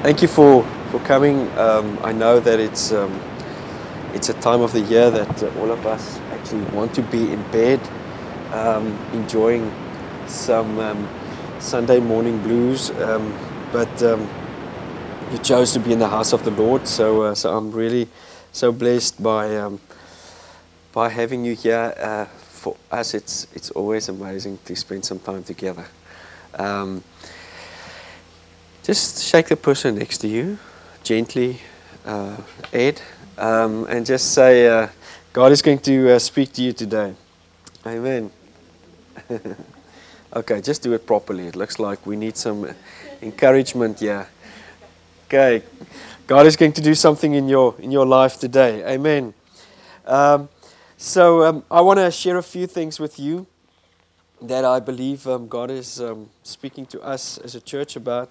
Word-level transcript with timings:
Thank 0.00 0.22
you 0.22 0.28
for, 0.28 0.62
for 0.92 1.00
coming. 1.00 1.50
Um, 1.58 1.98
I 2.04 2.12
know 2.12 2.38
that 2.38 2.60
it's, 2.60 2.92
um, 2.92 3.20
it's 4.14 4.28
a 4.28 4.34
time 4.34 4.60
of 4.60 4.72
the 4.72 4.80
year 4.80 5.10
that 5.10 5.42
uh, 5.42 5.50
all 5.58 5.72
of 5.72 5.86
us 5.86 6.20
actually 6.30 6.62
want 6.66 6.94
to 6.94 7.02
be 7.02 7.32
in 7.32 7.42
bed, 7.50 7.80
um, 8.52 8.96
enjoying 9.12 9.72
some 10.28 10.78
um, 10.78 11.08
Sunday 11.58 11.98
morning 11.98 12.40
blues. 12.42 12.90
Um, 12.90 13.36
but 13.72 14.00
um, 14.04 14.30
you 15.32 15.38
chose 15.38 15.72
to 15.72 15.80
be 15.80 15.92
in 15.92 15.98
the 15.98 16.08
house 16.08 16.32
of 16.32 16.44
the 16.44 16.52
Lord, 16.52 16.86
so, 16.86 17.22
uh, 17.22 17.34
so 17.34 17.56
I'm 17.56 17.72
really 17.72 18.06
so 18.52 18.70
blessed 18.70 19.20
by, 19.20 19.68
by 20.92 21.08
having 21.08 21.44
you 21.44 21.56
here. 21.56 21.92
Uh, 21.98 22.26
for 22.26 22.76
us, 22.92 23.14
it's, 23.14 23.48
it's 23.52 23.72
always 23.72 24.08
amazing 24.08 24.60
to 24.64 24.76
spend 24.76 25.04
some 25.04 25.18
time 25.18 25.42
together. 25.42 25.86
Um, 26.54 27.02
just 28.88 29.22
shake 29.22 29.48
the 29.48 29.56
person 29.56 29.96
next 29.98 30.16
to 30.16 30.26
you 30.26 30.56
gently, 31.04 31.60
uh, 32.06 32.34
Ed, 32.72 32.98
um, 33.36 33.84
and 33.84 34.06
just 34.06 34.32
say, 34.32 34.66
uh, 34.66 34.88
God 35.30 35.52
is 35.52 35.60
going 35.60 35.78
to 35.80 36.14
uh, 36.14 36.18
speak 36.18 36.54
to 36.54 36.62
you 36.62 36.72
today. 36.72 37.12
Amen. 37.86 38.30
okay, 40.36 40.62
just 40.62 40.82
do 40.82 40.94
it 40.94 41.06
properly. 41.06 41.48
It 41.48 41.54
looks 41.54 41.78
like 41.78 42.06
we 42.06 42.16
need 42.16 42.38
some 42.38 42.66
encouragement 43.20 44.00
here. 44.00 44.26
Okay, 45.26 45.62
God 46.26 46.46
is 46.46 46.56
going 46.56 46.72
to 46.72 46.80
do 46.80 46.94
something 46.94 47.34
in 47.34 47.46
your 47.46 47.74
in 47.80 47.90
your 47.90 48.06
life 48.06 48.40
today. 48.40 48.82
Amen. 48.90 49.34
Um, 50.06 50.48
so 50.96 51.44
um, 51.44 51.62
I 51.70 51.82
want 51.82 51.98
to 51.98 52.10
share 52.10 52.38
a 52.38 52.42
few 52.42 52.66
things 52.66 52.98
with 52.98 53.18
you 53.18 53.46
that 54.40 54.64
I 54.64 54.80
believe 54.80 55.26
um, 55.26 55.46
God 55.46 55.70
is 55.70 56.00
um, 56.00 56.30
speaking 56.42 56.86
to 56.86 57.02
us 57.02 57.36
as 57.36 57.54
a 57.54 57.60
church 57.60 57.94
about 57.94 58.30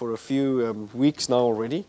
for 0.00 0.14
a 0.14 0.16
few 0.16 0.66
um, 0.66 0.88
weeks 0.94 1.28
now 1.28 1.40
already, 1.40 1.84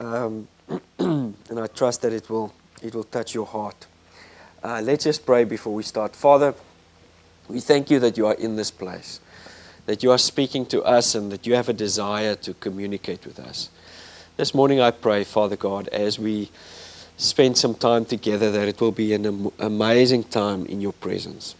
um, 0.00 0.48
and 0.98 1.60
I 1.60 1.68
trust 1.68 2.02
that 2.02 2.12
it 2.12 2.28
will 2.28 2.52
it 2.82 2.92
will 2.92 3.04
touch 3.04 3.36
your 3.36 3.46
heart. 3.46 3.86
Uh, 4.64 4.80
let's 4.82 5.04
just 5.04 5.24
pray 5.24 5.44
before 5.44 5.72
we 5.72 5.84
start. 5.84 6.16
Father, 6.16 6.54
we 7.48 7.60
thank 7.60 7.88
you 7.88 8.00
that 8.00 8.16
you 8.16 8.26
are 8.26 8.34
in 8.34 8.56
this 8.56 8.72
place, 8.72 9.20
that 9.86 10.02
you 10.02 10.10
are 10.10 10.18
speaking 10.18 10.66
to 10.66 10.82
us, 10.82 11.14
and 11.14 11.30
that 11.30 11.46
you 11.46 11.54
have 11.54 11.68
a 11.68 11.72
desire 11.72 12.34
to 12.34 12.52
communicate 12.54 13.24
with 13.24 13.38
us. 13.38 13.70
This 14.36 14.52
morning, 14.52 14.80
I 14.80 14.90
pray, 14.90 15.22
Father 15.22 15.54
God, 15.54 15.86
as 15.92 16.18
we 16.18 16.50
spend 17.16 17.56
some 17.56 17.76
time 17.76 18.06
together, 18.06 18.50
that 18.50 18.66
it 18.66 18.80
will 18.80 18.90
be 18.90 19.12
an 19.12 19.24
am- 19.24 19.52
amazing 19.60 20.24
time 20.24 20.66
in 20.66 20.80
your 20.80 20.94
presence. 20.94 21.54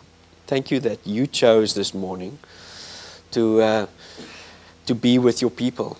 Thank 0.49 0.73
you 0.73 0.81
that 0.81 1.07
you 1.07 1.29
chose 1.29 1.75
this 1.75 1.95
morning 1.95 2.41
to. 3.31 3.61
Uh, 3.61 3.87
to 4.87 4.95
be 4.95 5.19
with 5.19 5.41
your 5.41 5.51
people, 5.51 5.99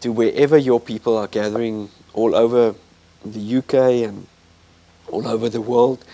to 0.00 0.12
wherever 0.12 0.56
your 0.56 0.80
people 0.80 1.16
are 1.16 1.26
gathering 1.26 1.90
all 2.14 2.34
over 2.34 2.74
the 3.24 3.56
UK 3.58 3.74
and 4.08 4.26
all 5.10 5.26
over 5.26 5.48
the 5.48 5.60
world. 5.60 6.04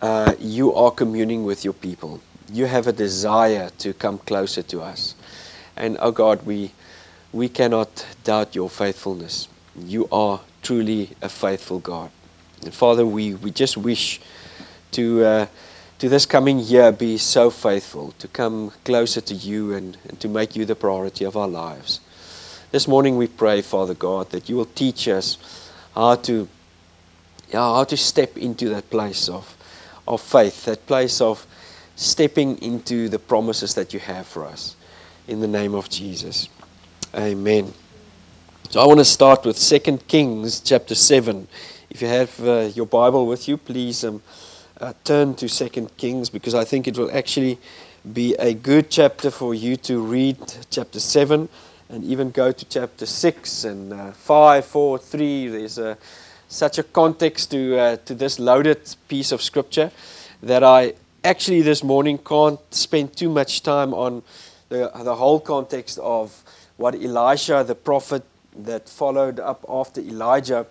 Uh, 0.00 0.34
you 0.38 0.74
are 0.74 0.90
communing 0.90 1.44
with 1.44 1.64
your 1.64 1.74
people. 1.74 2.20
You 2.52 2.66
have 2.66 2.86
a 2.86 2.92
desire 2.92 3.70
to 3.78 3.92
come 3.94 4.18
closer 4.18 4.62
to 4.62 4.82
us. 4.82 5.14
And 5.76 5.96
oh 6.00 6.12
God, 6.12 6.44
we, 6.44 6.72
we 7.32 7.48
cannot 7.48 8.06
doubt 8.22 8.54
your 8.54 8.70
faithfulness. 8.70 9.48
You 9.76 10.08
are 10.12 10.40
truly 10.62 11.10
a 11.22 11.28
faithful 11.28 11.78
God. 11.78 12.10
And 12.62 12.72
Father, 12.72 13.04
we, 13.06 13.34
we 13.34 13.50
just 13.50 13.76
wish 13.76 14.20
to. 14.92 15.24
Uh, 15.24 15.46
to 16.04 16.10
this 16.10 16.26
coming 16.26 16.58
year 16.58 16.92
be 16.92 17.16
so 17.16 17.48
faithful, 17.48 18.12
to 18.18 18.28
come 18.28 18.70
closer 18.84 19.22
to 19.22 19.32
you 19.32 19.72
and, 19.72 19.96
and 20.06 20.20
to 20.20 20.28
make 20.28 20.54
you 20.54 20.66
the 20.66 20.74
priority 20.74 21.24
of 21.24 21.34
our 21.34 21.48
lives. 21.48 21.98
This 22.72 22.86
morning 22.86 23.16
we 23.16 23.26
pray, 23.26 23.62
Father 23.62 23.94
God, 23.94 24.28
that 24.28 24.46
you 24.46 24.54
will 24.54 24.66
teach 24.66 25.08
us 25.08 25.38
how 25.94 26.16
to, 26.16 26.46
yeah, 27.48 27.60
how 27.60 27.84
to 27.84 27.96
step 27.96 28.36
into 28.36 28.68
that 28.68 28.90
place 28.90 29.30
of, 29.30 29.56
of 30.06 30.20
faith, 30.20 30.66
that 30.66 30.86
place 30.86 31.22
of 31.22 31.46
stepping 31.96 32.58
into 32.58 33.08
the 33.08 33.18
promises 33.18 33.72
that 33.72 33.94
you 33.94 34.00
have 34.00 34.26
for 34.26 34.44
us. 34.44 34.76
In 35.26 35.40
the 35.40 35.48
name 35.48 35.74
of 35.74 35.88
Jesus. 35.88 36.50
Amen. 37.14 37.72
So 38.68 38.78
I 38.78 38.86
want 38.86 39.00
to 39.00 39.06
start 39.06 39.46
with 39.46 39.58
2 39.58 39.96
Kings 40.06 40.60
chapter 40.60 40.94
7. 40.94 41.48
If 41.88 42.02
you 42.02 42.08
have 42.08 42.46
uh, 42.46 42.60
your 42.74 42.84
Bible 42.84 43.26
with 43.26 43.48
you, 43.48 43.56
please. 43.56 44.04
Um, 44.04 44.20
uh, 44.84 44.92
turn 45.02 45.34
to 45.34 45.48
Second 45.48 45.96
Kings 45.96 46.28
because 46.28 46.54
I 46.54 46.64
think 46.64 46.86
it 46.86 46.98
will 46.98 47.10
actually 47.10 47.58
be 48.12 48.34
a 48.34 48.52
good 48.52 48.90
chapter 48.90 49.30
for 49.30 49.54
you 49.54 49.76
to 49.76 50.02
read 50.02 50.36
chapter 50.70 51.00
7 51.00 51.48
and 51.88 52.04
even 52.04 52.30
go 52.30 52.52
to 52.52 52.64
chapter 52.66 53.06
6 53.06 53.64
and 53.64 53.92
uh, 53.94 54.12
5, 54.12 54.64
4, 54.64 54.98
3. 54.98 55.48
There's 55.48 55.78
a, 55.78 55.96
such 56.48 56.78
a 56.78 56.82
context 56.82 57.50
to, 57.52 57.78
uh, 57.78 57.96
to 58.04 58.14
this 58.14 58.38
loaded 58.38 58.94
piece 59.08 59.32
of 59.32 59.40
scripture 59.40 59.90
that 60.42 60.62
I 60.62 60.92
actually 61.24 61.62
this 61.62 61.82
morning 61.82 62.18
can't 62.18 62.60
spend 62.74 63.16
too 63.16 63.30
much 63.30 63.62
time 63.62 63.94
on 63.94 64.22
the, 64.68 64.90
the 65.02 65.14
whole 65.14 65.40
context 65.40 65.98
of 65.98 66.42
what 66.76 66.94
Elisha, 66.94 67.64
the 67.66 67.74
prophet 67.74 68.22
that 68.54 68.88
followed 68.90 69.40
up 69.40 69.64
after 69.66 70.02
Elijah, 70.02 70.66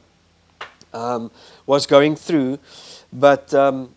um, 0.94 1.32
was 1.66 1.88
going 1.88 2.16
through 2.16 2.60
but 3.14 3.54
um, 3.54 3.90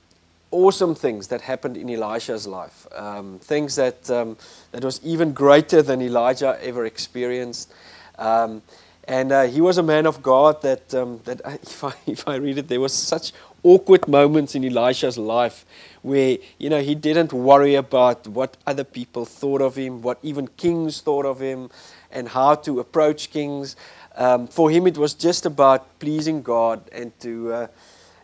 awesome 0.57 0.95
things 0.95 1.29
that 1.29 1.43
happened 1.43 1.77
in 1.77 1.91
Elisha's 1.91 2.47
life. 2.47 2.87
Um, 2.95 3.39
things 3.41 3.77
that, 3.77 4.11
um, 4.11 4.39
that 4.73 4.83
was 4.83 5.01
even 5.05 5.33
greater 5.33 5.83
than 5.83 6.01
Elijah 6.01 6.59
ever 6.63 6.87
experienced. 6.87 7.73
Um, 8.19 8.63
and 9.05 9.31
uh, 9.31 9.43
he 9.43 9.61
was 9.61 9.77
a 9.77 9.83
man 9.83 10.07
of 10.07 10.23
God 10.23 10.63
that, 10.63 10.95
um, 10.95 11.21
that 11.25 11.41
if, 11.63 11.85
I, 11.85 11.93
if 12.07 12.27
I 12.27 12.37
read 12.37 12.57
it, 12.57 12.69
there 12.69 12.81
was 12.81 12.95
such 12.95 13.33
awkward 13.63 14.09
moments 14.09 14.55
in 14.55 14.65
Elisha's 14.65 15.19
life 15.19 15.67
where, 16.01 16.39
you 16.59 16.71
know, 16.71 16.81
he 16.81 16.95
didn't 16.95 17.33
worry 17.33 17.75
about 17.75 18.27
what 18.27 18.57
other 18.67 18.85
people 18.85 19.27
thought 19.27 19.61
of 19.61 19.77
him, 19.77 20.01
what 20.01 20.19
even 20.23 20.49
kings 20.57 21.03
thought 21.03 21.27
of 21.27 21.39
him, 21.39 21.69
and 22.11 22.29
how 22.29 22.55
to 22.55 22.81
approach 22.81 23.31
kings. 23.31 23.77
Um, 24.17 24.47
for 24.47 24.71
him, 24.71 24.87
it 24.87 24.97
was 24.97 25.13
just 25.13 25.45
about 25.45 25.99
pleasing 25.99 26.41
God 26.41 26.81
and 26.93 27.13
to... 27.21 27.53
Uh, 27.53 27.67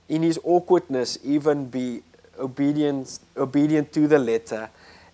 in 0.09 0.23
his 0.23 0.39
awkwardness, 0.45 1.19
even 1.25 1.65
be 1.67 2.03
obedient, 2.43 3.21
obedient 3.37 3.93
to 3.93 4.07
the 4.07 4.19
letter. 4.19 4.69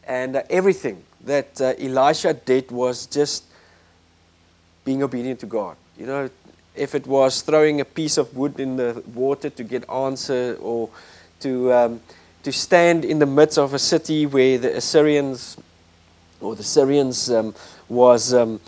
And 0.04 0.36
uh, 0.36 0.42
everything 0.50 1.02
that 1.24 1.60
uh, 1.60 1.74
Elisha 1.78 2.32
did 2.34 2.70
was 2.70 3.06
just 3.06 3.44
being 4.84 5.02
obedient 5.02 5.40
to 5.40 5.46
God. 5.46 5.76
You 5.98 6.06
know, 6.06 6.30
if 6.74 6.94
it 6.94 7.06
was 7.06 7.42
throwing 7.42 7.80
a 7.80 7.84
piece 7.84 8.16
of 8.16 8.34
wood 8.36 8.58
in 8.58 8.76
the 8.76 9.02
water 9.14 9.50
to 9.50 9.64
get 9.64 9.88
answer, 9.90 10.56
or 10.60 10.88
to 11.40 11.72
um, 11.72 12.00
to 12.42 12.52
stand 12.52 13.04
in 13.04 13.18
the 13.18 13.26
midst 13.26 13.58
of 13.58 13.74
a 13.74 13.78
city 13.78 14.26
where 14.26 14.58
the 14.58 14.76
Assyrians 14.76 15.56
or 16.40 16.56
the 16.56 16.62
Syrians 16.62 17.30
um, 17.30 17.54
was 17.88 18.32
um, 18.32 18.60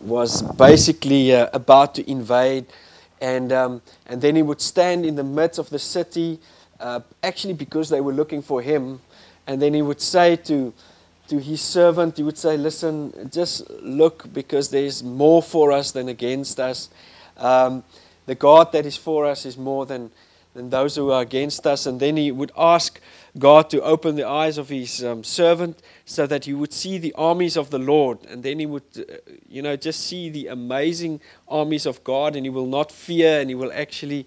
was 0.00 0.42
basically 0.42 1.34
uh, 1.34 1.48
about 1.52 1.94
to 1.96 2.10
invade 2.10 2.66
and, 3.20 3.52
um, 3.52 3.82
and 4.06 4.20
then 4.20 4.34
he 4.36 4.42
would 4.42 4.60
stand 4.60 5.04
in 5.04 5.14
the 5.14 5.24
midst 5.24 5.58
of 5.58 5.68
the 5.70 5.78
city, 5.78 6.38
uh, 6.80 7.00
actually 7.22 7.54
because 7.54 7.88
they 7.88 8.00
were 8.00 8.12
looking 8.12 8.42
for 8.42 8.62
him. 8.62 9.00
And 9.46 9.60
then 9.60 9.74
he 9.74 9.82
would 9.82 10.00
say 10.00 10.36
to, 10.36 10.72
to 11.28 11.38
his 11.38 11.60
servant, 11.60 12.16
he 12.16 12.22
would 12.22 12.38
say, 12.38 12.56
Listen, 12.56 13.30
just 13.32 13.68
look 13.82 14.32
because 14.32 14.70
there's 14.70 15.02
more 15.02 15.42
for 15.42 15.72
us 15.72 15.92
than 15.92 16.08
against 16.08 16.58
us. 16.58 16.88
Um, 17.36 17.84
the 18.26 18.34
God 18.34 18.72
that 18.72 18.86
is 18.86 18.96
for 18.96 19.26
us 19.26 19.46
is 19.46 19.56
more 19.56 19.86
than, 19.86 20.10
than 20.54 20.70
those 20.70 20.96
who 20.96 21.10
are 21.10 21.22
against 21.22 21.66
us. 21.66 21.86
And 21.86 21.98
then 21.98 22.16
he 22.16 22.30
would 22.30 22.52
ask 22.56 23.00
God 23.38 23.70
to 23.70 23.80
open 23.82 24.16
the 24.16 24.26
eyes 24.26 24.58
of 24.58 24.68
his 24.68 25.04
um, 25.04 25.24
servant 25.24 25.82
so 26.04 26.26
that 26.26 26.44
he 26.44 26.52
would 26.52 26.72
see 26.72 26.98
the 26.98 27.12
armies 27.14 27.56
of 27.56 27.70
the 27.70 27.78
Lord. 27.78 28.18
And 28.28 28.42
then 28.42 28.58
he 28.58 28.66
would, 28.66 28.82
uh, 28.96 29.14
you 29.48 29.62
know, 29.62 29.76
just 29.76 30.00
see 30.00 30.28
the 30.28 30.48
amazing 30.48 31.20
armies 31.48 31.86
of 31.86 32.02
God 32.04 32.36
and 32.36 32.44
he 32.44 32.50
will 32.50 32.66
not 32.66 32.92
fear 32.92 33.40
and 33.40 33.48
he 33.48 33.54
will 33.54 33.72
actually, 33.72 34.26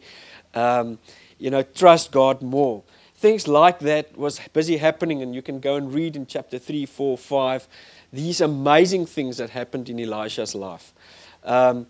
um, 0.54 1.00
you 1.44 1.50
know, 1.50 1.62
trust 1.62 2.14
God 2.14 2.42
more. 2.42 2.84
Things 3.16 3.50
like 3.50 3.80
that 3.80 4.18
was 4.18 4.40
busy 4.54 4.78
happening, 4.78 5.22
and 5.22 5.36
you 5.36 5.42
can 5.42 5.60
go 5.60 5.76
and 5.76 5.94
read 5.94 6.16
in 6.16 6.26
chapter 6.26 6.58
3, 6.58 6.86
4, 6.86 7.18
5 7.18 7.68
these 8.14 8.40
amazing 8.40 9.06
things 9.06 9.38
that 9.38 9.50
happened 9.50 9.90
in 9.90 10.00
Elisha's 10.00 10.56
life. 10.56 10.94
Um, 11.44 11.88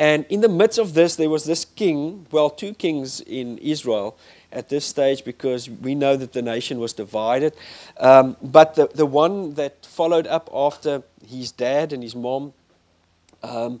and 0.00 0.26
in 0.28 0.40
the 0.40 0.48
midst 0.48 0.80
of 0.80 0.94
this, 0.94 1.14
there 1.14 1.30
was 1.30 1.44
this 1.44 1.64
king, 1.64 2.26
well, 2.32 2.50
two 2.50 2.74
kings 2.74 3.20
in 3.20 3.58
Israel 3.58 4.18
at 4.50 4.70
this 4.70 4.84
stage 4.84 5.24
because 5.24 5.70
we 5.70 5.94
know 5.94 6.16
that 6.16 6.32
the 6.32 6.42
nation 6.42 6.80
was 6.80 6.92
divided. 6.92 7.54
Um, 8.00 8.36
but 8.42 8.74
the, 8.74 8.88
the 8.88 9.06
one 9.06 9.54
that 9.54 9.86
followed 9.86 10.26
up 10.26 10.50
after 10.52 11.04
his 11.24 11.52
dad 11.52 11.92
and 11.92 12.02
his 12.02 12.16
mom, 12.16 12.54
um, 13.44 13.80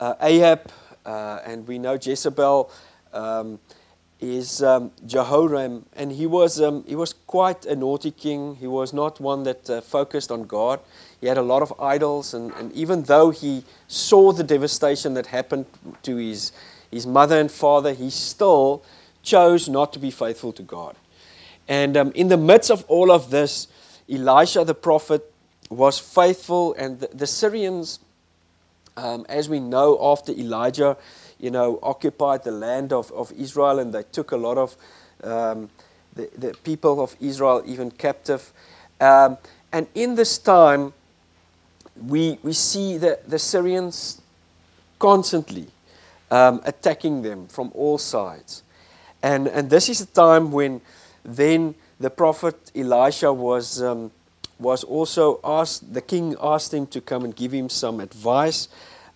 uh, 0.00 0.14
Ahab, 0.22 0.70
uh, 1.04 1.40
and 1.44 1.68
we 1.68 1.78
know 1.78 1.98
Jezebel, 2.00 2.70
um, 3.12 3.58
is 4.20 4.62
um, 4.62 4.90
Jehoram, 5.04 5.84
and 5.94 6.10
he 6.10 6.26
was 6.26 6.60
um, 6.60 6.84
he 6.86 6.96
was 6.96 7.12
quite 7.12 7.66
a 7.66 7.76
naughty 7.76 8.10
king. 8.10 8.56
He 8.56 8.66
was 8.66 8.92
not 8.92 9.20
one 9.20 9.42
that 9.42 9.68
uh, 9.68 9.80
focused 9.80 10.30
on 10.30 10.44
God. 10.44 10.80
He 11.20 11.26
had 11.26 11.36
a 11.38 11.42
lot 11.42 11.62
of 11.62 11.72
idols, 11.80 12.32
and, 12.34 12.52
and 12.54 12.72
even 12.72 13.02
though 13.02 13.30
he 13.30 13.64
saw 13.88 14.32
the 14.32 14.44
devastation 14.44 15.14
that 15.14 15.26
happened 15.26 15.66
to 16.02 16.16
his 16.16 16.52
his 16.90 17.06
mother 17.06 17.38
and 17.38 17.50
father, 17.50 17.92
he 17.92 18.10
still 18.10 18.82
chose 19.22 19.68
not 19.68 19.92
to 19.92 19.98
be 19.98 20.10
faithful 20.10 20.52
to 20.52 20.62
God. 20.62 20.96
And 21.68 21.96
um, 21.96 22.12
in 22.14 22.28
the 22.28 22.36
midst 22.36 22.70
of 22.70 22.84
all 22.88 23.10
of 23.10 23.30
this, 23.30 23.68
Elisha 24.08 24.64
the 24.64 24.74
prophet 24.74 25.30
was 25.68 25.98
faithful, 25.98 26.74
and 26.78 27.00
the, 27.00 27.08
the 27.08 27.26
Syrians, 27.26 27.98
um, 28.96 29.26
as 29.28 29.48
we 29.48 29.60
know, 29.60 29.98
after 30.00 30.32
Elijah 30.32 30.96
you 31.38 31.50
know, 31.50 31.78
occupied 31.82 32.44
the 32.44 32.50
land 32.50 32.92
of, 32.92 33.12
of 33.12 33.32
Israel 33.32 33.78
and 33.78 33.92
they 33.92 34.02
took 34.04 34.32
a 34.32 34.36
lot 34.36 34.58
of 34.58 34.76
um, 35.22 35.68
the, 36.14 36.30
the 36.38 36.54
people 36.64 37.00
of 37.02 37.14
Israel 37.20 37.62
even 37.66 37.90
captive. 37.90 38.52
Um, 39.00 39.36
and 39.72 39.86
in 39.94 40.14
this 40.14 40.38
time, 40.38 40.92
we, 42.06 42.38
we 42.42 42.52
see 42.52 42.98
the, 42.98 43.18
the 43.26 43.38
Syrians 43.38 44.20
constantly 44.98 45.66
um, 46.30 46.60
attacking 46.64 47.22
them 47.22 47.46
from 47.48 47.70
all 47.74 47.98
sides. 47.98 48.62
And, 49.22 49.46
and 49.48 49.70
this 49.70 49.88
is 49.88 50.00
a 50.00 50.06
time 50.06 50.52
when 50.52 50.80
then 51.24 51.74
the 51.98 52.10
prophet 52.10 52.70
Elisha 52.74 53.32
was, 53.32 53.82
um, 53.82 54.10
was 54.58 54.84
also 54.84 55.40
asked, 55.42 55.92
the 55.92 56.00
king 56.00 56.36
asked 56.40 56.72
him 56.72 56.86
to 56.88 57.00
come 57.00 57.24
and 57.24 57.34
give 57.34 57.52
him 57.52 57.68
some 57.68 58.00
advice. 58.00 58.68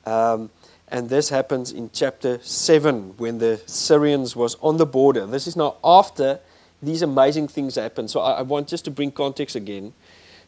Um, 0.07 0.51
and 0.91 1.09
this 1.09 1.29
happens 1.29 1.71
in 1.71 1.91
chapter 1.93 2.41
7 2.43 3.15
when 3.17 3.39
the 3.39 3.61
Syrians 3.67 4.35
was 4.35 4.57
on 4.61 4.77
the 4.77 4.87
border. 4.87 5.25
This 5.27 5.47
is 5.47 5.57
now 5.57 5.77
after 5.85 6.41
these 6.83 7.03
amazing 7.03 7.49
things 7.49 7.77
happen. 7.77 8.09
So 8.09 8.21
I, 8.21 8.39
I 8.39 8.43
want 8.43 8.67
just 8.69 8.85
to 8.87 8.91
bring 8.91 9.13
context 9.13 9.55
again. 9.55 9.93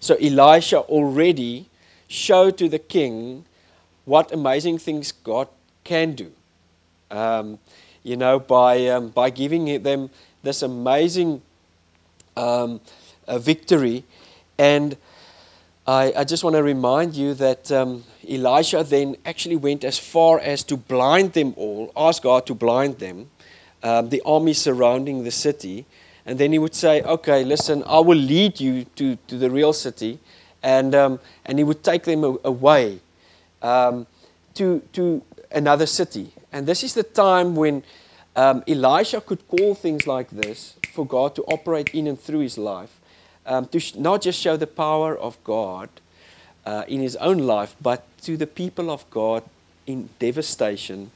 So 0.01 0.17
Elisha 0.17 0.81
already 0.81 1.69
showed 2.09 2.59
to 2.59 2.69
the 2.69 2.79
king 2.79 3.45
what 4.05 4.33
amazing 4.33 4.79
things 4.79 5.13
God 5.13 5.47
can 5.85 6.15
do. 6.15 6.33
Um, 7.11 7.59
you 8.03 8.17
know, 8.17 8.41
by, 8.41 8.89
um, 8.89 9.11
by 9.11 9.31
giving 9.31 9.83
them 9.83 10.11
this 10.43 10.63
amazing 10.63 11.41
um, 12.37 12.81
victory. 13.29 14.03
And 14.59 14.97
I, 15.87 16.13
I, 16.17 16.25
just 16.25 16.43
want 16.43 16.57
to 16.57 16.63
remind 16.63 17.15
you 17.15 17.35
that 17.35 17.71
um, 17.71 18.05
Elisha 18.29 18.85
then 18.85 19.17
actually 19.25 19.57
went 19.57 19.85
as 19.85 19.99
far 19.99 20.39
as 20.41 20.63
to 20.65 20.77
blind 20.77 21.33
them 21.33 21.55
all, 21.57 21.93
ask 21.97 22.23
God 22.23 22.47
to 22.47 22.55
blind 22.55 22.99
them, 22.99 23.31
um, 23.83 24.09
the 24.09 24.23
army 24.25 24.53
surrounding 24.53 25.25
the 25.25 25.31
city. 25.31 25.87
And 26.25 26.39
then 26.39 26.53
he 26.53 26.59
would 26.59 26.75
say, 26.75 27.03
Okay, 27.03 27.45
listen, 27.45 27.83
I 27.87 27.99
will 28.01 28.19
lead 28.19 28.61
you 28.61 28.85
to, 28.97 29.17
to 29.17 29.37
the 29.37 29.51
real 29.51 29.73
city. 29.73 30.21
And, 30.63 30.95
um, 30.95 31.21
and 31.45 31.59
he 31.59 31.65
would 31.65 31.83
take 31.83 32.05
them 32.05 32.23
away 32.45 33.01
um, 33.63 34.07
to, 34.55 34.81
to 34.93 35.23
another 35.51 35.87
city. 35.87 36.33
And 36.53 36.67
this 36.67 36.85
is 36.85 36.95
the 36.95 37.03
time 37.03 37.57
when 37.57 37.83
um, 38.37 38.63
Elisha 38.69 39.21
could 39.21 39.47
call 39.49 39.75
things 39.75 40.07
like 40.07 40.31
this 40.31 40.77
for 40.93 41.07
God 41.07 41.35
to 41.35 41.43
operate 41.45 41.91
in 41.95 42.07
and 42.07 42.21
through 42.21 42.41
his 42.41 42.59
life, 42.59 43.01
um, 43.45 43.67
to 43.67 43.81
sh- 43.81 43.97
not 43.97 44.23
just 44.23 44.39
show 44.39 44.57
the 44.57 44.67
power 44.67 45.17
of 45.17 45.43
God 45.43 45.89
uh, 46.67 46.85
in 46.89 47.01
his 47.01 47.17
own 47.17 47.39
life, 47.39 47.75
but 47.81 48.05
to 48.23 48.37
the 48.37 48.47
people 48.47 48.91
of 48.91 49.09
God 49.11 49.43
in 49.87 50.09
devastation, 50.19 51.11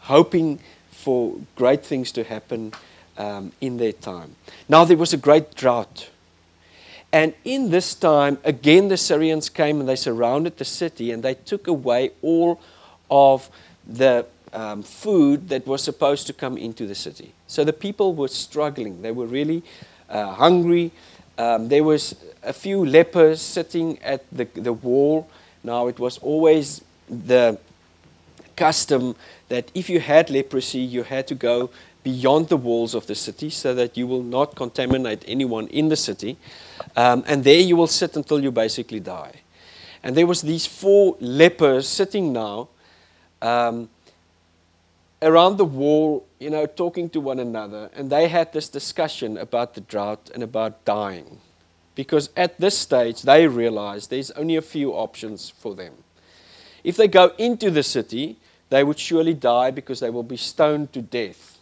hoping 0.00 0.60
for 0.90 1.36
great 1.56 1.84
things 1.84 2.12
to 2.12 2.24
happen 2.24 2.72
um, 3.18 3.52
in 3.60 3.76
their 3.76 3.92
time. 3.92 4.36
Now, 4.68 4.84
there 4.84 4.96
was 4.96 5.12
a 5.12 5.16
great 5.16 5.54
drought. 5.54 6.10
And 7.12 7.32
in 7.44 7.70
this 7.70 7.94
time, 7.94 8.38
again, 8.44 8.88
the 8.88 8.96
Syrians 8.96 9.48
came 9.48 9.78
and 9.78 9.88
they 9.88 9.96
surrounded 9.96 10.56
the 10.56 10.64
city 10.64 11.12
and 11.12 11.22
they 11.22 11.34
took 11.34 11.68
away 11.68 12.10
all 12.22 12.60
of 13.10 13.48
the 13.86 14.26
um, 14.52 14.82
food 14.82 15.48
that 15.48 15.66
was 15.66 15.82
supposed 15.82 16.26
to 16.26 16.32
come 16.32 16.56
into 16.56 16.86
the 16.86 16.94
city. 16.94 17.32
So 17.46 17.64
the 17.64 17.72
people 17.72 18.14
were 18.14 18.28
struggling. 18.28 19.02
They 19.02 19.12
were 19.12 19.26
really 19.26 19.62
uh, 20.08 20.32
hungry. 20.32 20.90
Um, 21.38 21.68
there 21.68 21.82
was 21.82 22.14
a 22.42 22.52
few 22.52 22.84
lepers 22.84 23.40
sitting 23.40 23.98
at 24.02 24.24
the, 24.30 24.44
the 24.54 24.72
wall. 24.72 25.28
Now, 25.62 25.88
it 25.88 25.98
was 25.98 26.18
always 26.18 26.82
the 27.08 27.58
custom 28.56 29.16
that 29.48 29.70
if 29.74 29.90
you 29.90 30.00
had 30.00 30.30
leprosy, 30.30 30.80
you 30.80 31.02
had 31.02 31.26
to 31.28 31.34
go 31.34 31.70
beyond 32.02 32.48
the 32.48 32.56
walls 32.56 32.94
of 32.94 33.06
the 33.06 33.14
city 33.14 33.50
so 33.50 33.74
that 33.74 33.96
you 33.96 34.06
will 34.06 34.22
not 34.22 34.54
contaminate 34.54 35.24
anyone 35.26 35.66
in 35.68 35.88
the 35.88 35.96
city. 35.96 36.36
Um, 36.96 37.24
and 37.26 37.42
there 37.42 37.60
you 37.60 37.76
will 37.76 37.86
sit 37.86 38.16
until 38.16 38.42
you 38.42 38.52
basically 38.52 39.00
die. 39.00 39.32
And 40.02 40.14
there 40.14 40.26
was 40.26 40.42
these 40.42 40.66
four 40.66 41.16
lepers 41.18 41.88
sitting 41.88 42.32
now 42.32 42.68
um, 43.40 43.88
around 45.24 45.56
the 45.56 45.64
wall, 45.64 46.26
you 46.38 46.50
know, 46.50 46.66
talking 46.66 47.08
to 47.10 47.20
one 47.20 47.40
another. 47.40 47.90
And 47.94 48.10
they 48.10 48.28
had 48.28 48.52
this 48.52 48.68
discussion 48.68 49.38
about 49.38 49.74
the 49.74 49.80
drought 49.80 50.30
and 50.34 50.42
about 50.42 50.84
dying. 50.84 51.40
Because 51.94 52.28
at 52.36 52.60
this 52.60 52.78
stage, 52.78 53.22
they 53.22 53.48
realize 53.48 54.06
there's 54.06 54.30
only 54.32 54.56
a 54.56 54.62
few 54.62 54.92
options 54.92 55.48
for 55.48 55.74
them. 55.74 55.94
If 56.84 56.96
they 56.96 57.08
go 57.08 57.32
into 57.38 57.70
the 57.70 57.82
city, 57.82 58.36
they 58.68 58.84
would 58.84 58.98
surely 58.98 59.34
die 59.34 59.70
because 59.70 60.00
they 60.00 60.10
will 60.10 60.22
be 60.22 60.36
stoned 60.36 60.92
to 60.92 61.00
death. 61.00 61.58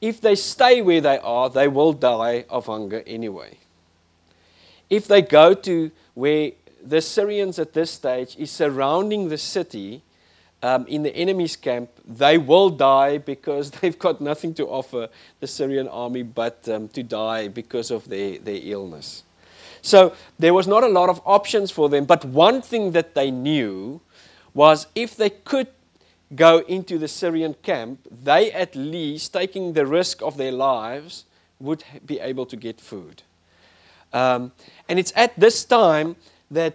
If 0.00 0.20
they 0.20 0.34
stay 0.34 0.82
where 0.82 1.00
they 1.00 1.18
are, 1.18 1.48
they 1.48 1.68
will 1.68 1.92
die 1.92 2.44
of 2.50 2.66
hunger 2.66 3.02
anyway. 3.06 3.58
If 4.90 5.06
they 5.06 5.22
go 5.22 5.54
to 5.54 5.90
where 6.14 6.52
the 6.82 7.00
Syrians 7.00 7.58
at 7.58 7.72
this 7.72 7.90
stage 7.90 8.36
is 8.36 8.50
surrounding 8.50 9.28
the 9.28 9.38
city, 9.38 10.02
um, 10.62 10.86
in 10.86 11.02
the 11.02 11.14
enemy's 11.14 11.56
camp, 11.56 11.90
they 12.06 12.38
will 12.38 12.70
die 12.70 13.18
because 13.18 13.70
they've 13.80 13.98
got 13.98 14.20
nothing 14.20 14.54
to 14.54 14.66
offer 14.66 15.08
the 15.40 15.46
Syrian 15.46 15.88
army 15.88 16.22
but 16.22 16.68
um, 16.68 16.88
to 16.88 17.02
die 17.02 17.48
because 17.48 17.90
of 17.90 18.08
their, 18.08 18.38
their 18.38 18.60
illness. 18.62 19.24
So 19.82 20.14
there 20.38 20.52
was 20.52 20.66
not 20.66 20.84
a 20.84 20.88
lot 20.88 21.08
of 21.08 21.22
options 21.24 21.70
for 21.70 21.88
them, 21.88 22.04
but 22.04 22.24
one 22.24 22.60
thing 22.60 22.92
that 22.92 23.14
they 23.14 23.30
knew 23.30 24.00
was 24.52 24.86
if 24.94 25.16
they 25.16 25.30
could 25.30 25.68
go 26.34 26.58
into 26.68 26.98
the 26.98 27.08
Syrian 27.08 27.54
camp, 27.62 28.00
they 28.10 28.52
at 28.52 28.76
least, 28.76 29.32
taking 29.32 29.72
the 29.72 29.86
risk 29.86 30.22
of 30.22 30.36
their 30.36 30.52
lives, 30.52 31.24
would 31.58 31.84
be 32.06 32.20
able 32.20 32.46
to 32.46 32.56
get 32.56 32.80
food. 32.80 33.22
Um, 34.12 34.52
and 34.88 34.98
it's 34.98 35.12
at 35.16 35.38
this 35.38 35.64
time 35.64 36.16
that, 36.50 36.74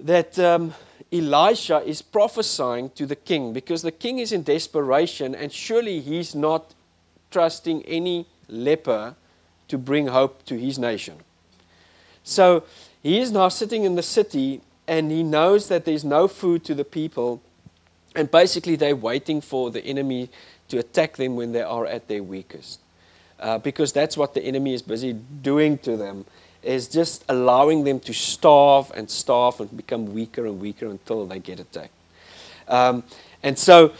that 0.00 0.38
um, 0.38 0.74
Elisha 1.12 1.82
is 1.86 2.02
prophesying 2.02 2.90
to 2.90 3.06
the 3.06 3.16
king 3.16 3.52
because 3.52 3.82
the 3.82 3.92
king 3.92 4.18
is 4.18 4.32
in 4.32 4.42
desperation 4.42 5.34
and 5.34 5.52
surely 5.52 6.00
he's 6.00 6.34
not 6.34 6.74
trusting 7.30 7.82
any 7.84 8.26
leper 8.48 9.14
to 9.68 9.78
bring 9.78 10.08
hope 10.08 10.44
to 10.46 10.58
his 10.58 10.78
nation. 10.78 11.16
So 12.24 12.64
he 13.02 13.20
is 13.20 13.30
now 13.30 13.48
sitting 13.48 13.84
in 13.84 13.94
the 13.94 14.02
city 14.02 14.60
and 14.88 15.10
he 15.10 15.22
knows 15.22 15.68
that 15.68 15.84
there's 15.84 16.04
no 16.04 16.28
food 16.28 16.64
to 16.64 16.74
the 16.74 16.84
people. 16.84 17.40
And 18.14 18.30
basically, 18.30 18.76
they're 18.76 18.96
waiting 18.96 19.40
for 19.40 19.70
the 19.70 19.84
enemy 19.84 20.30
to 20.68 20.78
attack 20.78 21.16
them 21.16 21.36
when 21.36 21.52
they 21.52 21.62
are 21.62 21.86
at 21.86 22.08
their 22.08 22.22
weakest. 22.22 22.80
Uh, 23.38 23.58
because 23.58 23.92
that's 23.92 24.16
what 24.16 24.32
the 24.32 24.42
enemy 24.42 24.72
is 24.72 24.80
busy 24.80 25.12
doing 25.12 25.76
to 25.78 25.96
them 25.96 26.24
is 26.66 26.88
just 26.88 27.24
allowing 27.28 27.84
them 27.84 28.00
to 28.00 28.12
starve 28.12 28.90
and 28.94 29.08
starve 29.08 29.60
and 29.60 29.76
become 29.76 30.12
weaker 30.12 30.46
and 30.46 30.60
weaker 30.60 30.86
until 30.86 31.26
they 31.26 31.38
get 31.38 31.60
attacked. 31.60 31.92
Um, 32.68 33.04
and 33.42 33.58
so 33.58 33.92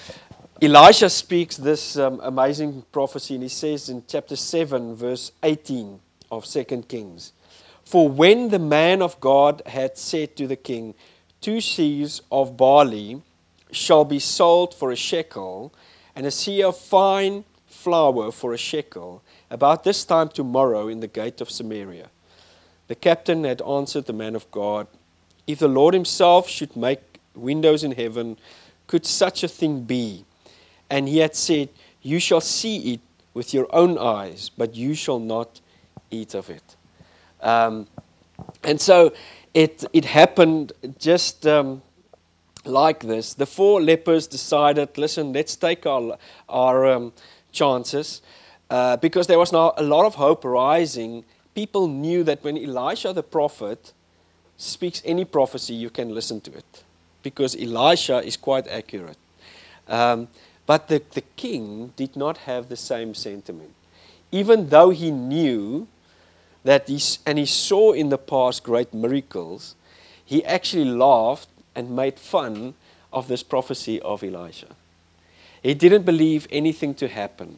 Elisha 0.61 1.11
speaks 1.11 1.56
this 1.56 1.96
um, 1.96 2.20
amazing 2.23 2.82
prophecy, 2.90 3.35
and 3.35 3.42
he 3.42 3.49
says 3.49 3.88
in 3.88 4.02
chapter 4.08 4.37
7, 4.37 4.94
verse 4.96 5.32
18 5.42 6.00
of 6.30 6.44
2 6.44 6.64
Kings 6.88 7.32
For 7.85 8.08
when 8.08 8.49
the 8.49 8.58
man 8.58 9.02
of 9.02 9.20
God 9.20 9.62
had 9.66 9.96
said 9.96 10.35
to 10.37 10.46
the 10.46 10.56
king, 10.56 10.94
Two 11.40 11.58
seahs 11.58 12.23
of 12.32 12.56
barley 12.56 13.23
shall 13.70 14.04
be 14.04 14.18
sold 14.18 14.75
for 14.75 14.90
a 14.90 14.96
shekel, 14.96 15.73
and 16.16 16.26
a 16.26 16.30
seah 16.30 16.70
of 16.70 16.78
fine 16.78 17.44
flour 17.66 18.32
for 18.32 18.54
a 18.54 18.58
shekel, 18.58 19.23
about 19.50 19.85
this 19.85 20.04
time 20.04 20.28
tomorrow 20.28 20.88
in 20.88 21.00
the 21.00 21.06
gate 21.06 21.40
of 21.40 21.50
Samaria. 21.50 22.08
The 22.88 22.94
captain 22.94 23.44
had 23.44 23.62
answered 23.62 24.06
the 24.06 24.12
man 24.12 24.34
of 24.34 24.50
God, 24.50 24.86
If 25.46 25.58
the 25.58 25.68
Lord 25.68 25.94
himself 25.94 26.48
should 26.48 26.76
make 26.76 27.00
windows 27.34 27.84
in 27.84 27.92
heaven, 27.92 28.38
could 28.86 29.04
such 29.04 29.42
a 29.42 29.48
thing 29.48 29.82
be? 29.82 30.24
And 30.88 31.08
he 31.08 31.18
had 31.18 31.34
said, 31.34 31.68
You 32.02 32.18
shall 32.20 32.40
see 32.40 32.94
it 32.94 33.00
with 33.34 33.52
your 33.52 33.66
own 33.74 33.98
eyes, 33.98 34.50
but 34.56 34.74
you 34.74 34.94
shall 34.94 35.18
not 35.18 35.60
eat 36.10 36.34
of 36.34 36.48
it. 36.48 36.76
Um, 37.40 37.86
and 38.62 38.80
so 38.80 39.12
it, 39.52 39.84
it 39.92 40.04
happened 40.04 40.72
just 40.98 41.46
um, 41.46 41.82
like 42.64 43.00
this. 43.00 43.34
The 43.34 43.46
four 43.46 43.82
lepers 43.82 44.26
decided, 44.26 44.96
listen, 44.96 45.32
let's 45.32 45.56
take 45.56 45.86
our, 45.86 46.18
our 46.48 46.86
um, 46.86 47.12
chances 47.52 48.22
uh, 48.70 48.96
because 48.96 49.26
there 49.26 49.38
was 49.38 49.52
now 49.52 49.72
a 49.76 49.82
lot 49.82 50.04
of 50.04 50.14
hope 50.16 50.44
rising. 50.44 51.24
People 51.56 51.88
knew 51.88 52.22
that 52.22 52.44
when 52.44 52.58
Elisha 52.58 53.14
the 53.14 53.22
prophet 53.22 53.94
speaks 54.58 55.00
any 55.06 55.25
prophecy, 55.25 55.72
you 55.72 55.88
can 55.88 56.14
listen 56.14 56.38
to 56.42 56.52
it 56.52 56.84
because 57.22 57.56
Elisha 57.56 58.18
is 58.18 58.36
quite 58.36 58.68
accurate. 58.68 59.16
Um, 59.88 60.28
but 60.66 60.88
the, 60.88 61.02
the 61.12 61.22
king 61.22 61.94
did 61.96 62.14
not 62.14 62.36
have 62.44 62.68
the 62.68 62.76
same 62.76 63.14
sentiment. 63.14 63.70
Even 64.30 64.68
though 64.68 64.90
he 64.90 65.10
knew 65.10 65.88
that 66.62 66.88
he, 66.88 67.00
and 67.25 67.38
he 67.38 67.46
saw 67.46 67.92
in 67.92 68.10
the 68.10 68.18
past 68.18 68.62
great 68.62 68.92
miracles, 68.92 69.76
he 70.26 70.44
actually 70.44 70.84
laughed 70.84 71.48
and 71.75 71.96
made 71.96 72.18
fun 72.18 72.75
of 73.14 73.28
this 73.28 73.42
prophecy 73.42 73.98
of 74.02 74.22
Elisha. 74.22 74.76
He 75.62 75.72
didn't 75.72 76.02
believe 76.02 76.46
anything 76.50 76.92
to 76.96 77.08
happen. 77.08 77.56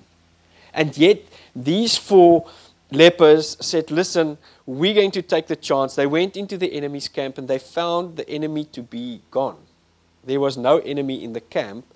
And 0.72 0.96
yet, 0.96 1.22
these 1.56 1.96
four 1.96 2.46
lepers 2.90 3.56
said, 3.60 3.90
Listen, 3.90 4.38
we're 4.66 4.94
going 4.94 5.10
to 5.12 5.22
take 5.22 5.46
the 5.46 5.56
chance. 5.56 5.94
They 5.94 6.06
went 6.06 6.36
into 6.36 6.56
the 6.56 6.72
enemy's 6.72 7.08
camp 7.08 7.38
and 7.38 7.48
they 7.48 7.58
found 7.58 8.16
the 8.16 8.28
enemy 8.28 8.64
to 8.66 8.82
be 8.82 9.22
gone. 9.30 9.58
There 10.24 10.40
was 10.40 10.56
no 10.56 10.78
enemy 10.78 11.22
in 11.22 11.32
the 11.32 11.40
camp. 11.40 11.86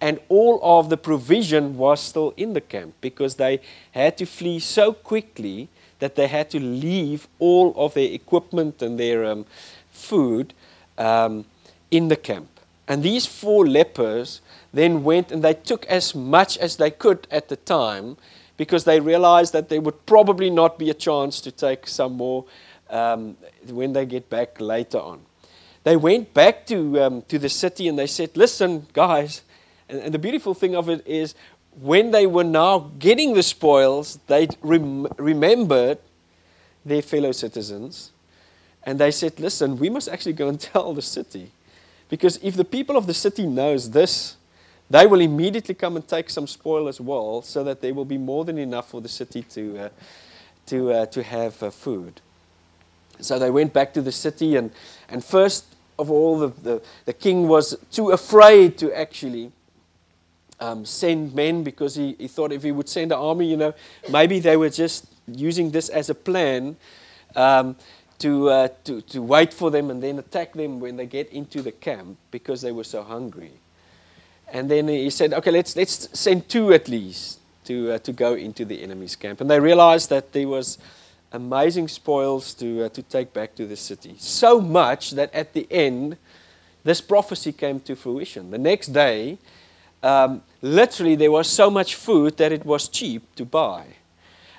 And 0.00 0.18
all 0.28 0.58
of 0.62 0.88
the 0.88 0.96
provision 0.96 1.76
was 1.76 2.00
still 2.00 2.32
in 2.36 2.54
the 2.54 2.60
camp 2.60 2.94
because 3.00 3.34
they 3.34 3.60
had 3.92 4.16
to 4.18 4.26
flee 4.26 4.58
so 4.58 4.92
quickly 4.92 5.68
that 5.98 6.14
they 6.14 6.26
had 6.26 6.48
to 6.50 6.60
leave 6.60 7.28
all 7.38 7.74
of 7.76 7.94
their 7.94 8.10
equipment 8.10 8.80
and 8.80 8.98
their 8.98 9.26
um, 9.26 9.44
food 9.90 10.54
um, 10.96 11.44
in 11.90 12.08
the 12.08 12.16
camp. 12.16 12.48
And 12.88 13.02
these 13.02 13.26
four 13.26 13.66
lepers 13.66 14.40
then 14.72 15.04
went 15.04 15.30
and 15.30 15.44
they 15.44 15.54
took 15.54 15.84
as 15.86 16.14
much 16.14 16.56
as 16.58 16.76
they 16.76 16.90
could 16.90 17.26
at 17.30 17.48
the 17.48 17.56
time 17.56 18.16
because 18.60 18.84
they 18.84 19.00
realized 19.00 19.54
that 19.54 19.70
there 19.70 19.80
would 19.80 20.04
probably 20.04 20.50
not 20.50 20.78
be 20.78 20.90
a 20.90 20.94
chance 21.08 21.40
to 21.40 21.50
take 21.50 21.86
some 21.86 22.12
more 22.12 22.44
um, 22.90 23.34
when 23.70 23.94
they 23.94 24.04
get 24.04 24.28
back 24.28 24.60
later 24.60 24.98
on. 24.98 25.18
They 25.82 25.96
went 25.96 26.34
back 26.34 26.66
to, 26.66 27.00
um, 27.02 27.22
to 27.28 27.38
the 27.38 27.48
city 27.48 27.88
and 27.88 27.98
they 27.98 28.06
said, 28.06 28.36
Listen, 28.36 28.86
guys, 28.92 29.40
and, 29.88 30.00
and, 30.00 30.12
the 30.12 30.18
beautiful 30.18 30.52
thing 30.52 30.76
of 30.76 30.90
it 30.90 31.06
is 31.06 31.34
when 31.80 32.10
they 32.10 32.26
were 32.26 32.44
now 32.44 32.90
getting 32.98 33.32
the 33.32 33.42
spoils, 33.42 34.18
they 34.26 34.46
rem- 34.60 35.06
remembered 35.16 35.96
their 36.84 37.00
fellow 37.00 37.32
citizens 37.32 38.10
and 38.82 39.00
they 39.00 39.10
said, 39.10 39.40
Listen, 39.40 39.78
we 39.78 39.88
must 39.88 40.06
actually 40.06 40.34
go 40.34 40.48
and 40.48 40.60
tell 40.72 40.92
the 40.92 41.00
city. 41.00 41.50
Because 42.10 42.38
if 42.42 42.56
the 42.56 42.66
people 42.66 42.98
of 42.98 43.06
the 43.06 43.14
city 43.14 43.46
knows 43.46 43.92
this, 43.92 44.36
they 44.90 45.06
will 45.06 45.20
immediately 45.20 45.74
come 45.74 45.94
and 45.94 46.06
take 46.06 46.28
some 46.28 46.48
spoil 46.48 46.88
as 46.88 47.00
well, 47.00 47.42
so 47.42 47.62
that 47.64 47.80
there 47.80 47.94
will 47.94 48.04
be 48.04 48.18
more 48.18 48.44
than 48.44 48.58
enough 48.58 48.90
for 48.90 49.00
the 49.00 49.08
city 49.08 49.42
to, 49.42 49.78
uh, 49.78 49.88
to, 50.66 50.92
uh, 50.92 51.06
to 51.06 51.22
have 51.22 51.62
uh, 51.62 51.70
food. 51.70 52.20
So 53.20 53.38
they 53.38 53.50
went 53.50 53.72
back 53.72 53.94
to 53.94 54.02
the 54.02 54.12
city, 54.12 54.56
and, 54.56 54.72
and 55.08 55.24
first 55.24 55.64
of 55.98 56.10
all, 56.10 56.38
the, 56.40 56.48
the, 56.62 56.82
the 57.04 57.12
king 57.12 57.46
was 57.46 57.76
too 57.92 58.10
afraid 58.10 58.78
to 58.78 58.92
actually 58.92 59.52
um, 60.58 60.84
send 60.84 61.34
men 61.34 61.62
because 61.62 61.94
he, 61.94 62.16
he 62.18 62.26
thought 62.26 62.50
if 62.50 62.64
he 62.64 62.72
would 62.72 62.88
send 62.88 63.12
an 63.12 63.18
army, 63.18 63.48
you 63.48 63.56
know, 63.56 63.74
maybe 64.10 64.40
they 64.40 64.56
were 64.56 64.70
just 64.70 65.06
using 65.26 65.70
this 65.70 65.88
as 65.88 66.10
a 66.10 66.14
plan. 66.14 66.76
Um, 67.36 67.76
to, 68.18 68.50
uh, 68.50 68.68
to, 68.84 69.00
to 69.00 69.22
wait 69.22 69.54
for 69.54 69.70
them 69.70 69.90
and 69.90 70.02
then 70.02 70.18
attack 70.18 70.52
them 70.52 70.78
when 70.78 70.96
they 70.96 71.06
get 71.06 71.32
into 71.32 71.62
the 71.62 71.72
camp 71.72 72.18
because 72.30 72.60
they 72.60 72.70
were 72.70 72.84
so 72.84 73.02
hungry. 73.02 73.52
And 74.52 74.70
then 74.70 74.88
he 74.88 75.10
said, 75.10 75.32
okay, 75.32 75.50
let's, 75.50 75.76
let's 75.76 76.18
send 76.18 76.48
two 76.48 76.72
at 76.72 76.88
least 76.88 77.38
to, 77.64 77.92
uh, 77.92 77.98
to 77.98 78.12
go 78.12 78.34
into 78.34 78.64
the 78.64 78.82
enemy's 78.82 79.16
camp. 79.16 79.40
And 79.40 79.50
they 79.50 79.60
realized 79.60 80.10
that 80.10 80.32
there 80.32 80.48
was 80.48 80.78
amazing 81.32 81.88
spoils 81.88 82.54
to, 82.54 82.84
uh, 82.84 82.88
to 82.88 83.02
take 83.02 83.32
back 83.32 83.54
to 83.54 83.66
the 83.66 83.76
city. 83.76 84.16
So 84.18 84.60
much 84.60 85.12
that 85.12 85.32
at 85.32 85.52
the 85.52 85.66
end, 85.70 86.16
this 86.82 87.00
prophecy 87.00 87.52
came 87.52 87.80
to 87.80 87.94
fruition. 87.94 88.50
The 88.50 88.58
next 88.58 88.88
day, 88.88 89.38
um, 90.02 90.42
literally, 90.62 91.14
there 91.14 91.30
was 91.30 91.48
so 91.48 91.70
much 91.70 91.94
food 91.94 92.36
that 92.38 92.52
it 92.52 92.64
was 92.64 92.88
cheap 92.88 93.22
to 93.36 93.44
buy. 93.44 93.84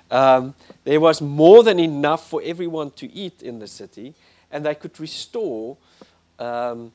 Um, 0.10 0.54
there 0.84 1.00
was 1.00 1.22
more 1.22 1.64
than 1.64 1.80
enough 1.80 2.30
for 2.30 2.42
everyone 2.44 2.92
to 2.92 3.12
eat 3.12 3.42
in 3.42 3.60
the 3.60 3.68
city, 3.68 4.14
and 4.52 4.66
they 4.66 4.76
could 4.76 5.00
restore 5.00 5.78
um, 6.38 6.92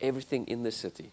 everything 0.00 0.46
in 0.48 0.62
the 0.62 0.72
city. 0.72 1.10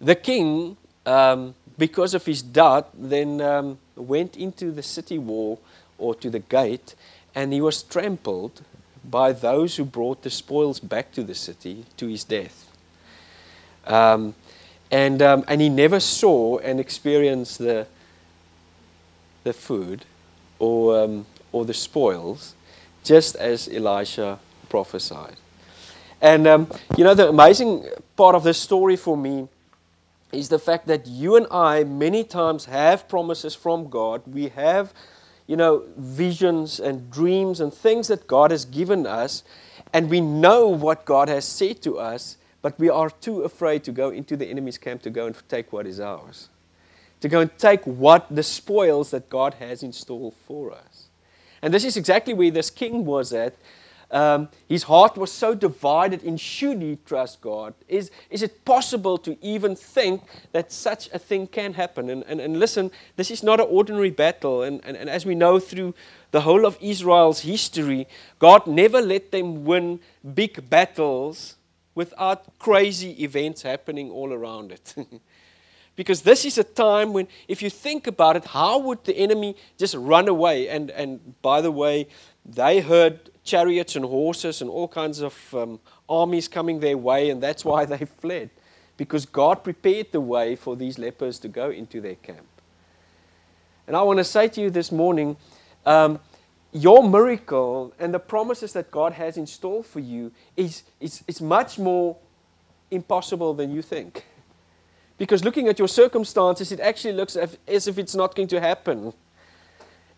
The 0.00 0.14
king, 0.14 0.76
um, 1.06 1.54
because 1.76 2.14
of 2.14 2.24
his 2.24 2.42
doubt, 2.42 2.90
then 2.94 3.40
um, 3.40 3.78
went 3.96 4.36
into 4.36 4.70
the 4.70 4.82
city 4.82 5.18
wall 5.18 5.60
or 5.98 6.14
to 6.16 6.30
the 6.30 6.38
gate, 6.38 6.94
and 7.34 7.52
he 7.52 7.60
was 7.60 7.82
trampled 7.82 8.62
by 9.04 9.32
those 9.32 9.76
who 9.76 9.84
brought 9.84 10.22
the 10.22 10.30
spoils 10.30 10.80
back 10.80 11.12
to 11.12 11.22
the 11.22 11.34
city 11.34 11.84
to 11.96 12.06
his 12.06 12.24
death. 12.24 12.70
Um, 13.86 14.34
and, 14.90 15.20
um, 15.22 15.44
and 15.48 15.60
he 15.60 15.68
never 15.68 16.00
saw 16.00 16.58
and 16.58 16.78
experienced 16.80 17.58
the 17.58 17.86
the 19.48 19.52
food 19.52 20.04
or, 20.58 21.04
um, 21.04 21.26
or 21.52 21.64
the 21.64 21.74
spoils, 21.74 22.54
just 23.04 23.36
as 23.36 23.68
Elisha 23.68 24.38
prophesied. 24.68 25.36
And, 26.20 26.46
um, 26.46 26.70
you 26.96 27.04
know, 27.04 27.14
the 27.14 27.28
amazing 27.28 27.86
part 28.16 28.34
of 28.34 28.42
this 28.42 28.58
story 28.58 28.96
for 28.96 29.16
me 29.16 29.48
is 30.32 30.48
the 30.48 30.58
fact 30.58 30.86
that 30.86 31.06
you 31.06 31.36
and 31.36 31.46
I 31.50 31.84
many 31.84 32.24
times 32.24 32.66
have 32.66 33.08
promises 33.08 33.54
from 33.54 33.88
God. 33.88 34.22
We 34.26 34.48
have, 34.48 34.92
you 35.46 35.56
know, 35.56 35.84
visions 35.96 36.80
and 36.80 37.10
dreams 37.10 37.60
and 37.60 37.72
things 37.72 38.08
that 38.08 38.26
God 38.26 38.50
has 38.50 38.64
given 38.64 39.06
us, 39.06 39.42
and 39.92 40.10
we 40.10 40.20
know 40.20 40.68
what 40.68 41.04
God 41.04 41.28
has 41.28 41.44
said 41.44 41.82
to 41.82 41.98
us, 41.98 42.36
but 42.60 42.78
we 42.78 42.88
are 42.88 43.10
too 43.10 43.42
afraid 43.42 43.84
to 43.84 43.92
go 43.92 44.10
into 44.10 44.36
the 44.36 44.46
enemy's 44.46 44.78
camp 44.78 45.02
to 45.02 45.10
go 45.10 45.26
and 45.26 45.48
take 45.48 45.72
what 45.72 45.86
is 45.86 46.00
ours 46.00 46.48
to 47.20 47.28
go 47.28 47.40
and 47.40 47.58
take 47.58 47.84
what 47.84 48.26
the 48.30 48.42
spoils 48.42 49.10
that 49.10 49.28
God 49.28 49.54
has 49.54 49.82
in 49.82 49.92
store 49.92 50.32
for 50.46 50.72
us. 50.72 51.08
And 51.62 51.74
this 51.74 51.84
is 51.84 51.96
exactly 51.96 52.34
where 52.34 52.50
this 52.50 52.70
king 52.70 53.04
was 53.04 53.32
at. 53.32 53.54
Um, 54.10 54.48
his 54.66 54.84
heart 54.84 55.18
was 55.18 55.30
so 55.30 55.54
divided 55.54 56.22
in 56.22 56.38
should 56.38 56.80
he 56.80 56.98
trust 57.04 57.42
God? 57.42 57.74
Is, 57.88 58.10
is 58.30 58.42
it 58.42 58.64
possible 58.64 59.18
to 59.18 59.36
even 59.44 59.76
think 59.76 60.22
that 60.52 60.72
such 60.72 61.10
a 61.12 61.18
thing 61.18 61.46
can 61.46 61.74
happen? 61.74 62.08
And, 62.08 62.24
and, 62.26 62.40
and 62.40 62.58
listen, 62.58 62.90
this 63.16 63.30
is 63.30 63.42
not 63.42 63.60
an 63.60 63.66
ordinary 63.68 64.10
battle. 64.10 64.62
And, 64.62 64.80
and, 64.84 64.96
and 64.96 65.10
as 65.10 65.26
we 65.26 65.34
know 65.34 65.60
through 65.60 65.94
the 66.30 66.40
whole 66.40 66.64
of 66.64 66.78
Israel's 66.80 67.40
history, 67.40 68.08
God 68.38 68.66
never 68.66 69.00
let 69.02 69.30
them 69.30 69.64
win 69.64 70.00
big 70.34 70.70
battles 70.70 71.56
without 71.94 72.58
crazy 72.58 73.22
events 73.22 73.62
happening 73.62 74.10
all 74.10 74.32
around 74.32 74.72
it. 74.72 74.94
Because 75.98 76.22
this 76.22 76.44
is 76.44 76.58
a 76.58 76.62
time 76.62 77.12
when, 77.12 77.26
if 77.48 77.60
you 77.60 77.68
think 77.68 78.06
about 78.06 78.36
it, 78.36 78.44
how 78.44 78.78
would 78.78 79.02
the 79.02 79.16
enemy 79.16 79.56
just 79.76 79.96
run 79.96 80.28
away? 80.28 80.68
And, 80.68 80.92
and 80.92 81.34
by 81.42 81.60
the 81.60 81.72
way, 81.72 82.06
they 82.46 82.78
heard 82.78 83.18
chariots 83.48 83.96
and 83.96 84.04
horses 84.04 84.60
and 84.60 84.70
all 84.70 84.86
kinds 84.86 85.20
of 85.20 85.54
um, 85.54 85.80
armies 86.08 86.48
coming 86.48 86.80
their 86.80 86.98
way, 86.98 87.30
and 87.30 87.42
that's 87.42 87.64
why 87.64 87.84
they 87.84 88.04
fled. 88.20 88.50
Because 88.96 89.24
God 89.26 89.64
prepared 89.64 90.12
the 90.12 90.20
way 90.20 90.56
for 90.56 90.76
these 90.76 90.98
lepers 90.98 91.38
to 91.40 91.48
go 91.48 91.70
into 91.70 92.00
their 92.00 92.16
camp. 92.16 92.46
And 93.86 93.96
I 93.96 94.02
want 94.02 94.18
to 94.18 94.24
say 94.24 94.48
to 94.48 94.60
you 94.60 94.70
this 94.70 94.92
morning 94.92 95.36
um, 95.86 96.18
your 96.72 97.08
miracle 97.08 97.94
and 97.98 98.12
the 98.12 98.18
promises 98.18 98.72
that 98.74 98.90
God 98.90 99.12
has 99.14 99.36
in 99.38 99.46
store 99.46 99.82
for 99.82 100.00
you 100.00 100.30
is, 100.56 100.82
is, 101.00 101.22
is 101.26 101.40
much 101.40 101.78
more 101.78 102.16
impossible 102.90 103.54
than 103.54 103.74
you 103.74 103.80
think. 103.82 104.24
Because 105.16 105.42
looking 105.42 105.68
at 105.68 105.78
your 105.78 105.88
circumstances, 105.88 106.70
it 106.70 106.80
actually 106.80 107.14
looks 107.14 107.36
as 107.36 107.88
if 107.88 107.98
it's 107.98 108.14
not 108.14 108.34
going 108.34 108.48
to 108.48 108.60
happen. 108.60 109.12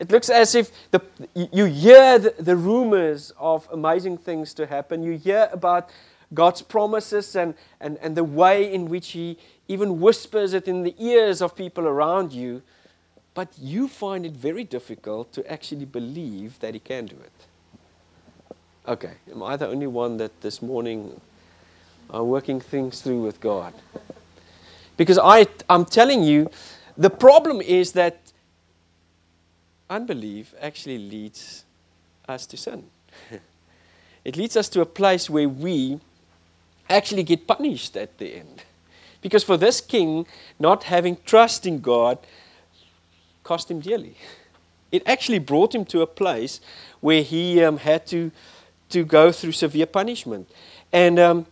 It 0.00 0.10
looks 0.10 0.30
as 0.30 0.54
if 0.54 0.72
the, 0.90 1.02
you 1.34 1.66
hear 1.66 2.18
the, 2.18 2.34
the 2.38 2.56
rumors 2.56 3.34
of 3.38 3.68
amazing 3.70 4.16
things 4.16 4.54
to 4.54 4.66
happen. 4.66 5.02
You 5.02 5.18
hear 5.18 5.50
about 5.52 5.90
God's 6.32 6.62
promises 6.62 7.36
and, 7.36 7.54
and, 7.82 7.98
and 7.98 8.16
the 8.16 8.24
way 8.24 8.72
in 8.72 8.88
which 8.88 9.08
He 9.08 9.36
even 9.68 10.00
whispers 10.00 10.54
it 10.54 10.66
in 10.66 10.84
the 10.84 10.94
ears 10.98 11.42
of 11.42 11.54
people 11.54 11.86
around 11.86 12.32
you. 12.32 12.62
But 13.34 13.48
you 13.60 13.88
find 13.88 14.24
it 14.24 14.32
very 14.32 14.64
difficult 14.64 15.32
to 15.34 15.52
actually 15.52 15.84
believe 15.84 16.58
that 16.60 16.72
He 16.72 16.80
can 16.80 17.04
do 17.04 17.16
it. 17.16 17.46
Okay, 18.88 19.12
am 19.30 19.42
I 19.42 19.56
the 19.56 19.68
only 19.68 19.86
one 19.86 20.16
that 20.16 20.40
this 20.40 20.62
morning 20.62 21.20
are 22.08 22.24
working 22.24 22.58
things 22.58 23.02
through 23.02 23.22
with 23.22 23.38
God? 23.38 23.74
Because 24.96 25.18
I, 25.18 25.46
I'm 25.68 25.84
telling 25.84 26.22
you, 26.22 26.50
the 26.96 27.10
problem 27.10 27.60
is 27.60 27.92
that 27.92 28.29
unbelief 29.90 30.54
actually 30.60 30.98
leads 30.98 31.64
us 32.28 32.46
to 32.46 32.56
sin. 32.56 32.84
it 34.24 34.36
leads 34.36 34.56
us 34.56 34.68
to 34.70 34.80
a 34.80 34.86
place 34.86 35.28
where 35.28 35.48
we 35.48 36.00
actually 36.88 37.24
get 37.24 37.46
punished 37.46 37.96
at 37.96 38.16
the 38.18 38.36
end. 38.36 38.62
Because 39.20 39.44
for 39.44 39.56
this 39.56 39.80
king, 39.80 40.26
not 40.58 40.84
having 40.84 41.18
trust 41.26 41.66
in 41.66 41.80
God, 41.80 42.18
cost 43.42 43.70
him 43.70 43.80
dearly. 43.80 44.16
It 44.92 45.04
actually 45.06 45.38
brought 45.38 45.72
him 45.72 45.84
to 45.84 46.02
a 46.02 46.06
place 46.06 46.60
where 47.00 47.22
he 47.22 47.62
um, 47.62 47.76
had 47.76 48.08
to, 48.08 48.32
to 48.88 49.04
go 49.04 49.30
through 49.30 49.52
severe 49.52 49.86
punishment. 49.86 50.50
And, 50.92 51.16
um, 51.20 51.46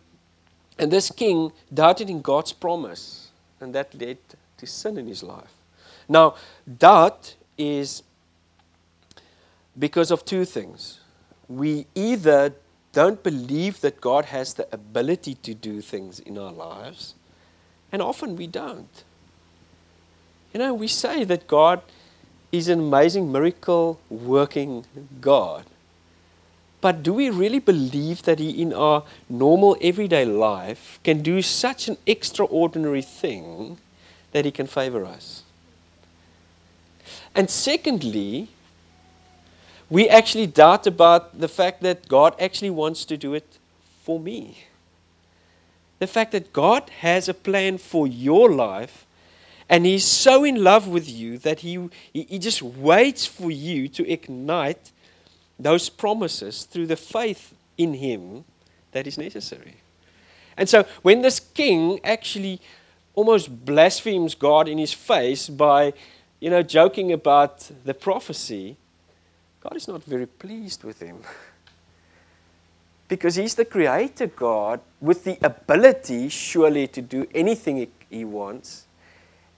and 0.77 0.91
this 0.91 1.09
king 1.09 1.53
doubted 1.73 2.09
in 2.09 2.21
God's 2.21 2.51
promise, 2.51 3.29
and 3.61 3.73
that 3.75 3.93
led 3.93 4.17
to 4.57 4.67
sin 4.67 4.97
in 4.97 5.07
his 5.07 5.23
life. 5.23 5.53
Now, 6.09 6.35
doubt 6.77 7.35
is 7.57 8.03
because 9.77 10.11
of 10.11 10.25
two 10.25 10.45
things. 10.45 10.99
We 11.47 11.85
either 11.95 12.53
don't 12.91 13.21
believe 13.23 13.81
that 13.81 14.01
God 14.01 14.25
has 14.25 14.53
the 14.53 14.67
ability 14.71 15.35
to 15.35 15.53
do 15.53 15.81
things 15.81 16.19
in 16.19 16.37
our 16.37 16.51
lives, 16.51 17.13
and 17.91 18.01
often 18.01 18.35
we 18.35 18.47
don't. 18.47 19.03
You 20.53 20.59
know, 20.59 20.73
we 20.73 20.87
say 20.87 21.23
that 21.25 21.47
God 21.47 21.81
is 22.51 22.67
an 22.67 22.79
amazing 22.79 23.31
miracle 23.31 23.99
working 24.09 24.85
God. 25.21 25.65
But 26.81 27.03
do 27.03 27.13
we 27.13 27.29
really 27.29 27.59
believe 27.59 28.23
that 28.23 28.39
He, 28.39 28.61
in 28.61 28.73
our 28.73 29.03
normal 29.27 29.77
everyday 29.81 30.25
life, 30.25 30.99
can 31.03 31.21
do 31.21 31.41
such 31.41 31.87
an 31.87 31.97
extraordinary 32.07 33.01
thing 33.01 33.77
that 34.31 34.45
He 34.45 34.51
can 34.51 34.65
favor 34.65 35.05
us? 35.05 35.43
And 37.35 37.49
secondly, 37.49 38.47
we 39.89 40.07
actually 40.07 40.47
doubt 40.47 40.87
about 40.87 41.39
the 41.39 41.47
fact 41.47 41.81
that 41.81 42.07
God 42.07 42.35
actually 42.39 42.69
wants 42.69 43.05
to 43.05 43.17
do 43.17 43.33
it 43.33 43.57
for 44.03 44.19
me. 44.19 44.65
The 45.99 46.07
fact 46.07 46.31
that 46.31 46.53
God 46.53 46.89
has 47.01 47.27
a 47.27 47.33
plan 47.33 47.77
for 47.77 48.07
your 48.07 48.51
life 48.51 49.05
and 49.67 49.85
He's 49.85 50.05
so 50.05 50.43
in 50.43 50.63
love 50.63 50.87
with 50.87 51.09
you 51.09 51.37
that 51.39 51.59
He, 51.59 51.89
he 52.13 52.39
just 52.39 52.61
waits 52.61 53.25
for 53.25 53.51
you 53.51 53.87
to 53.89 54.09
ignite 54.09 54.91
those 55.59 55.89
promises 55.89 56.63
through 56.63 56.87
the 56.87 56.95
faith 56.95 57.53
in 57.77 57.95
Him 57.95 58.45
that 58.91 59.05
is 59.05 59.17
necessary. 59.17 59.75
And 60.57 60.67
so 60.67 60.85
when 61.01 61.21
this 61.21 61.39
king 61.39 61.99
actually 62.03 62.61
almost 63.15 63.65
blasphemes 63.65 64.35
God 64.35 64.67
in 64.67 64.77
his 64.77 64.93
face 64.93 65.49
by, 65.49 65.93
you 66.39 66.49
know, 66.49 66.63
joking 66.63 67.11
about 67.11 67.69
the 67.85 67.93
prophecy, 67.93 68.77
God 69.61 69.75
is 69.75 69.87
not 69.87 70.03
very 70.03 70.25
pleased 70.25 70.83
with 70.83 70.99
him. 70.99 71.17
because 73.09 73.35
he's 73.35 73.55
the 73.55 73.65
creator 73.65 74.27
God 74.27 74.79
with 75.01 75.25
the 75.25 75.37
ability, 75.41 76.29
surely, 76.29 76.87
to 76.87 77.01
do 77.01 77.27
anything 77.33 77.87
he, 78.09 78.23
wants. 78.23 78.85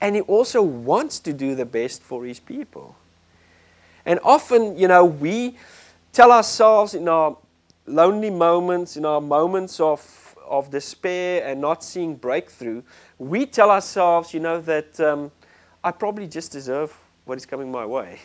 And 0.00 0.16
he 0.16 0.22
also 0.22 0.62
wants 0.62 1.20
to 1.20 1.32
do 1.32 1.54
the 1.54 1.66
best 1.66 2.02
for 2.02 2.24
his 2.24 2.40
people. 2.40 2.96
And 4.04 4.18
often, 4.24 4.76
you 4.76 4.88
know, 4.88 5.04
we 5.04 5.56
tell 6.12 6.32
ourselves 6.32 6.94
in 6.94 7.06
our 7.06 7.36
lonely 7.86 8.30
moments, 8.30 8.96
in 8.96 9.04
our 9.04 9.20
moments 9.20 9.78
of, 9.78 10.34
of 10.48 10.70
despair 10.70 11.46
and 11.46 11.60
not 11.60 11.84
seeing 11.84 12.16
breakthrough, 12.16 12.82
we 13.18 13.46
tell 13.46 13.70
ourselves, 13.70 14.34
you 14.34 14.40
know, 14.40 14.60
that 14.62 14.98
um, 14.98 15.30
I 15.84 15.92
probably 15.92 16.26
just 16.26 16.52
deserve 16.52 16.98
what 17.26 17.36
is 17.36 17.46
coming 17.46 17.70
my 17.70 17.84
way. 17.84 18.18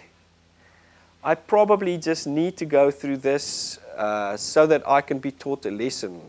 I 1.27 1.35
probably 1.35 1.97
just 1.97 2.25
need 2.25 2.55
to 2.55 2.65
go 2.65 2.89
through 2.89 3.17
this 3.17 3.79
uh, 3.97 4.37
so 4.37 4.65
that 4.65 4.87
I 4.87 5.01
can 5.01 5.19
be 5.19 5.31
taught 5.31 5.65
a 5.65 5.71
lesson. 5.71 6.21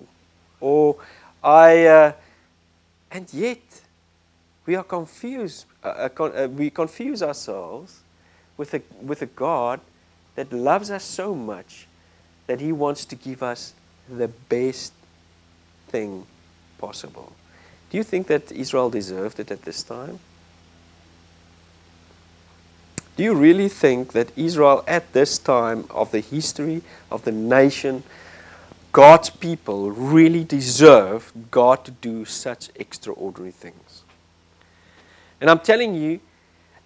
Or 0.61 0.97
I, 1.41 1.87
uh, 1.87 2.13
and 3.13 3.33
yet, 3.33 3.61
we 4.67 4.75
are 4.75 4.83
confused. 4.83 5.67
Uh, 5.85 5.87
uh 5.87 6.09
con- 6.09 6.37
uh, 6.37 6.49
we 6.49 6.71
confuse 6.71 7.23
ourselves 7.23 8.01
with 8.57 8.75
a, 8.75 8.83
with 9.01 9.23
a 9.23 9.27
God 9.27 9.79
that 10.35 10.53
loves 10.53 10.91
us 10.91 11.05
so 11.05 11.33
much 11.33 11.87
that 12.49 12.61
He 12.61 12.73
wants 12.73 13.05
to 13.05 13.15
give 13.15 13.41
us 13.41 13.75
the 14.09 14.27
best 14.49 14.93
thing 15.91 16.27
possible. 16.79 17.33
Do 17.91 17.99
you 17.99 18.03
think 18.03 18.27
that 18.27 18.51
Israel 18.51 18.91
deserved 18.91 19.39
it 19.39 19.53
at 19.53 19.63
this 19.63 19.85
time? 19.85 20.19
Do 23.19 23.25
you 23.25 23.35
really 23.35 23.69
think 23.69 24.13
that 24.13 24.31
Israel, 24.37 24.85
at 24.87 25.13
this 25.13 25.39
time 25.39 25.87
of 25.91 26.13
the 26.13 26.21
history 26.21 26.83
of 27.11 27.25
the 27.25 27.33
nation, 27.33 28.05
God's 28.93 29.29
people 29.29 29.91
really 29.91 30.45
deserve 30.45 31.33
God 31.51 31.85
to 31.87 31.91
do 31.91 32.25
such 32.25 32.71
extraordinary 32.77 33.51
things? 33.51 34.05
And 35.41 35.51
I'm 35.51 35.59
telling 35.59 35.97
you, 35.97 36.21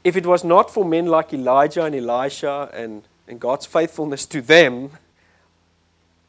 if 0.05 0.17
it 0.17 0.25
was 0.25 0.43
not 0.43 0.71
for 0.71 0.87
men 0.87 1.05
like 1.05 1.35
Elijah 1.35 1.85
and 1.85 1.95
Elisha 1.95 2.71
and, 2.73 3.03
and 3.29 3.39
God's 3.39 3.67
faithfulness 3.67 4.25
to 4.25 4.41
them, 4.41 4.89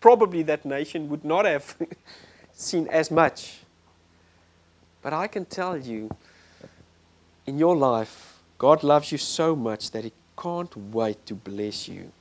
probably 0.01 0.43
that 0.43 0.65
nation 0.65 1.07
would 1.07 1.23
not 1.23 1.45
have 1.45 1.77
seen 2.51 2.89
as 2.89 3.09
much. 3.09 3.59
But 5.01 5.13
I 5.13 5.27
can 5.27 5.45
tell 5.45 5.77
you, 5.77 6.13
in 7.45 7.57
your 7.57 7.77
life, 7.77 8.32
God 8.63 8.81
loves 8.81 9.11
you 9.11 9.17
so 9.17 9.57
much 9.57 9.91
that 9.91 10.05
He 10.05 10.13
can't 10.41 10.73
wait 10.93 11.25
to 11.25 11.35
bless 11.35 11.89
you 11.89 12.13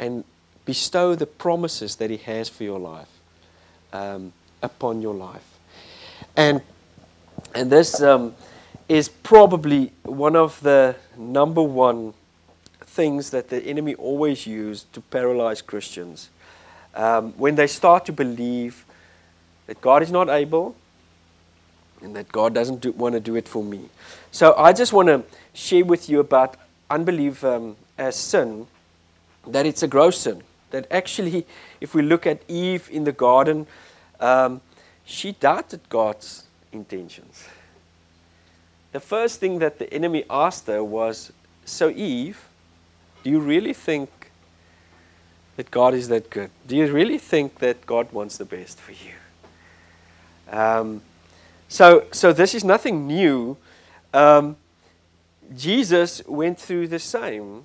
and 0.00 0.24
bestow 0.64 1.14
the 1.14 1.26
promises 1.26 1.94
that 1.94 2.10
He 2.10 2.16
has 2.16 2.48
for 2.48 2.64
your 2.64 2.80
life 2.80 3.20
um, 3.92 4.32
upon 4.64 5.00
your 5.00 5.14
life. 5.14 5.46
And, 6.36 6.60
and 7.54 7.70
this 7.70 8.02
um, 8.02 8.34
is 8.88 9.08
probably 9.08 9.92
one 10.02 10.34
of 10.34 10.60
the 10.60 10.96
number 11.16 11.62
one 11.62 12.14
things 12.80 13.30
that 13.30 13.48
the 13.48 13.62
enemy 13.62 13.94
always 13.94 14.48
used 14.48 14.92
to 14.92 15.00
paralyze 15.02 15.62
Christians. 15.62 16.30
Um, 16.96 17.32
when 17.34 17.54
they 17.54 17.68
start 17.68 18.06
to 18.06 18.12
believe 18.12 18.84
that 19.68 19.80
God 19.80 20.02
is 20.02 20.10
not 20.10 20.28
able 20.28 20.74
and 22.02 22.16
that 22.16 22.26
God 22.32 22.54
doesn't 22.54 22.80
do, 22.80 22.90
want 22.90 23.12
to 23.12 23.20
do 23.20 23.36
it 23.36 23.46
for 23.46 23.62
me. 23.62 23.88
So 24.32 24.52
I 24.58 24.72
just 24.72 24.92
want 24.92 25.06
to 25.06 25.22
share 25.54 25.84
with 25.84 26.08
you 26.08 26.20
about 26.20 26.56
unbelief 26.90 27.42
um, 27.44 27.76
as 27.96 28.16
sin, 28.16 28.66
that 29.46 29.64
it's 29.64 29.82
a 29.82 29.88
gross 29.88 30.18
sin. 30.18 30.42
That 30.70 30.86
actually, 30.90 31.46
if 31.80 31.94
we 31.94 32.02
look 32.02 32.26
at 32.26 32.42
Eve 32.48 32.88
in 32.92 33.04
the 33.04 33.12
garden, 33.12 33.66
um, 34.20 34.60
she 35.04 35.32
doubted 35.32 35.80
God's 35.88 36.44
intentions. 36.72 37.48
The 38.92 39.00
first 39.00 39.40
thing 39.40 39.60
that 39.60 39.78
the 39.78 39.92
enemy 39.92 40.24
asked 40.28 40.66
her 40.66 40.82
was 40.82 41.32
So, 41.64 41.88
Eve, 41.90 42.46
do 43.22 43.30
you 43.30 43.40
really 43.40 43.72
think 43.72 44.10
that 45.56 45.70
God 45.70 45.94
is 45.94 46.08
that 46.08 46.30
good? 46.30 46.50
Do 46.66 46.76
you 46.76 46.92
really 46.92 47.18
think 47.18 47.58
that 47.60 47.86
God 47.86 48.12
wants 48.12 48.36
the 48.36 48.44
best 48.44 48.78
for 48.80 48.92
you? 48.92 49.14
Um, 50.50 51.02
so, 51.68 52.04
so 52.12 52.32
this 52.32 52.54
is 52.54 52.64
nothing 52.64 53.06
new. 53.06 53.56
Um, 54.12 54.56
Jesus 55.56 56.22
went 56.26 56.58
through 56.58 56.88
the 56.88 56.98
same, 56.98 57.64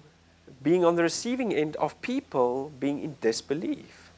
being 0.61 0.83
on 0.83 0.95
the 0.95 1.03
receiving 1.03 1.53
end 1.53 1.75
of 1.77 1.99
people 2.01 2.71
being 2.79 3.01
in 3.01 3.15
disbelief. 3.21 4.11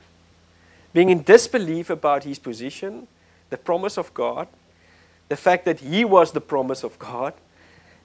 Being 0.93 1.10
in 1.10 1.24
disbelief 1.24 1.89
about 1.89 2.24
his 2.24 2.39
position, 2.39 3.08
the 3.50 3.58
promise 3.58 3.97
of 3.97 4.13
God, 4.13 4.47
the 5.30 5.38
fact 5.38 5.65
that 5.65 5.80
he 5.80 6.04
was 6.04 6.32
the 6.32 6.41
promise 6.41 6.84
of 6.84 6.97
God, 7.00 7.34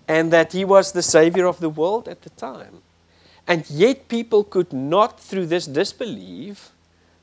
and 0.06 0.32
that 0.32 0.52
he 0.52 0.64
was 0.64 0.92
the 0.92 1.02
Savior 1.02 1.46
of 1.46 1.58
the 1.58 1.68
world 1.68 2.08
at 2.08 2.22
the 2.22 2.30
time. 2.30 2.82
And 3.48 3.68
yet, 3.70 4.08
people 4.08 4.44
could 4.44 4.72
not, 4.72 5.20
through 5.20 5.46
this 5.46 5.66
disbelief, 5.66 6.70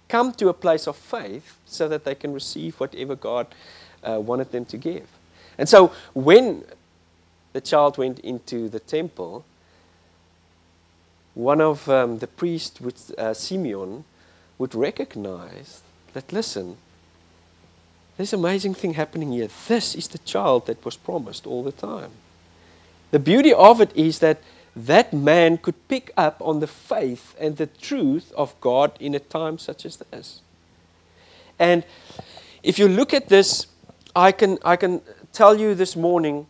come 0.08 0.32
to 0.34 0.50
a 0.50 0.54
place 0.54 0.88
of 0.88 0.96
faith 0.96 1.58
so 1.66 1.88
that 1.88 2.04
they 2.04 2.16
can 2.16 2.34
receive 2.34 2.80
whatever 2.80 3.16
God 3.16 3.48
uh, 4.04 4.20
wanted 4.20 4.52
them 4.52 4.66
to 4.66 4.78
give. 4.78 5.08
And 5.58 5.68
so, 5.68 5.92
when 6.14 6.64
the 7.54 7.62
child 7.62 7.98
went 7.98 8.20
into 8.20 8.68
the 8.68 8.80
temple, 8.80 9.46
one 11.36 11.62
of 11.62 11.88
um, 11.90 12.20
the 12.20 12.28
priests, 12.28 13.12
uh, 13.18 13.34
Simeon, 13.34 14.04
would 14.58 14.76
recognize 14.76 15.82
that, 16.14 16.32
listen, 16.32 16.78
there's 18.18 18.34
amazing 18.34 18.76
thing 18.76 18.94
happening 18.94 19.32
here. 19.32 19.50
This 19.68 19.96
is 19.96 20.08
the 20.08 20.20
child 20.20 20.68
that 20.68 20.84
was 20.86 20.96
promised 20.96 21.48
all 21.48 21.64
the 21.64 21.72
time. 21.72 22.12
The 23.12 23.20
beauty 23.20 23.54
of 23.54 23.82
it 23.82 23.96
is 23.96 24.20
that 24.20 24.42
that 24.76 25.14
man 25.14 25.58
could 25.58 25.88
pick 25.88 26.12
up 26.18 26.38
on 26.42 26.60
the 26.60 26.68
faith 26.68 27.36
and 27.40 27.58
the 27.58 27.68
truth 27.68 28.32
of 28.36 28.60
God 28.60 28.92
in 29.00 29.14
a 29.14 29.20
time 29.20 29.58
such 29.58 29.86
as 29.86 29.98
this. 29.98 30.42
And 31.60 31.84
if 32.64 32.80
you 32.80 32.88
look 32.88 33.14
at 33.14 33.30
this, 33.30 33.68
I 34.16 34.32
can, 34.32 34.58
I 34.66 34.76
can 34.76 35.02
tell 35.32 35.60
you 35.60 35.76
this 35.76 35.96
morning 35.96 36.48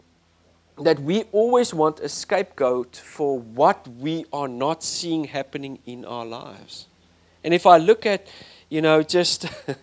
that 0.81 0.99
we 0.99 1.23
always 1.31 1.73
want 1.73 1.99
a 1.99 2.09
scapegoat 2.09 2.95
for 2.95 3.39
what 3.39 3.87
we 3.87 4.25
are 4.33 4.47
not 4.47 4.83
seeing 4.83 5.25
happening 5.25 5.79
in 5.85 6.05
our 6.05 6.25
lives. 6.25 6.87
And 7.43 7.53
if 7.53 7.65
I 7.65 7.77
look 7.77 8.05
at, 8.05 8.27
you 8.69 8.81
know, 8.81 9.03
just 9.03 9.45
uh, 9.67 9.73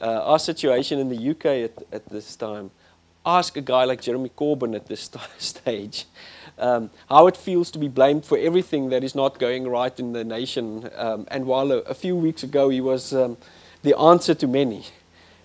our 0.00 0.38
situation 0.38 0.98
in 0.98 1.08
the 1.08 1.30
UK 1.30 1.46
at, 1.70 1.82
at 1.92 2.08
this 2.08 2.36
time, 2.36 2.70
ask 3.24 3.56
a 3.56 3.60
guy 3.60 3.84
like 3.84 4.00
Jeremy 4.02 4.30
Corbyn 4.30 4.74
at 4.74 4.86
this 4.86 5.10
stage 5.38 6.06
um, 6.58 6.90
how 7.08 7.26
it 7.26 7.36
feels 7.36 7.70
to 7.72 7.78
be 7.78 7.88
blamed 7.88 8.24
for 8.24 8.38
everything 8.38 8.90
that 8.90 9.02
is 9.02 9.14
not 9.14 9.38
going 9.38 9.68
right 9.68 9.98
in 9.98 10.12
the 10.12 10.24
nation. 10.24 10.88
Um, 10.96 11.26
and 11.30 11.46
while 11.46 11.72
a, 11.72 11.78
a, 11.78 11.94
few 11.94 12.16
weeks 12.16 12.42
ago 12.42 12.68
he 12.68 12.80
was 12.80 13.12
um, 13.12 13.36
the 13.82 13.96
answer 13.98 14.34
to 14.34 14.46
many, 14.46 14.84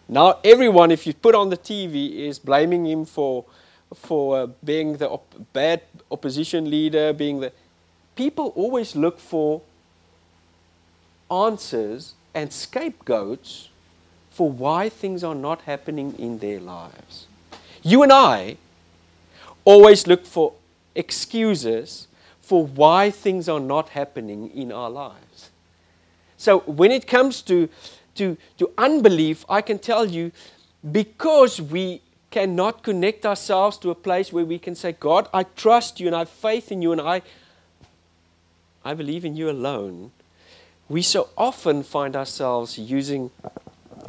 now 0.07 0.39
everyone, 0.43 0.91
if 0.91 1.05
you 1.05 1.13
put 1.13 1.35
on 1.35 1.49
the 1.49 1.57
TV, 1.57 2.15
is 2.15 2.39
blaming 2.39 2.85
him 2.85 3.05
for 3.05 3.45
for 3.95 4.37
uh, 4.37 4.47
being 4.63 4.97
the 4.97 5.09
op- 5.09 5.35
bad 5.53 5.81
opposition 6.11 6.69
leader, 6.69 7.13
being 7.13 7.39
the 7.39 7.51
people 8.15 8.53
always 8.55 8.95
look 8.95 9.19
for 9.19 9.61
answers 11.31 12.13
and 12.33 12.51
scapegoats 12.51 13.69
for 14.31 14.49
why 14.49 14.89
things 14.89 15.23
are 15.23 15.35
not 15.35 15.61
happening 15.61 16.13
in 16.17 16.39
their 16.39 16.59
lives. 16.59 17.27
You 17.81 18.03
and 18.03 18.11
I 18.11 18.57
always 19.65 20.07
look 20.07 20.25
for 20.25 20.53
excuses 20.95 22.07
for 22.41 22.65
why 22.65 23.11
things 23.11 23.47
are 23.47 23.59
not 23.59 23.89
happening 23.89 24.49
in 24.55 24.71
our 24.71 24.89
lives. 24.89 25.49
So 26.37 26.59
when 26.59 26.91
it 26.91 27.05
comes 27.05 27.41
to, 27.43 27.69
to, 28.15 28.37
to 28.57 28.71
unbelief, 28.77 29.45
I 29.47 29.61
can 29.61 29.77
tell 29.77 30.05
you 30.05 30.31
because 30.91 31.61
we 31.61 32.01
cannot 32.31 32.83
connect 32.83 33.25
ourselves 33.25 33.77
to 33.79 33.89
a 33.89 33.95
place 33.95 34.31
where 34.31 34.45
we 34.45 34.59
can 34.59 34.75
say, 34.75 34.91
God, 34.91 35.27
I 35.33 35.43
trust 35.43 35.99
you 35.99 36.07
and 36.07 36.15
I 36.15 36.19
have 36.19 36.29
faith 36.29 36.71
in 36.71 36.81
you 36.81 36.91
and 36.91 37.01
I, 37.01 37.21
I 38.85 38.93
believe 38.93 39.25
in 39.25 39.35
you 39.35 39.49
alone, 39.49 40.11
we 40.87 41.01
so 41.01 41.29
often 41.37 41.83
find 41.83 42.15
ourselves 42.15 42.77
using 42.77 43.31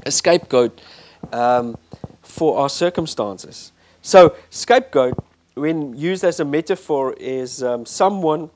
a 0.06 0.11
scapegoat 0.11 0.80
um, 1.33 1.76
for 2.22 2.59
our 2.59 2.68
circumstances. 2.68 3.72
So, 4.02 4.35
scapegoat, 4.48 5.22
when 5.54 5.96
used 5.96 6.24
as 6.24 6.40
a 6.40 6.44
metaphor, 6.44 7.14
is 7.18 7.62
um, 7.62 7.85
someone 7.85 8.50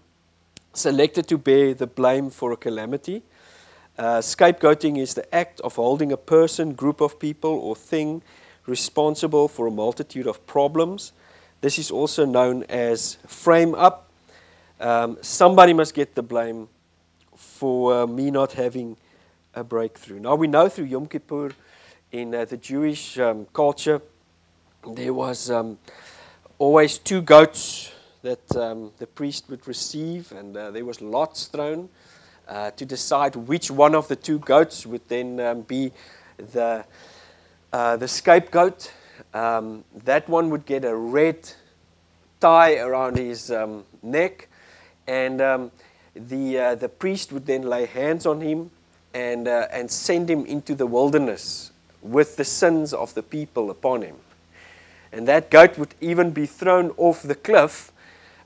selected 0.73 1.29
to 1.29 1.39
bear 1.39 1.75
the 1.75 1.87
blame 1.87 2.31
for 2.31 2.53
a 2.53 2.57
calamity. 2.57 3.23
Uh, 3.99 4.19
scapegoating 4.19 4.99
is 4.99 5.15
the 5.15 5.35
act 5.35 5.61
of 5.61 5.77
holding 5.77 6.13
a 6.13 6.17
person, 6.17 6.73
group 6.73 7.01
of 7.01 7.19
people, 7.19 7.51
or 7.51 7.77
thing 7.77 8.23
responsible 8.67 9.49
for 9.49 9.67
a 9.67 9.71
multitude 9.71 10.27
of 10.27 10.47
problems. 10.47 11.13
This 11.61 11.79
is 11.79 11.91
also 11.91 12.25
known 12.25 12.65
as 12.65 13.17
frame 13.27 13.75
up. 13.75 14.11
Um, 14.81 15.19
somebody 15.23 15.73
must 15.73 15.95
get 15.95 16.15
the 16.15 16.23
blame 16.23 16.69
for 17.37 18.03
uh, 18.03 18.07
me 18.07 18.31
not 18.31 18.53
having 18.53 18.97
a 19.55 19.65
breakthrough. 19.65 20.21
Now, 20.21 20.35
we 20.35 20.47
know 20.47 20.69
through 20.69 20.87
Yom 20.87 21.07
Kippur 21.07 21.53
in 22.13 22.35
uh, 22.35 22.45
the 22.45 22.57
Jewish 22.57 23.19
um, 23.19 23.47
culture, 23.53 24.03
there 24.95 25.15
was 25.15 25.51
um, 25.51 25.79
always 26.59 26.99
two 26.99 27.23
goats 27.23 27.93
that 28.23 28.57
um, 28.57 28.91
the 28.99 29.07
priest 29.07 29.49
would 29.49 29.67
receive, 29.69 30.33
and 30.33 30.57
uh, 30.57 30.71
there 30.71 30.85
was 30.85 31.01
lots 31.01 31.47
thrown 31.47 31.89
uh, 32.49 32.71
to 32.73 32.85
decide 32.85 33.37
which 33.37 33.71
one 33.71 33.95
of 33.95 34.09
the 34.09 34.17
two 34.17 34.39
goats 34.39 34.87
would 34.87 35.07
then 35.09 35.41
um, 35.41 35.61
be 35.63 35.93
the, 36.53 36.85
uh, 37.75 37.97
the 37.97 38.07
scapegoat. 38.07 38.93
Um, 39.35 39.83
that 40.05 40.29
one 40.29 40.49
would 40.51 40.65
get 40.65 40.85
a 40.85 40.95
red 40.95 41.51
tie 42.39 42.77
around 42.77 43.17
his 43.17 43.51
um, 43.51 43.83
neck, 44.01 44.47
and 45.09 45.41
the, 46.15 46.59
uh, 46.59 46.75
the 46.77 46.89
priest 46.89 47.33
would 47.33 47.47
then 47.47 47.63
lay 47.63 47.87
hands 47.87 48.27
on 48.27 48.41
him 48.41 48.71
and, 49.13 49.49
uh, 49.49 49.67
and 49.73 49.91
send 49.91 50.31
him 50.31 50.47
into 50.47 50.77
the 50.77 50.87
wilderness 50.87 51.73
with 52.01 52.37
the 52.37 52.45
sins 52.45 52.95
of 52.95 53.13
the 53.15 53.25
people 53.25 53.71
upon 53.71 54.03
him. 54.03 54.15
And 55.11 55.27
that 55.27 55.51
goat 55.51 55.77
would 55.77 55.97
even 56.01 56.31
be 56.31 56.47
thrown 56.47 56.93
off 56.97 57.23
the 57.23 57.35
cliff 57.35 57.91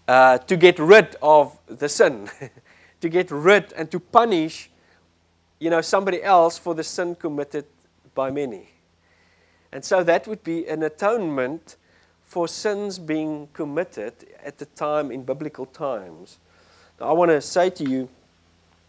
uh, 0.06 0.38
to 0.38 0.56
get 0.56 0.78
rid 0.78 1.16
of 1.20 1.54
the 1.66 1.90
sin, 1.90 2.30
to 3.02 3.10
get 3.10 3.30
rid 3.30 3.74
and 3.74 3.90
to 3.90 4.00
punish 4.00 4.70
you 5.60 5.68
know, 5.68 5.82
somebody 5.82 6.22
else 6.22 6.56
for 6.56 6.74
the 6.74 6.84
sin 6.84 7.14
committed 7.14 7.66
by 8.14 8.30
many. 8.30 8.70
And 9.72 9.84
so 9.84 10.02
that 10.04 10.26
would 10.26 10.42
be 10.42 10.66
an 10.66 10.82
atonement 10.82 11.76
for 12.24 12.48
sins 12.48 12.98
being 12.98 13.48
committed 13.52 14.12
at 14.44 14.58
the 14.58 14.66
time 14.66 15.10
in 15.10 15.22
biblical 15.22 15.66
times. 15.66 16.38
I 17.00 17.12
want 17.12 17.30
to 17.30 17.40
say 17.40 17.70
to 17.70 17.84
you, 17.84 18.08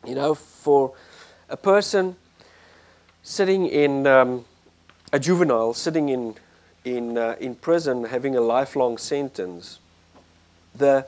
you 0.06 0.16
know, 0.16 0.34
for 0.34 0.94
a 1.50 1.58
person 1.58 2.16
sitting 3.24 3.68
in 3.68 4.08
um, 4.08 4.46
a 5.14 5.20
juvenile, 5.20 5.74
sitting 5.74 6.10
in, 6.10 6.36
in, 6.84 7.18
uh, 7.18 7.36
in 7.40 7.56
prison, 7.56 8.06
having 8.06 8.36
a 8.36 8.42
lifelong 8.42 8.98
sentence, 8.98 9.80
the 10.74 11.06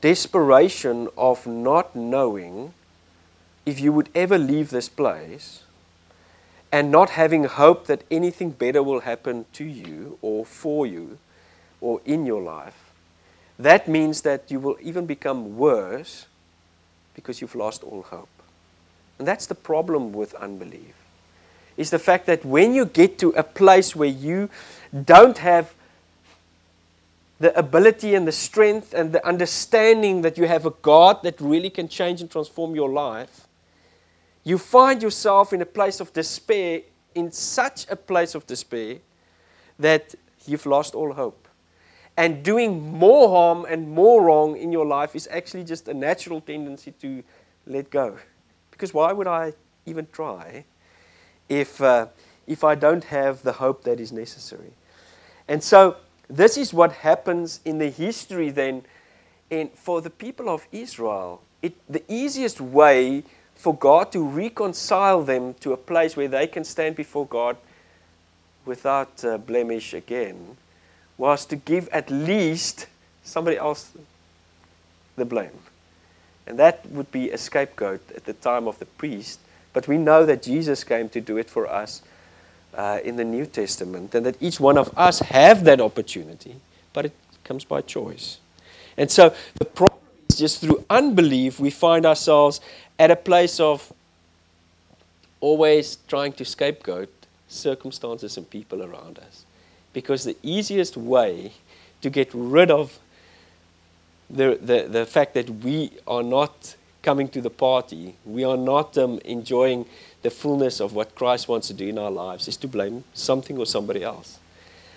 desperation 0.00 1.08
of 1.16 1.46
not 1.46 1.94
knowing 1.94 2.72
if 3.66 3.80
you 3.80 3.92
would 3.92 4.08
ever 4.14 4.38
leave 4.38 4.70
this 4.70 4.88
place 4.88 5.64
and 6.70 6.90
not 6.90 7.10
having 7.10 7.44
hope 7.44 7.86
that 7.86 8.04
anything 8.10 8.50
better 8.50 8.82
will 8.82 9.00
happen 9.00 9.46
to 9.54 9.64
you 9.64 10.18
or 10.20 10.44
for 10.44 10.86
you 10.86 11.18
or 11.80 12.00
in 12.04 12.26
your 12.26 12.42
life, 12.42 12.92
that 13.58 13.88
means 13.88 14.22
that 14.22 14.50
you 14.50 14.60
will 14.60 14.76
even 14.80 15.06
become 15.06 15.56
worse 15.56 16.26
because 17.14 17.40
you've 17.40 17.54
lost 17.54 17.82
all 17.82 18.02
hope. 18.02 18.28
And 19.18 19.26
that's 19.26 19.46
the 19.46 19.54
problem 19.54 20.12
with 20.12 20.34
unbelief. 20.34 20.94
Is 21.76 21.90
the 21.90 21.98
fact 21.98 22.26
that 22.26 22.44
when 22.44 22.74
you 22.74 22.84
get 22.84 23.18
to 23.18 23.30
a 23.30 23.42
place 23.42 23.96
where 23.96 24.08
you 24.08 24.50
don't 25.04 25.38
have 25.38 25.72
the 27.40 27.56
ability 27.56 28.14
and 28.14 28.26
the 28.26 28.32
strength 28.32 28.94
and 28.94 29.12
the 29.12 29.24
understanding 29.26 30.22
that 30.22 30.36
you 30.36 30.46
have 30.46 30.66
a 30.66 30.70
God 30.70 31.22
that 31.22 31.40
really 31.40 31.70
can 31.70 31.88
change 31.88 32.20
and 32.20 32.30
transform 32.30 32.74
your 32.74 32.88
life, 32.88 33.47
you 34.48 34.58
find 34.58 35.02
yourself 35.02 35.52
in 35.52 35.62
a 35.62 35.66
place 35.66 36.00
of 36.00 36.12
despair, 36.12 36.82
in 37.14 37.32
such 37.32 37.86
a 37.90 37.96
place 37.96 38.34
of 38.34 38.46
despair 38.46 38.98
that 39.78 40.14
you've 40.46 40.66
lost 40.66 40.94
all 40.94 41.12
hope 41.12 41.48
and 42.18 42.42
doing 42.42 42.98
more 42.98 43.28
harm 43.28 43.64
and 43.70 43.88
more 43.88 44.24
wrong 44.24 44.56
in 44.56 44.72
your 44.72 44.84
life 44.84 45.14
is 45.14 45.28
actually 45.30 45.62
just 45.62 45.86
a 45.86 45.94
natural 45.94 46.40
tendency 46.40 46.90
to 47.00 47.22
let 47.64 47.90
go. 47.90 48.18
Because 48.72 48.92
why 48.92 49.12
would 49.12 49.28
I 49.28 49.52
even 49.86 50.08
try 50.10 50.64
if, 51.48 51.80
uh, 51.80 52.06
if 52.48 52.64
I 52.64 52.74
don't 52.74 53.04
have 53.04 53.44
the 53.44 53.52
hope 53.52 53.84
that 53.84 54.00
is 54.00 54.10
necessary? 54.10 54.72
And 55.46 55.62
so, 55.62 55.96
this 56.28 56.58
is 56.58 56.74
what 56.74 56.90
happens 56.90 57.60
in 57.64 57.78
the 57.78 57.88
history 57.88 58.50
then 58.50 58.82
in, 59.48 59.68
for 59.68 60.00
the 60.00 60.10
people 60.10 60.48
of 60.48 60.66
Israel. 60.72 61.40
It, 61.62 61.74
the 61.88 62.02
easiest 62.08 62.60
way 62.60 63.22
for 63.58 63.74
God 63.74 64.12
to 64.12 64.24
reconcile 64.24 65.22
them 65.22 65.54
to 65.54 65.72
a 65.72 65.76
place 65.76 66.16
where 66.16 66.28
they 66.28 66.46
can 66.46 66.64
stand 66.64 66.94
before 66.94 67.26
God 67.26 67.56
without 68.64 69.24
uh, 69.24 69.36
blemish 69.36 69.92
again 69.92 70.56
was 71.18 71.44
to 71.46 71.56
give 71.56 71.88
at 71.88 72.08
least 72.08 72.86
somebody 73.24 73.56
else 73.56 73.90
the 75.16 75.24
blame. 75.24 75.58
And 76.46 76.56
that 76.60 76.88
would 76.90 77.10
be 77.10 77.30
a 77.30 77.36
scapegoat 77.36 78.00
at 78.14 78.24
the 78.24 78.32
time 78.32 78.68
of 78.68 78.78
the 78.78 78.86
priest. 78.86 79.40
But 79.72 79.88
we 79.88 79.98
know 79.98 80.24
that 80.24 80.44
Jesus 80.44 80.84
came 80.84 81.08
to 81.08 81.20
do 81.20 81.36
it 81.36 81.50
for 81.50 81.66
us 81.66 82.02
uh, 82.74 83.00
in 83.02 83.16
the 83.16 83.24
New 83.24 83.44
Testament, 83.44 84.14
and 84.14 84.24
that 84.24 84.36
each 84.40 84.60
one 84.60 84.78
of 84.78 84.96
us 84.96 85.18
have 85.18 85.64
that 85.64 85.80
opportunity, 85.80 86.54
but 86.92 87.06
it 87.06 87.12
comes 87.42 87.64
by 87.64 87.80
choice. 87.80 88.38
And 88.96 89.10
so 89.10 89.34
the 89.58 89.64
problem 89.64 89.98
just 90.38 90.60
through 90.60 90.84
unbelief, 90.88 91.60
we 91.60 91.70
find 91.70 92.06
ourselves 92.06 92.60
at 92.98 93.10
a 93.10 93.16
place 93.16 93.60
of 93.60 93.92
always 95.40 95.98
trying 96.08 96.32
to 96.32 96.44
scapegoat 96.44 97.08
circumstances 97.48 98.36
and 98.36 98.48
people 98.48 98.82
around 98.82 99.18
us. 99.18 99.44
Because 99.92 100.24
the 100.24 100.36
easiest 100.42 100.96
way 100.96 101.52
to 102.02 102.10
get 102.10 102.30
rid 102.32 102.70
of 102.70 102.98
the, 104.30 104.58
the, 104.60 104.86
the 104.88 105.06
fact 105.06 105.34
that 105.34 105.48
we 105.48 105.90
are 106.06 106.22
not 106.22 106.76
coming 107.02 107.28
to 107.28 107.40
the 107.40 107.50
party, 107.50 108.14
we 108.24 108.44
are 108.44 108.56
not 108.56 108.98
um, 108.98 109.18
enjoying 109.24 109.86
the 110.22 110.30
fullness 110.30 110.80
of 110.80 110.92
what 110.94 111.14
Christ 111.14 111.48
wants 111.48 111.68
to 111.68 111.74
do 111.74 111.88
in 111.88 111.98
our 111.98 112.10
lives, 112.10 112.48
is 112.48 112.56
to 112.58 112.68
blame 112.68 113.04
something 113.14 113.56
or 113.56 113.66
somebody 113.66 114.02
else. 114.02 114.38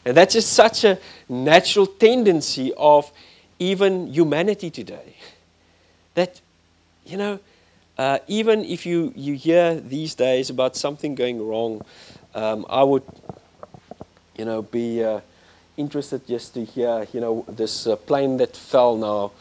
And 0.04 0.18
that's 0.18 0.34
just 0.34 0.54
such 0.54 0.84
a 0.84 0.98
natural 1.30 1.86
tendency 1.86 2.74
of 2.76 3.12
even 3.62 4.08
humanity 4.08 4.72
today. 4.72 5.16
That, 6.16 6.42
you 7.06 7.16
know, 7.16 7.40
uh, 7.96 8.18
even 8.28 8.66
if 8.66 8.88
you, 8.88 9.14
you 9.16 9.36
hear 9.36 9.76
these 9.76 10.16
days 10.16 10.50
about 10.50 10.76
something 10.76 11.14
going 11.14 11.48
wrong, 11.48 11.86
um, 12.34 12.66
I 12.68 12.84
would 12.84 13.04
you 14.36 14.46
know, 14.46 14.64
be 14.64 15.04
uh, 15.04 15.22
interested 15.78 16.26
just 16.26 16.56
to 16.56 16.66
hear, 16.66 17.06
you 17.14 17.22
know, 17.22 17.46
this 17.48 17.86
uh, 17.86 17.96
plane 17.96 18.38
that 18.38 18.58
fell 18.58 18.98
now. 18.98 19.32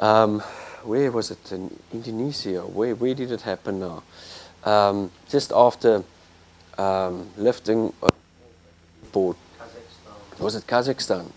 Um, 0.00 0.40
where 0.82 1.12
was 1.12 1.30
it? 1.30 1.52
In 1.52 1.70
Indonesia. 1.92 2.62
Where, 2.62 2.96
where 2.96 3.14
did 3.14 3.30
it 3.30 3.42
happen 3.42 3.78
now? 3.78 4.02
Um, 4.64 5.12
just 5.28 5.52
after 5.52 6.02
um, 6.76 7.30
lifting 7.36 7.92
port. 9.12 9.36
was 10.40 10.56
it 10.56 10.66
Kazakhstan? 10.66 11.30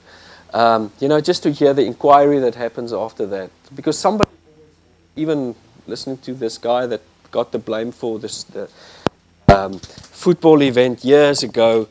Um, 0.53 0.91
you 0.99 1.07
know, 1.07 1.21
just 1.21 1.43
to 1.43 1.51
hear 1.51 1.73
the 1.73 1.85
inquiry 1.85 2.39
that 2.39 2.55
happens 2.55 2.91
after 2.91 3.25
that. 3.27 3.49
Because 3.73 3.97
somebody, 3.97 4.29
even 5.15 5.55
listening 5.87 6.17
to 6.19 6.33
this 6.33 6.57
guy 6.57 6.85
that 6.87 7.01
got 7.31 7.51
the 7.51 7.59
blame 7.59 7.91
for 7.91 8.19
this 8.19 8.43
the, 8.43 8.69
um, 9.47 9.79
football 9.79 10.61
event 10.61 11.05
years 11.05 11.43
ago, 11.43 11.87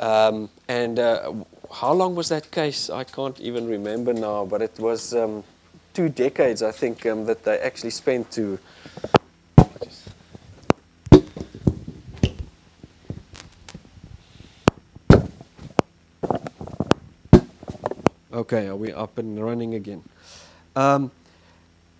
um, 0.00 0.50
and 0.68 0.98
uh, 0.98 1.32
how 1.72 1.92
long 1.92 2.14
was 2.14 2.28
that 2.28 2.50
case? 2.50 2.90
I 2.90 3.04
can't 3.04 3.38
even 3.40 3.66
remember 3.66 4.12
now, 4.12 4.44
but 4.44 4.60
it 4.62 4.78
was 4.78 5.14
um, 5.14 5.42
two 5.94 6.08
decades, 6.08 6.62
I 6.62 6.72
think, 6.72 7.06
um, 7.06 7.24
that 7.24 7.44
they 7.44 7.58
actually 7.58 7.90
spent 7.90 8.30
to. 8.32 8.58
Okay, 18.34 18.66
are 18.66 18.74
we 18.74 18.92
up 18.92 19.16
and 19.18 19.38
running 19.38 19.76
again? 19.76 20.02
Um, 20.74 21.12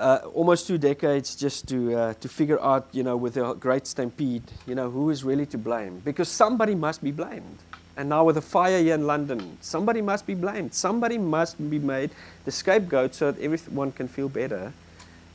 uh, 0.00 0.18
almost 0.34 0.66
two 0.66 0.78
decades 0.78 1.36
just 1.36 1.68
to 1.68 1.94
uh, 1.94 2.14
to 2.14 2.28
figure 2.28 2.60
out, 2.60 2.88
you 2.90 3.04
know, 3.04 3.16
with 3.16 3.34
the 3.34 3.54
Great 3.54 3.86
Stampede, 3.86 4.42
you 4.66 4.74
know, 4.74 4.90
who 4.90 5.10
is 5.10 5.22
really 5.22 5.46
to 5.46 5.58
blame? 5.58 6.02
Because 6.04 6.28
somebody 6.28 6.74
must 6.74 7.04
be 7.04 7.12
blamed. 7.12 7.58
And 7.96 8.08
now 8.08 8.24
with 8.24 8.34
the 8.34 8.42
fire 8.42 8.82
here 8.82 8.96
in 8.96 9.06
London, 9.06 9.58
somebody 9.60 10.02
must 10.02 10.26
be 10.26 10.34
blamed. 10.34 10.74
Somebody 10.74 11.18
must 11.18 11.56
be 11.70 11.78
made 11.78 12.10
the 12.44 12.50
scapegoat 12.50 13.14
so 13.14 13.30
that 13.30 13.40
everyone 13.40 13.92
can 13.92 14.08
feel 14.08 14.28
better 14.28 14.72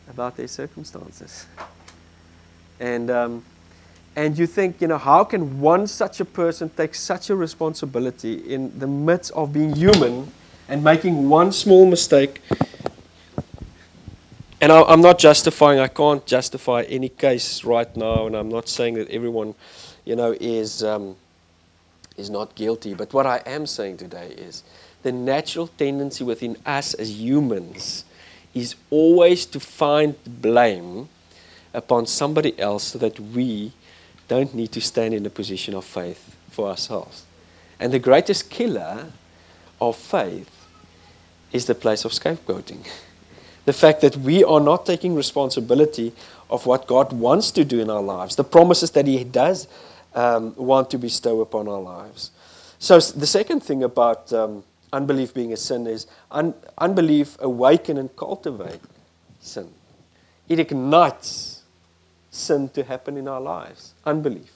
about 0.10 0.36
their 0.36 0.50
circumstances. 0.50 1.46
And 2.82 3.10
um, 3.10 3.46
and 4.18 4.38
you 4.38 4.46
think, 4.46 4.82
you 4.82 4.90
know, 4.90 4.98
how 4.98 5.24
can 5.24 5.62
one 5.62 5.88
such 5.88 6.20
a 6.20 6.26
person 6.26 6.70
take 6.70 6.94
such 6.94 7.30
a 7.30 7.38
responsibility 7.38 8.34
in 8.54 8.78
the 8.78 8.88
midst 8.88 9.32
of 9.32 9.54
being 9.54 9.74
human 9.74 10.30
and 10.70 10.84
making 10.84 11.30
one 11.30 11.52
small 11.52 11.86
mistake? 11.86 12.42
And 14.62 14.72
I, 14.72 14.94
am 14.94 15.02
not 15.02 15.20
justifying, 15.20 15.80
I 15.80 15.88
can't 15.88 16.26
justify 16.26 16.84
any 16.84 17.10
case 17.10 17.64
right 17.64 17.94
now, 17.98 18.28
and 18.28 18.36
I'm 18.36 18.50
not 18.50 18.70
saying 18.70 18.94
that 18.96 19.10
everyone, 19.10 19.56
you 20.06 20.16
know, 20.16 20.36
is. 20.40 20.84
Um, 20.84 21.16
is 22.20 22.30
not 22.30 22.54
guilty. 22.54 22.94
But 22.94 23.14
what 23.14 23.26
I 23.26 23.38
am 23.46 23.66
saying 23.66 23.98
today 23.98 24.28
is 24.28 24.64
the 25.02 25.12
natural 25.12 25.68
tendency 25.68 26.24
within 26.24 26.58
us 26.66 26.94
as 26.94 27.10
humans 27.20 28.04
is 28.54 28.76
always 28.90 29.46
to 29.48 29.60
find 29.60 30.16
blame 30.26 31.08
upon 31.74 32.06
somebody 32.06 32.60
else 32.60 32.84
so 32.84 33.00
that 33.00 33.20
we 33.20 33.72
don't 34.28 34.54
need 34.54 34.72
to 34.74 34.82
stand 34.82 35.14
in 35.14 35.26
a 35.26 35.30
position 35.30 35.74
of 35.74 35.86
faith 35.86 36.36
for 36.52 36.68
ourselves. 36.68 37.26
And 37.80 37.94
the 37.94 38.00
greatest 38.00 38.50
killer 38.50 39.12
of 39.80 39.96
faith 39.96 40.59
is 41.52 41.66
the 41.66 41.76
place 41.76 42.06
of 42.06 42.12
scapegoating. 42.12 42.88
The 43.66 43.74
fact 43.74 44.02
that 44.02 44.18
we 44.18 44.44
are 44.44 44.60
not 44.60 44.86
taking 44.86 45.16
responsibility 45.16 46.14
of 46.50 46.66
what 46.66 46.88
God 46.88 47.14
wants 47.14 47.52
to 47.52 47.64
do 47.64 47.80
in 47.80 47.90
our 47.90 48.02
lives, 48.02 48.36
the 48.36 48.44
promises 48.44 48.92
that 48.92 49.06
He 49.06 49.24
does 49.24 49.68
um, 50.16 50.56
want 50.56 50.90
to 50.92 50.98
bestow 50.98 51.42
upon 51.42 51.68
our 51.68 51.82
lives. 51.82 52.32
So, 52.80 53.00
the 53.00 53.28
second 53.28 53.62
thing 53.62 53.84
about 53.84 54.32
um, 54.34 54.64
unbelief 54.92 55.34
being 55.34 55.54
a 55.54 55.58
sin 55.58 55.86
is 55.86 56.08
un- 56.32 56.54
unbelief 56.78 57.38
awaken 57.40 57.98
and 57.98 58.16
cultivate 58.16 58.80
sin. 59.40 59.70
It 60.48 60.60
ignites 60.60 61.62
sin 62.32 62.70
to 62.70 62.84
happen 62.84 63.18
in 63.18 63.28
our 63.28 63.42
lives. 63.42 63.94
Unbelief. 64.06 64.52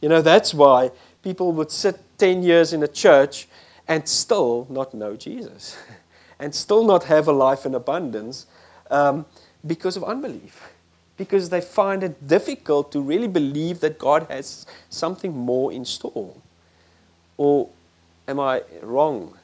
You 0.00 0.08
know, 0.08 0.22
that's 0.22 0.52
why 0.52 0.90
people 1.22 1.52
would 1.52 1.70
sit 1.70 1.98
10 2.18 2.42
years 2.42 2.72
in 2.72 2.82
a 2.82 2.88
church 2.88 3.48
and 3.88 4.06
still 4.08 4.66
not 4.68 4.92
know 4.92 5.16
Jesus 5.16 5.76
and 6.38 6.54
still 6.54 6.84
not 6.84 7.04
have 7.04 7.28
a 7.28 7.32
life 7.32 7.66
in 7.66 7.74
abundance 7.74 8.46
um, 8.90 9.26
because 9.66 9.96
of 9.96 10.04
unbelief 10.04 10.70
because 11.16 11.48
they 11.48 11.60
find 11.60 12.02
it 12.02 12.28
difficult 12.28 12.92
to 12.92 13.00
really 13.00 13.28
believe 13.28 13.80
that 13.80 13.98
God 13.98 14.26
has 14.28 14.66
something 14.90 15.34
more 15.34 15.72
in 15.72 15.84
store. 15.84 16.34
Or 17.36 17.68
am 18.28 18.40
I 18.40 18.62
wrong? 18.82 19.36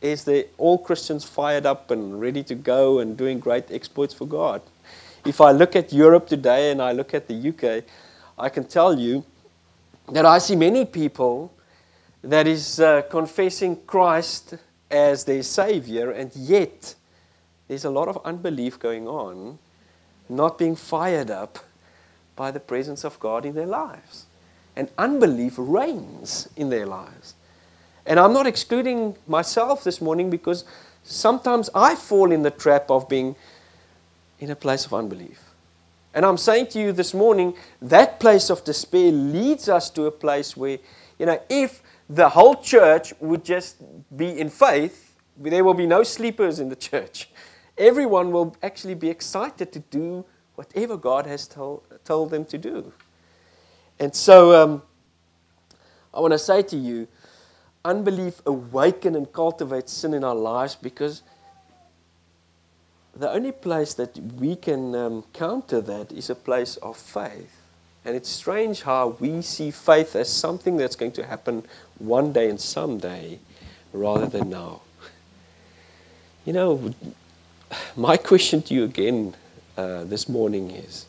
Is 0.00 0.24
there 0.24 0.44
all 0.58 0.78
Christians 0.78 1.24
fired 1.24 1.66
up 1.66 1.90
and 1.90 2.20
ready 2.20 2.44
to 2.44 2.54
go 2.54 3.00
and 3.00 3.16
doing 3.16 3.40
great 3.40 3.70
exploits 3.70 4.14
for 4.14 4.26
God? 4.26 4.62
If 5.24 5.40
I 5.40 5.50
look 5.50 5.74
at 5.74 5.92
Europe 5.92 6.28
today 6.28 6.70
and 6.70 6.80
I 6.80 6.92
look 6.92 7.14
at 7.14 7.26
the 7.26 7.48
UK, 7.48 7.84
I 8.38 8.48
can 8.48 8.64
tell 8.64 8.98
you 8.98 9.24
that 10.12 10.24
I 10.24 10.38
see 10.38 10.54
many 10.54 10.84
people 10.84 11.52
that 12.22 12.46
is 12.46 12.78
uh, 12.78 13.02
confessing 13.02 13.76
Christ 13.86 14.54
as 14.90 15.24
their 15.24 15.42
savior 15.42 16.10
and 16.10 16.34
yet 16.34 16.94
there's 17.68 17.84
a 17.84 17.90
lot 17.90 18.08
of 18.08 18.18
unbelief 18.24 18.78
going 18.78 19.06
on 19.06 19.58
not 20.28 20.58
being 20.58 20.76
fired 20.76 21.30
up 21.30 21.58
by 22.36 22.50
the 22.50 22.60
presence 22.60 23.04
of 23.04 23.18
God 23.20 23.44
in 23.44 23.54
their 23.54 23.66
lives. 23.66 24.26
And 24.76 24.88
unbelief 24.96 25.54
reigns 25.58 26.48
in 26.56 26.70
their 26.70 26.86
lives. 26.86 27.34
And 28.06 28.18
I'm 28.18 28.32
not 28.32 28.46
excluding 28.46 29.16
myself 29.26 29.84
this 29.84 30.00
morning 30.00 30.30
because 30.30 30.64
sometimes 31.02 31.68
I 31.74 31.94
fall 31.94 32.30
in 32.30 32.42
the 32.42 32.50
trap 32.50 32.90
of 32.90 33.08
being 33.08 33.34
in 34.38 34.50
a 34.50 34.56
place 34.56 34.86
of 34.86 34.94
unbelief. 34.94 35.40
And 36.14 36.24
I'm 36.24 36.38
saying 36.38 36.68
to 36.68 36.80
you 36.80 36.92
this 36.92 37.12
morning, 37.12 37.54
that 37.82 38.20
place 38.20 38.50
of 38.50 38.64
despair 38.64 39.10
leads 39.12 39.68
us 39.68 39.90
to 39.90 40.06
a 40.06 40.10
place 40.10 40.56
where, 40.56 40.78
you 41.18 41.26
know, 41.26 41.40
if 41.50 41.82
the 42.08 42.28
whole 42.28 42.54
church 42.54 43.12
would 43.20 43.44
just 43.44 43.76
be 44.16 44.38
in 44.40 44.48
faith, 44.48 45.16
there 45.36 45.62
will 45.62 45.74
be 45.74 45.86
no 45.86 46.02
sleepers 46.02 46.58
in 46.58 46.68
the 46.68 46.76
church 46.76 47.28
everyone 47.78 48.32
will 48.32 48.56
actually 48.62 48.94
be 48.94 49.08
excited 49.08 49.72
to 49.72 49.78
do 49.78 50.24
whatever 50.56 50.96
God 50.96 51.26
has 51.26 51.46
told, 51.46 51.82
told 52.04 52.30
them 52.30 52.44
to 52.46 52.58
do. 52.58 52.92
And 53.98 54.14
so 54.14 54.62
um, 54.62 54.82
I 56.12 56.20
want 56.20 56.32
to 56.32 56.38
say 56.38 56.62
to 56.62 56.76
you 56.76 57.06
unbelief 57.84 58.42
awaken 58.44 59.14
and 59.14 59.32
cultivate 59.32 59.88
sin 59.88 60.12
in 60.14 60.24
our 60.24 60.34
lives 60.34 60.74
because 60.74 61.22
the 63.14 63.30
only 63.30 63.52
place 63.52 63.94
that 63.94 64.16
we 64.34 64.56
can 64.56 64.94
um, 64.94 65.24
counter 65.32 65.80
that 65.80 66.12
is 66.12 66.30
a 66.30 66.34
place 66.34 66.76
of 66.76 66.96
faith. 66.96 67.57
And 68.08 68.16
it's 68.16 68.30
strange 68.30 68.80
how 68.80 69.18
we 69.20 69.42
see 69.42 69.70
faith 69.70 70.16
as 70.16 70.32
something 70.32 70.78
that's 70.78 70.96
going 70.96 71.12
to 71.12 71.26
happen 71.26 71.62
one 71.98 72.32
day 72.32 72.48
and 72.48 72.58
someday 72.58 73.38
rather 73.92 74.24
than 74.24 74.48
now. 74.48 74.80
You 76.46 76.54
know, 76.54 76.94
my 77.96 78.16
question 78.16 78.62
to 78.62 78.72
you 78.72 78.84
again 78.84 79.36
uh, 79.76 80.04
this 80.04 80.26
morning 80.26 80.70
is 80.70 81.04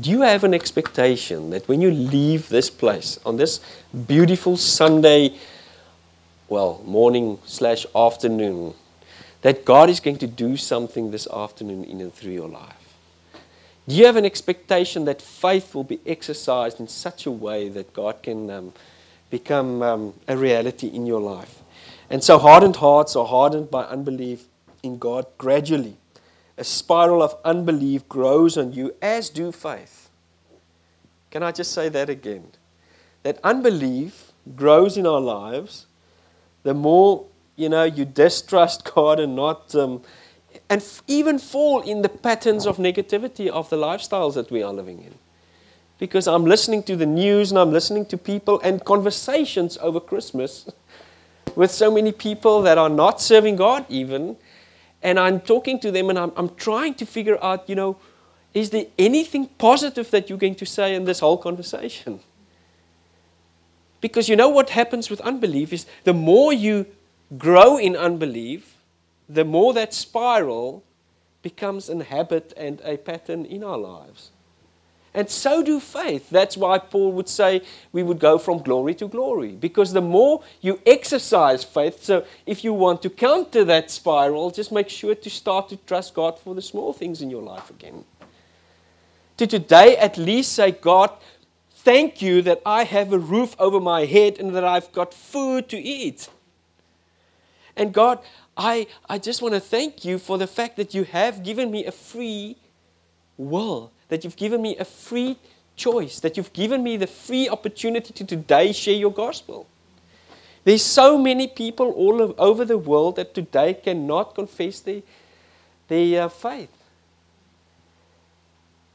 Do 0.00 0.08
you 0.08 0.22
have 0.22 0.42
an 0.42 0.54
expectation 0.54 1.50
that 1.50 1.68
when 1.68 1.82
you 1.82 1.90
leave 1.90 2.48
this 2.48 2.70
place 2.70 3.18
on 3.26 3.36
this 3.36 3.60
beautiful 4.06 4.56
Sunday, 4.56 5.36
well, 6.48 6.80
morning 6.86 7.40
slash 7.44 7.84
afternoon, 7.94 8.72
that 9.42 9.66
God 9.66 9.90
is 9.90 10.00
going 10.00 10.16
to 10.16 10.26
do 10.26 10.56
something 10.56 11.10
this 11.10 11.26
afternoon 11.26 11.84
in 11.84 12.00
and 12.00 12.14
through 12.14 12.32
your 12.32 12.48
life? 12.48 12.77
Do 13.88 13.94
you 13.94 14.04
have 14.04 14.16
an 14.16 14.26
expectation 14.26 15.06
that 15.06 15.22
faith 15.22 15.74
will 15.74 15.82
be 15.82 15.98
exercised 16.04 16.78
in 16.78 16.88
such 16.88 17.24
a 17.24 17.30
way 17.30 17.70
that 17.70 17.94
God 17.94 18.22
can 18.22 18.50
um, 18.50 18.72
become 19.30 19.82
um, 19.82 20.14
a 20.28 20.36
reality 20.36 20.88
in 20.88 21.06
your 21.06 21.22
life? 21.22 21.62
And 22.10 22.22
so 22.22 22.38
hardened 22.38 22.76
hearts 22.76 23.16
are 23.16 23.24
hardened 23.24 23.70
by 23.70 23.84
unbelief 23.84 24.44
in 24.82 24.98
God 24.98 25.24
gradually. 25.38 25.96
A 26.58 26.64
spiral 26.64 27.22
of 27.22 27.34
unbelief 27.46 28.06
grows 28.10 28.58
on 28.58 28.74
you, 28.74 28.94
as 29.00 29.30
do 29.30 29.52
faith. 29.52 30.10
Can 31.30 31.42
I 31.42 31.50
just 31.50 31.72
say 31.72 31.88
that 31.88 32.10
again? 32.10 32.44
That 33.22 33.38
unbelief 33.42 34.32
grows 34.54 34.98
in 34.98 35.06
our 35.06 35.20
lives, 35.20 35.86
the 36.62 36.74
more 36.74 37.24
you 37.56 37.70
know 37.70 37.84
you 37.84 38.04
distrust 38.04 38.84
God 38.94 39.18
and 39.18 39.34
not, 39.34 39.74
um, 39.74 40.02
and 40.70 40.84
even 41.06 41.38
fall 41.38 41.80
in 41.80 42.02
the 42.02 42.08
patterns 42.08 42.66
of 42.66 42.76
negativity 42.76 43.48
of 43.48 43.70
the 43.70 43.76
lifestyles 43.76 44.34
that 44.34 44.50
we 44.50 44.62
are 44.62 44.72
living 44.72 44.98
in. 44.98 45.14
Because 45.98 46.28
I'm 46.28 46.44
listening 46.44 46.82
to 46.84 46.96
the 46.96 47.06
news 47.06 47.50
and 47.50 47.58
I'm 47.58 47.72
listening 47.72 48.06
to 48.06 48.18
people 48.18 48.60
and 48.60 48.84
conversations 48.84 49.78
over 49.78 49.98
Christmas 49.98 50.70
with 51.56 51.70
so 51.70 51.90
many 51.90 52.12
people 52.12 52.62
that 52.62 52.78
are 52.78 52.90
not 52.90 53.20
serving 53.20 53.56
God, 53.56 53.84
even 53.88 54.36
and 55.02 55.18
I'm 55.18 55.40
talking 55.40 55.78
to 55.80 55.90
them 55.90 56.10
and 56.10 56.18
I'm, 56.18 56.32
I'm 56.36 56.54
trying 56.56 56.94
to 56.94 57.06
figure 57.06 57.42
out, 57.42 57.68
you 57.68 57.74
know, 57.74 57.96
is 58.54 58.70
there 58.70 58.86
anything 58.98 59.46
positive 59.46 60.10
that 60.10 60.28
you're 60.28 60.38
going 60.38 60.56
to 60.56 60.66
say 60.66 60.94
in 60.94 61.04
this 61.04 61.20
whole 61.20 61.38
conversation? 61.38 62.20
Because 64.00 64.28
you 64.28 64.36
know 64.36 64.48
what 64.48 64.70
happens 64.70 65.10
with 65.10 65.20
unbelief 65.22 65.72
is 65.72 65.84
the 66.04 66.12
more 66.12 66.52
you 66.52 66.86
grow 67.36 67.78
in 67.78 67.96
unbelief, 67.96 68.77
the 69.28 69.44
more 69.44 69.74
that 69.74 69.92
spiral 69.92 70.82
becomes 71.42 71.88
a 71.88 72.02
habit 72.02 72.52
and 72.56 72.80
a 72.84 72.96
pattern 72.96 73.44
in 73.44 73.62
our 73.62 73.78
lives. 73.78 74.30
And 75.14 75.28
so 75.28 75.62
do 75.62 75.80
faith. 75.80 76.28
That's 76.30 76.56
why 76.56 76.78
Paul 76.78 77.12
would 77.12 77.28
say 77.28 77.62
we 77.92 78.02
would 78.02 78.18
go 78.18 78.38
from 78.38 78.58
glory 78.58 78.94
to 78.96 79.08
glory. 79.08 79.52
Because 79.52 79.92
the 79.92 80.00
more 80.00 80.42
you 80.60 80.80
exercise 80.86 81.64
faith, 81.64 82.04
so 82.04 82.24
if 82.46 82.62
you 82.62 82.72
want 82.72 83.02
to 83.02 83.10
counter 83.10 83.64
that 83.64 83.90
spiral, 83.90 84.50
just 84.50 84.70
make 84.70 84.88
sure 84.88 85.14
to 85.14 85.30
start 85.30 85.70
to 85.70 85.76
trust 85.76 86.14
God 86.14 86.38
for 86.38 86.54
the 86.54 86.62
small 86.62 86.92
things 86.92 87.22
in 87.22 87.30
your 87.30 87.42
life 87.42 87.70
again. 87.70 88.04
To 89.38 89.46
today 89.46 89.96
at 89.96 90.18
least 90.18 90.52
say, 90.52 90.72
God, 90.72 91.10
thank 91.70 92.20
you 92.20 92.42
that 92.42 92.60
I 92.66 92.84
have 92.84 93.12
a 93.12 93.18
roof 93.18 93.56
over 93.58 93.80
my 93.80 94.04
head 94.04 94.38
and 94.38 94.54
that 94.54 94.64
I've 94.64 94.92
got 94.92 95.14
food 95.14 95.68
to 95.70 95.78
eat. 95.78 96.28
And 97.76 97.94
God, 97.94 98.18
I, 98.58 98.88
I 99.08 99.18
just 99.18 99.40
want 99.40 99.54
to 99.54 99.60
thank 99.60 100.04
you 100.04 100.18
for 100.18 100.36
the 100.36 100.48
fact 100.48 100.76
that 100.78 100.92
you 100.92 101.04
have 101.04 101.44
given 101.44 101.70
me 101.70 101.86
a 101.86 101.92
free 101.92 102.56
will, 103.36 103.92
that 104.08 104.24
you've 104.24 104.36
given 104.36 104.60
me 104.60 104.76
a 104.76 104.84
free 104.84 105.38
choice, 105.76 106.18
that 106.20 106.36
you've 106.36 106.52
given 106.52 106.82
me 106.82 106.96
the 106.96 107.06
free 107.06 107.48
opportunity 107.48 108.12
to 108.12 108.24
today 108.24 108.72
share 108.72 108.96
your 108.96 109.12
gospel. 109.12 109.68
There's 110.64 110.82
so 110.82 111.16
many 111.16 111.46
people 111.46 111.92
all 111.92 112.34
over 112.36 112.64
the 112.64 112.76
world 112.76 113.14
that 113.16 113.32
today 113.32 113.74
cannot 113.74 114.34
confess 114.34 114.80
their, 114.80 115.02
their 115.86 116.24
uh, 116.24 116.28
faith. 116.28 116.72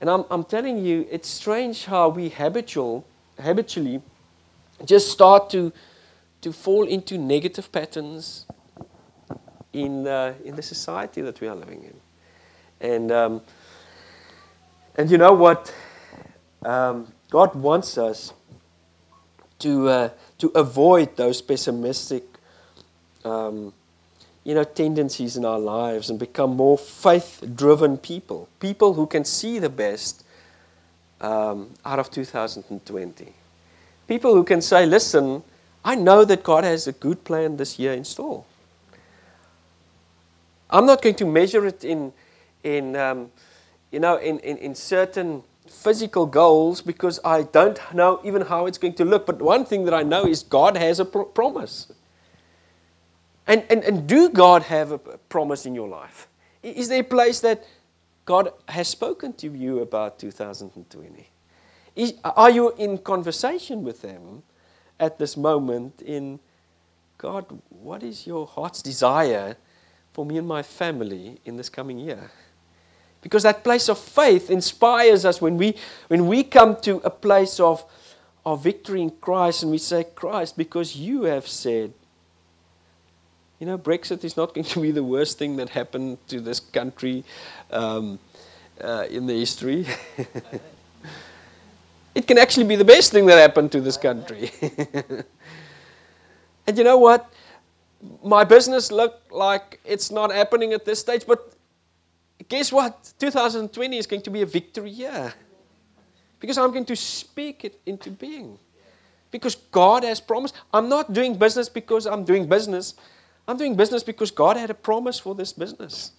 And 0.01 0.09
I'm, 0.09 0.25
I'm 0.29 0.43
telling 0.43 0.85
you, 0.85 1.07
it's 1.09 1.29
strange 1.29 1.85
how 1.85 2.09
we 2.09 2.27
habitual, 2.27 3.05
habitually 3.41 4.01
just 4.83 5.09
start 5.09 5.49
to, 5.51 5.71
to 6.41 6.51
fall 6.51 6.85
into 6.85 7.17
negative 7.17 7.71
patterns 7.71 8.45
in, 9.73 10.07
uh, 10.07 10.33
in 10.45 10.55
the 10.55 10.61
society 10.61 11.21
that 11.21 11.41
we 11.41 11.47
are 11.47 11.55
living 11.55 11.83
in. 11.83 12.89
And, 12.89 13.11
um, 13.11 13.41
and 14.95 15.09
you 15.09 15.17
know 15.17 15.33
what? 15.33 15.73
Um, 16.63 17.11
God 17.29 17.55
wants 17.55 17.97
us 17.97 18.33
to, 19.59 19.89
uh, 19.89 20.09
to 20.37 20.47
avoid 20.49 21.15
those 21.17 21.41
pessimistic 21.41 22.23
um, 23.25 23.73
you 24.43 24.53
know, 24.53 24.63
tendencies 24.63 25.37
in 25.37 25.45
our 25.45 25.59
lives 25.59 26.09
and 26.09 26.19
become 26.19 26.55
more 26.55 26.77
faith 26.77 27.43
driven 27.55 27.97
people. 27.97 28.49
People 28.59 28.93
who 28.93 29.07
can 29.07 29.23
see 29.23 29.59
the 29.59 29.69
best 29.69 30.23
um, 31.21 31.69
out 31.85 31.99
of 31.99 32.11
2020. 32.11 33.33
People 34.07 34.33
who 34.33 34.43
can 34.43 34.61
say, 34.61 34.85
listen, 34.85 35.41
I 35.85 35.95
know 35.95 36.25
that 36.25 36.43
God 36.43 36.65
has 36.65 36.87
a 36.87 36.91
good 36.91 37.23
plan 37.23 37.55
this 37.55 37.79
year 37.79 37.93
in 37.93 38.03
store. 38.03 38.43
I'm 40.73 40.87
not 40.87 41.01
going 41.01 41.15
to 41.15 41.25
measure 41.25 41.65
it 41.67 41.83
in, 41.85 42.11
in 42.63 42.95
um, 42.95 43.31
you 43.91 43.99
know, 43.99 44.17
in, 44.17 44.39
in, 44.39 44.57
in 44.57 44.75
certain 44.75 45.43
physical 45.67 46.25
goals 46.25 46.81
because 46.81 47.19
I 47.23 47.43
don't 47.43 47.79
know 47.93 48.19
even 48.23 48.41
how 48.41 48.65
it's 48.65 48.79
going 48.79 48.95
to 48.95 49.05
look. 49.05 49.27
But 49.27 49.39
one 49.39 49.65
thing 49.65 49.85
that 49.85 49.93
I 49.93 50.01
know 50.03 50.25
is 50.25 50.43
God 50.43 50.75
has 50.75 50.99
a 50.99 51.05
pro- 51.05 51.25
promise. 51.25 51.91
And, 53.45 53.63
and, 53.69 53.83
and 53.83 54.07
do 54.07 54.29
God 54.29 54.63
have 54.63 54.91
a 54.91 54.97
promise 54.97 55.65
in 55.67 55.75
your 55.75 55.87
life? 55.87 56.27
Is 56.63 56.89
there 56.89 57.01
a 57.01 57.03
place 57.03 57.39
that 57.41 57.65
God 58.25 58.51
has 58.67 58.87
spoken 58.87 59.33
to 59.33 59.49
you 59.49 59.79
about 59.79 60.17
2020? 60.17 61.29
Is, 61.95 62.15
are 62.23 62.49
you 62.49 62.73
in 62.77 62.97
conversation 62.97 63.83
with 63.83 64.01
them 64.01 64.41
at 64.99 65.19
this 65.19 65.37
moment 65.37 66.01
in 66.01 66.39
God, 67.17 67.45
what 67.69 68.03
is 68.03 68.25
your 68.25 68.47
heart's 68.47 68.81
desire 68.81 69.55
for 70.13 70.25
me 70.25 70.37
and 70.37 70.47
my 70.47 70.61
family 70.61 71.39
in 71.43 71.57
this 71.57 71.69
coming 71.69 71.99
year. 71.99 72.31
Because 73.21 73.43
that 73.43 73.63
place 73.63 73.89
of 73.89 73.97
faith 73.97 74.49
inspires 74.49 75.25
us 75.25 75.41
when 75.41 75.57
we, 75.57 75.75
when 76.07 76.27
we 76.27 76.43
come 76.43 76.75
to 76.81 76.97
a 77.03 77.09
place 77.09 77.59
of, 77.59 77.83
of 78.45 78.63
victory 78.63 79.01
in 79.01 79.09
Christ 79.09 79.63
and 79.63 79.71
we 79.71 79.77
say, 79.77 80.03
Christ, 80.03 80.57
because 80.57 80.95
you 80.95 81.23
have 81.23 81.47
said, 81.47 81.93
you 83.59 83.65
know, 83.65 83.77
Brexit 83.77 84.23
is 84.23 84.35
not 84.35 84.53
going 84.53 84.65
to 84.65 84.81
be 84.81 84.91
the 84.91 85.03
worst 85.03 85.39
thing 85.39 85.55
that 85.55 85.69
happened 85.69 86.17
to 86.27 86.41
this 86.41 86.59
country 86.59 87.23
um, 87.71 88.19
uh, 88.81 89.05
in 89.09 89.25
the 89.25 89.33
history. 89.33 89.87
it 92.13 92.27
can 92.27 92.37
actually 92.37 92.65
be 92.65 92.75
the 92.75 92.85
best 92.85 93.11
thing 93.11 93.25
that 93.27 93.37
happened 93.37 93.71
to 93.71 93.81
this 93.81 93.95
country. 93.95 94.51
and 96.67 96.77
you 96.77 96.83
know 96.83 96.97
what? 96.97 97.31
My 98.23 98.43
business 98.43 98.91
look 98.91 99.21
like 99.31 99.79
it's 99.85 100.11
not 100.11 100.31
happening 100.31 100.73
at 100.73 100.85
this 100.85 100.99
stage, 100.99 101.25
but 101.25 101.53
guess 102.49 102.71
what? 102.71 103.13
2020 103.19 103.97
is 103.97 104.07
going 104.07 104.21
to 104.21 104.29
be 104.29 104.41
a 104.41 104.45
victory 104.45 104.89
year. 104.89 105.33
Because 106.39 106.57
I'm 106.57 106.71
going 106.71 106.85
to 106.85 106.95
speak 106.95 107.63
it 107.63 107.79
into 107.85 108.11
being. 108.11 108.59
Because 109.31 109.55
God 109.55 110.03
has 110.03 110.19
promised. 110.19 110.55
I'm 110.73 110.89
not 110.89 111.13
doing 111.13 111.37
business 111.37 111.69
because 111.69 112.05
I'm 112.05 112.23
doing 112.23 112.47
business. 112.47 112.95
I'm 113.47 113.57
doing 113.57 113.75
business 113.75 114.03
because 114.03 114.31
God 114.31 114.57
had 114.57 114.69
a 114.69 114.73
promise 114.73 115.19
for 115.19 115.35
this 115.35 115.53
business. 115.53 116.11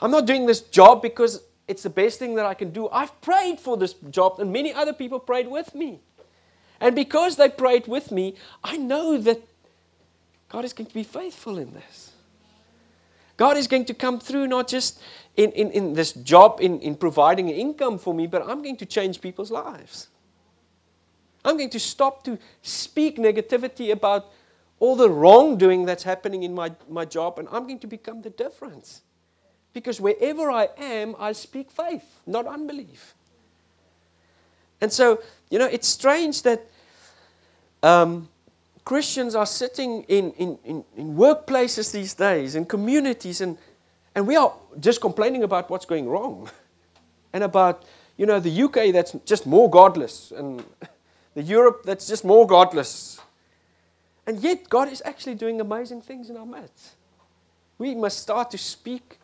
I'm 0.00 0.10
not 0.10 0.26
doing 0.26 0.46
this 0.46 0.60
job 0.60 1.02
because 1.02 1.42
it's 1.68 1.82
the 1.82 1.90
best 1.90 2.18
thing 2.18 2.34
that 2.36 2.46
I 2.46 2.54
can 2.54 2.70
do. 2.70 2.88
I've 2.88 3.18
prayed 3.20 3.58
for 3.58 3.76
this 3.76 3.94
job, 4.10 4.38
and 4.38 4.52
many 4.52 4.72
other 4.72 4.92
people 4.92 5.18
prayed 5.18 5.48
with 5.48 5.74
me. 5.74 6.00
And 6.80 6.94
because 6.94 7.36
they 7.36 7.48
prayed 7.48 7.86
with 7.86 8.10
me, 8.10 8.34
I 8.62 8.76
know 8.76 9.18
that 9.18 9.42
God 10.48 10.64
is 10.64 10.72
going 10.72 10.86
to 10.86 10.94
be 10.94 11.02
faithful 11.02 11.58
in 11.58 11.72
this. 11.72 12.12
God 13.36 13.56
is 13.56 13.66
going 13.66 13.84
to 13.86 13.94
come 13.94 14.18
through 14.18 14.46
not 14.46 14.68
just 14.68 15.00
in, 15.36 15.52
in, 15.52 15.70
in 15.72 15.92
this 15.94 16.12
job, 16.12 16.58
in, 16.60 16.80
in 16.80 16.94
providing 16.94 17.48
income 17.48 17.98
for 17.98 18.14
me, 18.14 18.26
but 18.26 18.42
I'm 18.46 18.62
going 18.62 18.76
to 18.78 18.86
change 18.86 19.20
people's 19.20 19.50
lives. 19.50 20.08
I'm 21.44 21.56
going 21.56 21.70
to 21.70 21.80
stop 21.80 22.24
to 22.24 22.38
speak 22.62 23.18
negativity 23.18 23.92
about 23.92 24.32
all 24.78 24.96
the 24.96 25.10
wrongdoing 25.10 25.84
that's 25.84 26.02
happening 26.02 26.42
in 26.42 26.54
my, 26.54 26.72
my 26.88 27.04
job, 27.04 27.38
and 27.38 27.48
I'm 27.50 27.66
going 27.66 27.78
to 27.80 27.86
become 27.86 28.22
the 28.22 28.30
difference. 28.30 29.02
Because 29.72 30.00
wherever 30.00 30.50
I 30.50 30.68
am, 30.78 31.14
I 31.18 31.32
speak 31.32 31.70
faith, 31.70 32.20
not 32.26 32.46
unbelief. 32.46 33.14
And 34.86 34.92
so, 34.92 35.20
you 35.50 35.58
know, 35.58 35.66
it's 35.66 35.88
strange 35.88 36.42
that 36.42 36.64
um, 37.82 38.28
Christians 38.84 39.34
are 39.34 39.44
sitting 39.44 40.04
in, 40.04 40.30
in, 40.34 40.58
in, 40.64 40.84
in, 40.96 41.16
workplaces 41.16 41.90
these 41.90 42.14
days, 42.14 42.54
in 42.54 42.64
communities, 42.64 43.40
and, 43.40 43.58
and 44.14 44.28
we 44.28 44.36
are 44.36 44.52
just 44.78 45.00
complaining 45.00 45.42
about 45.42 45.70
what's 45.70 45.86
going 45.86 46.08
wrong. 46.08 46.48
And 47.32 47.42
about, 47.42 47.84
you 48.16 48.26
know, 48.26 48.38
the 48.38 48.62
UK 48.62 48.92
that's 48.92 49.12
just 49.26 49.44
more 49.44 49.68
godless, 49.68 50.32
and 50.34 50.64
the 51.34 51.42
Europe 51.42 51.82
that's 51.84 52.06
just 52.06 52.24
more 52.24 52.46
godless. 52.46 53.20
And 54.26 54.38
yet, 54.40 54.68
God 54.70 54.88
is 54.88 55.02
actually 55.04 55.34
doing 55.34 55.60
amazing 55.60 56.00
things 56.00 56.30
in 56.30 56.36
our 56.36 56.46
midst. 56.46 56.94
We 57.76 57.94
must 57.96 58.20
start 58.20 58.52
to 58.52 58.58
speak 58.58 59.18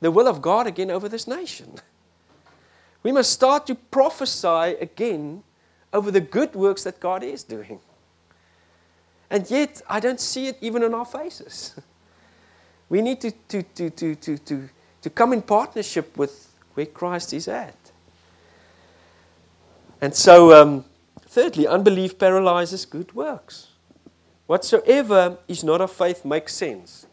the 0.00 0.10
will 0.10 0.26
of 0.26 0.42
God 0.42 0.66
again 0.66 0.90
over 0.90 1.08
this 1.08 1.28
nation. 1.28 1.74
We 3.06 3.12
must 3.12 3.30
start 3.30 3.68
to 3.68 3.76
prophesy 3.76 4.74
again 4.80 5.44
over 5.92 6.10
the 6.10 6.20
good 6.20 6.56
works 6.56 6.82
that 6.82 6.98
God 6.98 7.22
is 7.22 7.44
doing. 7.44 7.78
And 9.30 9.48
yet, 9.48 9.80
I 9.88 10.00
don't 10.00 10.18
see 10.18 10.48
it 10.48 10.58
even 10.60 10.82
on 10.82 10.92
our 10.92 11.04
faces. 11.04 11.76
We 12.88 13.02
need 13.02 13.20
to, 13.20 13.30
to, 13.30 13.62
to, 13.62 13.90
to, 13.90 14.14
to, 14.16 14.38
to, 14.38 14.68
to 15.02 15.10
come 15.10 15.32
in 15.32 15.42
partnership 15.42 16.16
with 16.16 16.52
where 16.74 16.86
Christ 16.86 17.32
is 17.32 17.46
at. 17.46 17.76
And 20.00 20.12
so, 20.12 20.60
um, 20.60 20.84
thirdly, 21.28 21.68
unbelief 21.68 22.18
paralyzes 22.18 22.84
good 22.84 23.14
works. 23.14 23.68
Whatsoever 24.48 25.38
is 25.46 25.62
not 25.62 25.80
of 25.80 25.92
faith 25.92 26.24
makes 26.24 26.54
sense. 26.54 27.06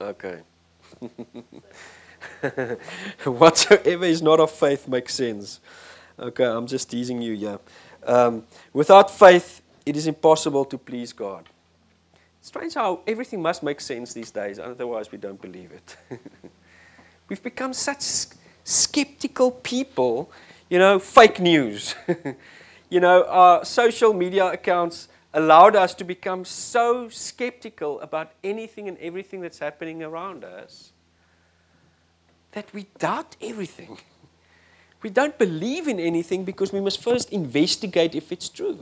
Okay. 0.00 0.40
Whatsoever 3.24 4.04
is 4.04 4.22
not 4.22 4.40
of 4.40 4.50
faith 4.50 4.88
makes 4.88 5.14
sense. 5.14 5.60
Okay, 6.18 6.44
I'm 6.44 6.66
just 6.66 6.90
teasing 6.90 7.22
you, 7.22 7.32
yeah. 7.32 7.56
Um, 8.04 8.44
without 8.72 9.10
faith, 9.10 9.62
it 9.86 9.96
is 9.96 10.06
impossible 10.06 10.64
to 10.66 10.78
please 10.78 11.12
God. 11.12 11.48
Strange 12.42 12.74
how 12.74 13.00
everything 13.06 13.42
must 13.42 13.62
make 13.62 13.80
sense 13.80 14.14
these 14.14 14.30
days, 14.30 14.58
otherwise, 14.58 15.12
we 15.12 15.18
don't 15.18 15.40
believe 15.40 15.72
it. 15.72 15.96
We've 17.28 17.42
become 17.42 17.72
such 17.72 18.02
skeptical 18.64 19.50
people, 19.50 20.30
you 20.68 20.78
know, 20.78 20.98
fake 20.98 21.40
news. 21.40 21.94
you 22.90 23.00
know, 23.00 23.24
our 23.24 23.64
social 23.64 24.12
media 24.12 24.46
accounts 24.46 25.08
allowed 25.34 25.76
us 25.76 25.94
to 25.94 26.04
become 26.04 26.44
so 26.44 27.08
skeptical 27.08 28.00
about 28.00 28.32
anything 28.42 28.88
and 28.88 28.98
everything 28.98 29.40
that's 29.40 29.58
happening 29.58 30.02
around 30.02 30.44
us 30.44 30.92
that 32.52 32.72
we 32.74 32.86
doubt 32.98 33.36
everything. 33.40 33.98
We 35.02 35.10
don't 35.10 35.38
believe 35.38 35.88
in 35.88 35.98
anything 35.98 36.44
because 36.44 36.72
we 36.72 36.80
must 36.80 37.02
first 37.02 37.32
investigate 37.32 38.14
if 38.14 38.32
it's 38.32 38.48
true. 38.48 38.78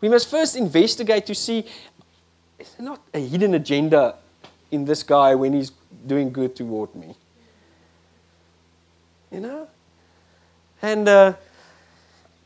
We 0.00 0.08
must 0.08 0.30
first 0.30 0.56
investigate 0.56 1.26
to 1.26 1.34
see 1.34 1.66
is 2.58 2.74
there 2.74 2.86
not 2.86 3.00
a 3.12 3.18
hidden 3.18 3.54
agenda 3.54 4.16
in 4.70 4.84
this 4.84 5.02
guy 5.02 5.34
when 5.34 5.52
he's 5.52 5.72
doing 6.06 6.32
good 6.32 6.54
toward 6.54 6.94
me. 6.94 7.14
You 9.30 9.40
know? 9.40 9.68
And, 10.80 11.08
uh, 11.08 11.34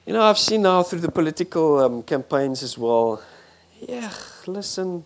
you 0.07 0.13
know, 0.13 0.23
I've 0.23 0.39
seen 0.39 0.63
now 0.63 0.83
through 0.83 1.01
the 1.01 1.11
political 1.11 1.79
um, 1.79 2.03
campaigns 2.03 2.63
as 2.63 2.79
well. 2.79 3.23
Yeah, 3.81 4.13
listen, 4.47 5.05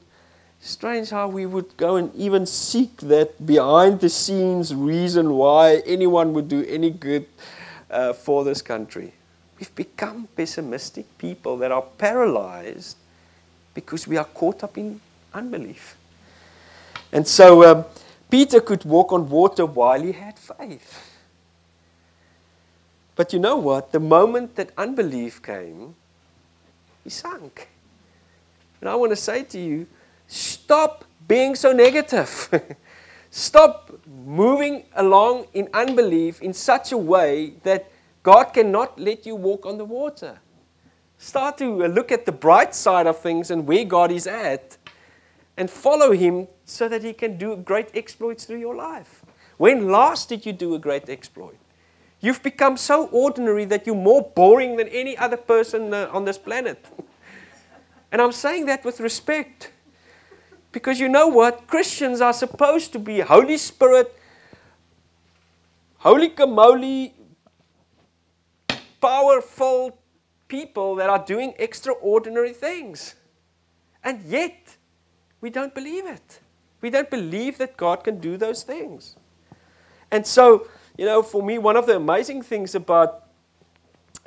strange 0.60 1.10
how 1.10 1.26
we 1.28 1.46
would 1.46 1.76
go 1.76 1.96
and 1.96 2.14
even 2.14 2.46
seek 2.46 2.96
that 2.98 3.44
behind 3.46 4.00
the 4.00 4.08
scenes 4.08 4.74
reason 4.74 5.34
why 5.34 5.82
anyone 5.86 6.32
would 6.34 6.48
do 6.48 6.64
any 6.66 6.90
good 6.90 7.26
uh, 7.90 8.12
for 8.12 8.44
this 8.44 8.62
country. 8.62 9.12
We've 9.58 9.74
become 9.74 10.28
pessimistic 10.36 11.06
people 11.18 11.56
that 11.58 11.72
are 11.72 11.82
paralyzed 11.82 12.96
because 13.74 14.06
we 14.06 14.16
are 14.16 14.24
caught 14.24 14.62
up 14.62 14.76
in 14.76 15.00
unbelief. 15.32 15.96
And 17.12 17.26
so 17.26 17.64
um, 17.64 17.84
Peter 18.30 18.60
could 18.60 18.84
walk 18.84 19.12
on 19.12 19.28
water 19.28 19.66
while 19.66 20.00
he 20.00 20.12
had 20.12 20.38
faith. 20.38 21.06
But 23.16 23.32
you 23.32 23.38
know 23.38 23.56
what? 23.56 23.92
The 23.92 24.00
moment 24.00 24.56
that 24.56 24.70
unbelief 24.78 25.42
came, 25.42 25.94
he 27.04 27.10
sank. 27.10 27.68
And 28.80 28.88
I 28.88 28.94
want 28.94 29.12
to 29.12 29.16
say 29.16 29.42
to 29.42 29.58
you 29.58 29.86
stop 30.30 31.04
being 31.26 31.54
so 31.54 31.72
negative. 31.72 32.48
stop 33.30 33.90
moving 34.06 34.84
along 34.94 35.46
in 35.54 35.68
unbelief 35.74 36.40
in 36.40 36.52
such 36.52 36.92
a 36.92 36.96
way 36.96 37.54
that 37.64 37.90
God 38.22 38.44
cannot 38.52 38.98
let 38.98 39.26
you 39.26 39.34
walk 39.34 39.66
on 39.66 39.78
the 39.78 39.84
water. 39.84 40.38
Start 41.18 41.58
to 41.58 41.86
look 41.86 42.12
at 42.12 42.24
the 42.24 42.32
bright 42.32 42.74
side 42.74 43.06
of 43.06 43.18
things 43.18 43.50
and 43.50 43.66
where 43.66 43.84
God 43.84 44.10
is 44.10 44.26
at 44.26 44.78
and 45.56 45.68
follow 45.70 46.12
Him 46.12 46.48
so 46.64 46.88
that 46.88 47.02
He 47.02 47.12
can 47.12 47.36
do 47.36 47.56
great 47.56 47.90
exploits 47.94 48.44
through 48.44 48.60
your 48.60 48.74
life. 48.74 49.22
When 49.58 49.90
last 49.90 50.28
did 50.28 50.46
you 50.46 50.52
do 50.52 50.74
a 50.74 50.78
great 50.78 51.08
exploit? 51.08 51.58
You've 52.20 52.42
become 52.42 52.76
so 52.76 53.06
ordinary 53.08 53.64
that 53.66 53.86
you're 53.86 53.96
more 53.96 54.22
boring 54.22 54.76
than 54.76 54.88
any 54.88 55.16
other 55.16 55.36
person 55.36 55.92
uh, 55.92 56.08
on 56.12 56.24
this 56.24 56.38
planet. 56.38 56.86
and 58.12 58.20
I'm 58.20 58.32
saying 58.32 58.66
that 58.66 58.84
with 58.84 59.00
respect. 59.00 59.72
Because 60.72 61.00
you 61.00 61.08
know 61.08 61.28
what? 61.28 61.66
Christians 61.66 62.20
are 62.20 62.32
supposed 62.32 62.92
to 62.92 62.98
be 62.98 63.20
Holy 63.20 63.58
Spirit, 63.58 64.14
holy 65.98 66.30
camoli, 66.30 67.12
powerful 69.00 69.98
people 70.48 70.94
that 70.96 71.08
are 71.08 71.24
doing 71.24 71.54
extraordinary 71.58 72.52
things. 72.52 73.14
And 74.04 74.22
yet, 74.24 74.76
we 75.40 75.50
don't 75.50 75.74
believe 75.74 76.06
it. 76.06 76.40
We 76.80 76.90
don't 76.90 77.10
believe 77.10 77.58
that 77.58 77.76
God 77.76 78.04
can 78.04 78.18
do 78.18 78.36
those 78.36 78.62
things. 78.62 79.16
And 80.10 80.26
so, 80.26 80.68
you 80.96 81.04
know, 81.04 81.22
for 81.22 81.42
me, 81.42 81.58
one 81.58 81.76
of 81.76 81.86
the 81.86 81.96
amazing 81.96 82.42
things 82.42 82.74
about 82.74 83.26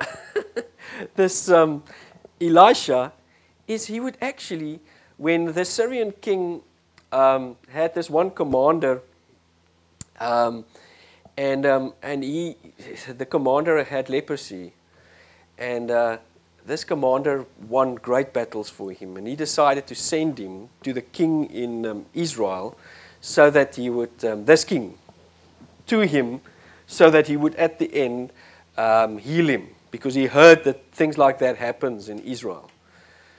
this 1.14 1.48
um, 1.48 1.82
Elisha 2.40 3.12
is 3.66 3.86
he 3.86 4.00
would 4.00 4.16
actually, 4.20 4.80
when 5.24 5.54
the 5.54 5.64
Syrian 5.64 6.12
king 6.20 6.60
um, 7.10 7.56
had 7.70 7.94
this 7.94 8.10
one 8.10 8.30
commander, 8.30 9.00
um, 10.20 10.66
and 11.38 11.64
um, 11.64 11.94
and 12.02 12.22
he, 12.22 12.56
the 13.08 13.24
commander 13.24 13.82
had 13.84 14.10
leprosy, 14.10 14.74
and 15.56 15.90
uh, 15.90 16.18
this 16.66 16.84
commander 16.84 17.46
won 17.70 17.94
great 17.94 18.34
battles 18.34 18.68
for 18.68 18.92
him, 18.92 19.16
and 19.16 19.26
he 19.26 19.34
decided 19.34 19.86
to 19.86 19.94
send 19.94 20.38
him 20.38 20.68
to 20.82 20.92
the 20.92 21.00
king 21.00 21.46
in 21.46 21.86
um, 21.86 22.04
Israel, 22.12 22.76
so 23.22 23.48
that 23.48 23.76
he 23.76 23.88
would 23.88 24.22
um, 24.26 24.44
this 24.44 24.62
king 24.62 24.98
to 25.86 26.00
him 26.00 26.42
so 26.86 27.10
that 27.10 27.28
he 27.28 27.36
would 27.38 27.54
at 27.54 27.78
the 27.78 27.88
end 27.94 28.30
heal 29.22 29.48
him 29.48 29.68
because 29.90 30.14
he 30.14 30.26
heard 30.26 30.64
that 30.64 30.84
things 30.92 31.16
like 31.16 31.38
that 31.38 31.56
happens 31.56 32.10
in 32.10 32.18
Israel. 32.18 32.70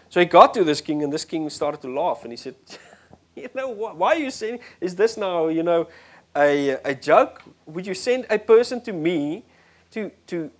So 0.10 0.20
he 0.20 0.26
got 0.26 0.54
to 0.54 0.64
this 0.64 0.82
king, 0.82 1.04
and 1.04 1.12
this 1.12 1.26
king 1.26 1.50
started 1.50 1.82
to 1.82 1.90
laugh, 1.94 2.24
and 2.24 2.32
he 2.32 2.38
said, 2.38 2.56
"You 3.36 3.50
know 3.54 3.70
why 3.70 4.16
are 4.16 4.20
you 4.20 4.32
saying? 4.32 4.60
Is 4.80 4.96
this 4.96 5.18
now 5.18 5.48
you 5.48 5.64
know 5.64 5.88
a 6.36 6.78
a 6.84 6.96
joke? 6.96 7.42
Would 7.66 7.88
you 7.88 7.94
send 7.94 8.26
a 8.30 8.40
person 8.40 8.82
to 8.82 8.94
me 8.94 9.44
to 9.92 10.12
to 10.28 10.52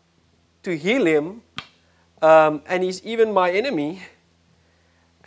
to 0.64 0.76
heal 0.76 1.06
him, 1.06 1.42
um, 2.22 2.62
and 2.68 2.84
he's 2.84 3.04
even 3.04 3.34
my 3.34 3.52
enemy?" 3.52 4.02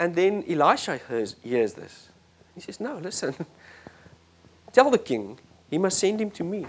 And 0.01 0.15
then 0.15 0.45
Elisha 0.49 1.01
hears, 1.09 1.35
hears 1.43 1.75
this. 1.75 2.09
He 2.55 2.61
says, 2.61 2.81
"No, 2.81 2.99
listen. 2.99 3.35
Tell 4.73 4.91
the 4.91 4.99
king 4.99 5.39
he 5.71 5.79
must 5.79 5.99
send 5.99 6.21
him 6.21 6.31
to 6.33 6.45
me." 6.45 6.67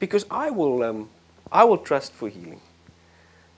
because 0.00 0.26
I 0.30 0.50
will, 0.50 0.82
um, 0.82 1.08
I 1.52 1.62
will 1.62 1.78
trust 1.78 2.12
for 2.12 2.28
healing. 2.28 2.60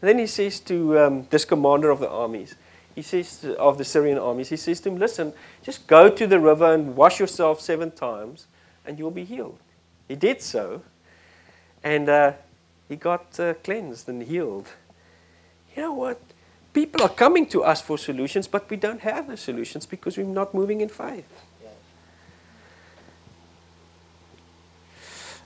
Then 0.03 0.19
he 0.19 0.27
says 0.27 0.59
to 0.61 0.99
um, 0.99 1.27
this 1.31 1.45
commander 1.45 1.91
of 1.91 2.01
the 2.01 2.11
armies, 2.11 2.57
he 2.95 3.03
says 3.03 3.47
of 3.59 3.79
the 3.79 3.85
Syrian 3.85 4.19
armies, 4.19 4.49
he 4.49 4.57
says 4.57 4.81
to 4.81 4.91
him, 4.91 4.99
listen, 4.99 5.33
just 5.63 5.87
go 5.87 6.11
to 6.11 6.27
the 6.27 6.41
river 6.41 6.75
and 6.75 6.97
wash 6.97 7.21
yourself 7.21 7.61
seven 7.61 7.93
times, 7.93 8.47
and 8.85 8.99
you'll 8.99 9.13
be 9.13 9.25
healed. 9.25 9.59
He 10.09 10.17
did 10.17 10.43
so, 10.43 10.83
and 11.85 12.09
uh, 12.09 12.33
he 12.89 12.97
got 12.97 13.39
uh, 13.39 13.55
cleansed 13.55 14.09
and 14.09 14.25
healed. 14.25 14.67
You 15.77 15.83
know 15.83 15.93
what? 15.93 16.21
People 16.75 17.03
are 17.03 17.09
coming 17.09 17.47
to 17.47 17.63
us 17.63 17.81
for 17.81 17.97
solutions, 17.97 18.49
but 18.49 18.69
we 18.69 18.77
don't 18.77 19.01
have 19.03 19.29
the 19.29 19.37
solutions 19.37 19.87
because 19.87 20.19
we're 20.19 20.27
not 20.27 20.53
moving 20.53 20.81
in 20.81 20.89
faith. 20.89 21.29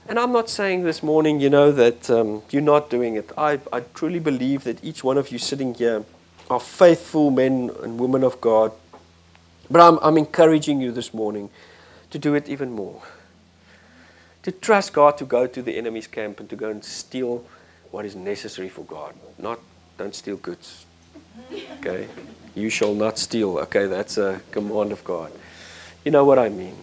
And 0.09 0.17
I'm 0.17 0.31
not 0.31 0.49
saying 0.49 0.83
this 0.83 1.03
morning, 1.03 1.41
you 1.41 1.49
know, 1.49 1.73
that 1.73 2.09
um, 2.09 2.41
you're 2.49 2.61
not 2.61 2.89
doing 2.89 3.15
it. 3.15 3.29
I, 3.37 3.59
I 3.73 3.81
truly 3.93 4.19
believe 4.19 4.63
that 4.63 4.81
each 4.81 5.03
one 5.03 5.17
of 5.17 5.33
you 5.33 5.37
sitting 5.37 5.73
here 5.73 6.05
are 6.49 6.61
faithful 6.61 7.29
men 7.29 7.71
and 7.83 7.99
women 7.99 8.23
of 8.23 8.39
God. 8.39 8.71
But 9.69 9.81
I'm, 9.81 9.99
I'm 10.01 10.17
encouraging 10.17 10.79
you 10.79 10.93
this 10.93 11.13
morning 11.13 11.49
to 12.11 12.17
do 12.17 12.35
it 12.35 12.47
even 12.47 12.71
more. 12.71 13.01
To 14.43 14.51
trust 14.53 14.93
God 14.93 15.17
to 15.17 15.25
go 15.25 15.45
to 15.45 15.61
the 15.61 15.77
enemy's 15.77 16.07
camp 16.07 16.39
and 16.39 16.49
to 16.49 16.55
go 16.55 16.69
and 16.69 16.85
steal 16.85 17.45
what 17.91 18.05
is 18.05 18.15
necessary 18.15 18.69
for 18.69 18.85
God. 18.85 19.13
Not, 19.37 19.59
don't 19.97 20.15
steal 20.15 20.37
goods. 20.37 20.85
Okay? 21.79 22.07
You 22.55 22.69
shall 22.69 22.93
not 22.93 23.19
steal. 23.19 23.57
Okay, 23.59 23.87
that's 23.87 24.17
a 24.17 24.39
command 24.51 24.93
of 24.93 25.03
God. 25.03 25.33
You 26.05 26.11
know 26.11 26.23
what 26.23 26.39
I 26.39 26.47
mean? 26.47 26.77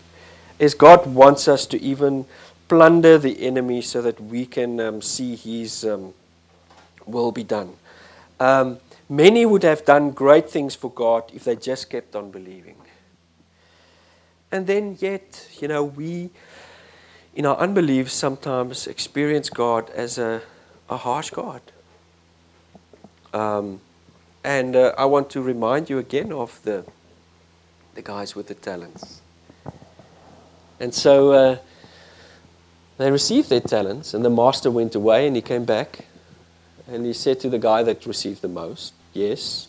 Is 0.58 0.74
God 0.74 1.06
wants 1.06 1.48
us 1.48 1.64
to 1.66 1.82
even 1.82 2.26
plunder 2.68 3.18
the 3.18 3.46
enemy 3.46 3.82
so 3.82 4.02
that 4.02 4.20
we 4.20 4.46
can 4.46 4.80
um, 4.80 5.02
see 5.02 5.36
his 5.36 5.84
um, 5.84 6.14
will 7.06 7.32
be 7.32 7.44
done. 7.44 7.74
Um, 8.40 8.78
many 9.08 9.46
would 9.46 9.62
have 9.62 9.84
done 9.84 10.10
great 10.10 10.50
things 10.50 10.74
for 10.74 10.90
God 10.90 11.24
if 11.32 11.44
they 11.44 11.56
just 11.56 11.90
kept 11.90 12.16
on 12.16 12.30
believing. 12.30 12.76
And 14.50 14.66
then, 14.66 14.96
yet, 15.00 15.48
you 15.60 15.68
know, 15.68 15.82
we, 15.82 16.30
in 17.34 17.44
our 17.44 17.56
unbelief, 17.56 18.10
sometimes 18.10 18.86
experience 18.86 19.50
God 19.50 19.90
as 19.90 20.16
a, 20.18 20.42
a 20.88 20.96
harsh 20.96 21.30
God. 21.30 21.60
Um, 23.32 23.80
and 24.44 24.76
uh, 24.76 24.94
I 24.96 25.06
want 25.06 25.30
to 25.30 25.42
remind 25.42 25.90
you 25.90 25.98
again 25.98 26.32
of 26.32 26.60
the, 26.62 26.84
the 27.94 28.02
guys 28.02 28.36
with 28.36 28.46
the 28.46 28.54
talents. 28.54 29.22
And 30.78 30.94
so, 30.94 31.32
uh, 31.32 31.58
they 32.96 33.10
received 33.10 33.48
their 33.48 33.60
talents, 33.60 34.14
and 34.14 34.24
the 34.24 34.30
master 34.30 34.70
went 34.70 34.94
away 34.94 35.26
and 35.26 35.34
he 35.34 35.42
came 35.42 35.64
back. 35.64 36.06
And 36.86 37.06
he 37.06 37.12
said 37.12 37.40
to 37.40 37.48
the 37.48 37.58
guy 37.58 37.82
that 37.82 38.06
received 38.06 38.42
the 38.42 38.48
most, 38.48 38.92
Yes, 39.12 39.68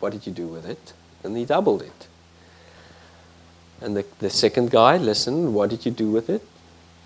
what 0.00 0.12
did 0.12 0.26
you 0.26 0.32
do 0.32 0.46
with 0.46 0.66
it? 0.66 0.92
And 1.22 1.36
he 1.36 1.44
doubled 1.44 1.82
it. 1.82 2.08
And 3.80 3.96
the, 3.96 4.04
the 4.18 4.30
second 4.30 4.70
guy, 4.70 4.96
Listen, 4.96 5.54
what 5.54 5.70
did 5.70 5.86
you 5.86 5.92
do 5.92 6.10
with 6.10 6.28
it? 6.28 6.42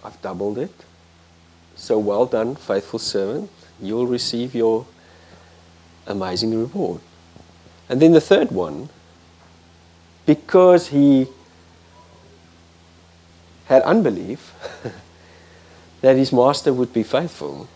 I've 0.03 0.21
doubled 0.23 0.59
it. 0.59 0.73
So 1.77 1.99
well 1.99 2.27
done, 2.27 2.57
faithful 2.57 2.99
servant. 2.99 3.51
You'll 3.81 4.07
receive 4.07 4.55
your 4.55 4.87
amazing 6.07 6.59
reward. 6.59 7.01
And 7.89 8.01
then 8.01 8.13
the 8.13 8.21
third 8.21 8.51
one, 8.51 8.89
because 10.25 10.89
he 10.89 11.29
had 13.67 13.83
unbelief, 13.83 14.53
that 16.03 16.17
his 16.17 16.33
master 16.33 16.73
would 16.73 16.93
be 16.93 17.03
faithful, 17.03 17.69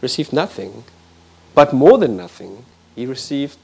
received 0.00 0.32
nothing, 0.32 0.84
but 1.54 1.72
more 1.72 1.98
than 1.98 2.16
nothing, 2.16 2.64
he 2.94 3.06
received 3.06 3.56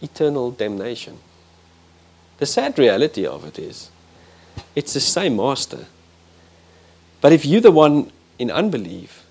eternal 0.00 0.50
damnation. 0.50 1.18
The 2.38 2.46
sad 2.46 2.78
reality 2.78 3.26
of 3.26 3.44
it 3.44 3.58
is, 3.58 3.90
it's 4.74 4.94
the 4.94 5.00
same 5.00 5.36
master. 5.36 5.86
But 7.20 7.32
if 7.32 7.44
you're 7.44 7.60
the 7.60 7.70
one 7.70 8.10
in 8.38 8.50
unbelief, 8.50 9.26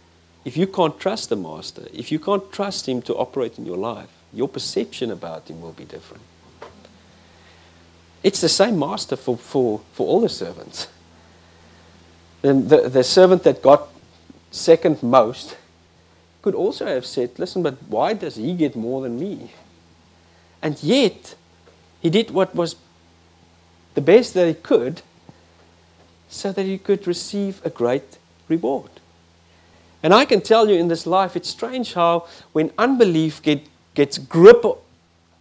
if 0.45 0.55
you 0.55 0.67
can't 0.67 0.99
trust 0.99 1.29
the 1.29 1.35
master, 1.35 1.87
if 1.93 2.11
you 2.11 2.19
can't 2.19 2.51
trust 2.51 2.87
him 2.87 3.01
to 3.03 3.15
operate 3.15 3.57
in 3.57 3.65
your 3.65 3.77
life, 3.77 4.09
your 4.33 4.47
perception 4.47 5.11
about 5.11 5.49
him 5.49 5.61
will 5.61 5.71
be 5.71 5.85
different. 5.85 6.23
It's 8.21 8.41
the 8.41 8.49
same 8.49 8.77
master 8.77 9.15
for, 9.15 9.37
for, 9.37 9.81
for 9.93 10.07
all 10.07 10.21
the 10.21 10.29
servants. 10.29 10.87
The, 12.41 12.53
the, 12.53 12.89
the 12.89 13.03
servant 13.03 13.43
that 13.43 13.61
got 13.61 13.89
second 14.51 15.03
most 15.03 15.57
could 16.41 16.55
also 16.55 16.85
have 16.85 17.05
said, 17.05 17.37
Listen, 17.37 17.63
but 17.63 17.75
why 17.87 18.13
does 18.13 18.35
he 18.35 18.53
get 18.53 18.75
more 18.75 19.01
than 19.01 19.19
me? 19.19 19.51
And 20.61 20.81
yet, 20.81 21.35
he 22.01 22.09
did 22.09 22.31
what 22.31 22.55
was 22.55 22.75
the 23.95 24.01
best 24.01 24.33
that 24.33 24.47
he 24.47 24.53
could 24.53 25.01
so 26.29 26.51
that 26.51 26.65
he 26.65 26.77
could 26.77 27.07
receive 27.07 27.61
a 27.65 27.69
great 27.69 28.17
reward. 28.47 28.91
And 30.01 30.13
I 30.13 30.25
can 30.25 30.41
tell 30.41 30.69
you 30.69 30.75
in 30.75 30.87
this 30.87 31.05
life, 31.05 31.35
it's 31.35 31.49
strange 31.49 31.93
how 31.93 32.27
when 32.53 32.71
unbelief 32.77 33.41
get, 33.41 33.67
gets 33.95 34.17
grip 34.17 34.63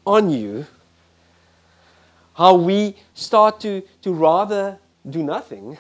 on 0.05 0.31
you, 0.31 0.67
how 2.35 2.55
we 2.55 2.97
start 3.15 3.61
to, 3.61 3.83
to 4.03 4.13
rather 4.13 4.79
do 5.09 5.23
nothing 5.23 5.79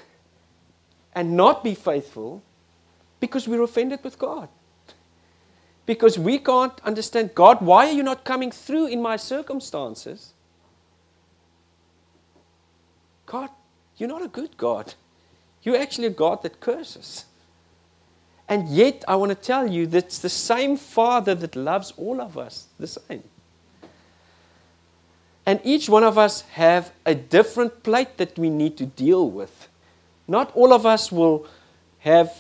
and 1.19 1.37
not 1.37 1.65
be 1.65 1.75
faithful 1.75 2.45
because 3.19 3.49
we're 3.49 3.63
offended 3.63 4.05
with 4.05 4.21
God. 4.21 4.49
Because 5.85 6.17
we 6.17 6.39
can't 6.39 6.81
understand 6.85 7.35
God, 7.35 7.61
why 7.61 7.89
are 7.89 7.93
you 7.93 8.05
not 8.05 8.25
coming 8.25 8.53
through 8.53 8.87
in 8.87 9.03
my 9.03 9.17
circumstances? 9.17 10.33
God, 13.27 13.51
you're 13.97 14.09
not 14.09 14.25
a 14.25 14.29
good 14.29 14.57
God. 14.57 14.95
You're 15.65 15.79
actually 15.79 16.07
a 16.07 16.11
God 16.11 16.45
that 16.45 16.61
curses. 16.61 17.25
And 18.49 18.69
yet, 18.69 19.03
I 19.09 19.17
want 19.17 19.31
to 19.31 19.35
tell 19.35 19.69
you 19.69 19.89
that 19.89 20.05
it's 20.05 20.21
the 20.21 20.29
same 20.29 20.77
Father 20.77 21.35
that 21.35 21.57
loves 21.57 21.93
all 21.97 22.21
of 22.21 22.39
us 22.39 22.69
the 22.79 22.87
same. 22.87 23.25
And 25.45 25.61
each 25.65 25.89
one 25.89 26.05
of 26.05 26.17
us 26.17 26.43
have 26.53 26.93
a 27.05 27.17
different 27.17 27.83
plate 27.83 28.19
that 28.19 28.39
we 28.39 28.51
need 28.51 28.77
to 28.77 28.87
deal 28.87 29.29
with. 29.29 29.69
Not 30.29 30.55
all 30.55 30.75
of 30.75 30.85
us 30.85 31.11
will 31.11 31.47
have 32.01 32.33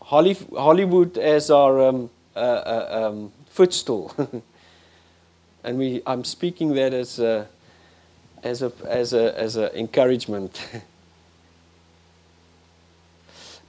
Hollywood 0.00 1.18
as 1.18 1.50
our 1.50 1.88
um, 1.88 2.10
uh, 2.34 2.38
uh, 2.38 3.10
um, 3.10 3.32
footstool. 3.50 4.14
and 5.64 5.78
we, 5.78 6.00
I'm 6.06 6.24
speaking 6.24 6.74
that 6.74 6.94
as 6.94 7.18
a, 7.18 7.48
as 8.42 8.62
a, 8.62 8.72
as 8.86 9.12
a, 9.12 9.38
as 9.38 9.56
a 9.56 9.76
encouragement. 9.76 10.64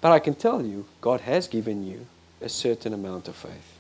but 0.01 0.11
I 0.11 0.19
can 0.19 0.36
tell 0.36 0.63
you, 0.63 0.86
God 1.01 1.21
has 1.21 1.47
given 1.47 1.86
you 1.86 2.05
a 2.39 2.49
certain 2.49 2.93
amount 2.93 3.27
of 3.27 3.36
faith 3.36 3.77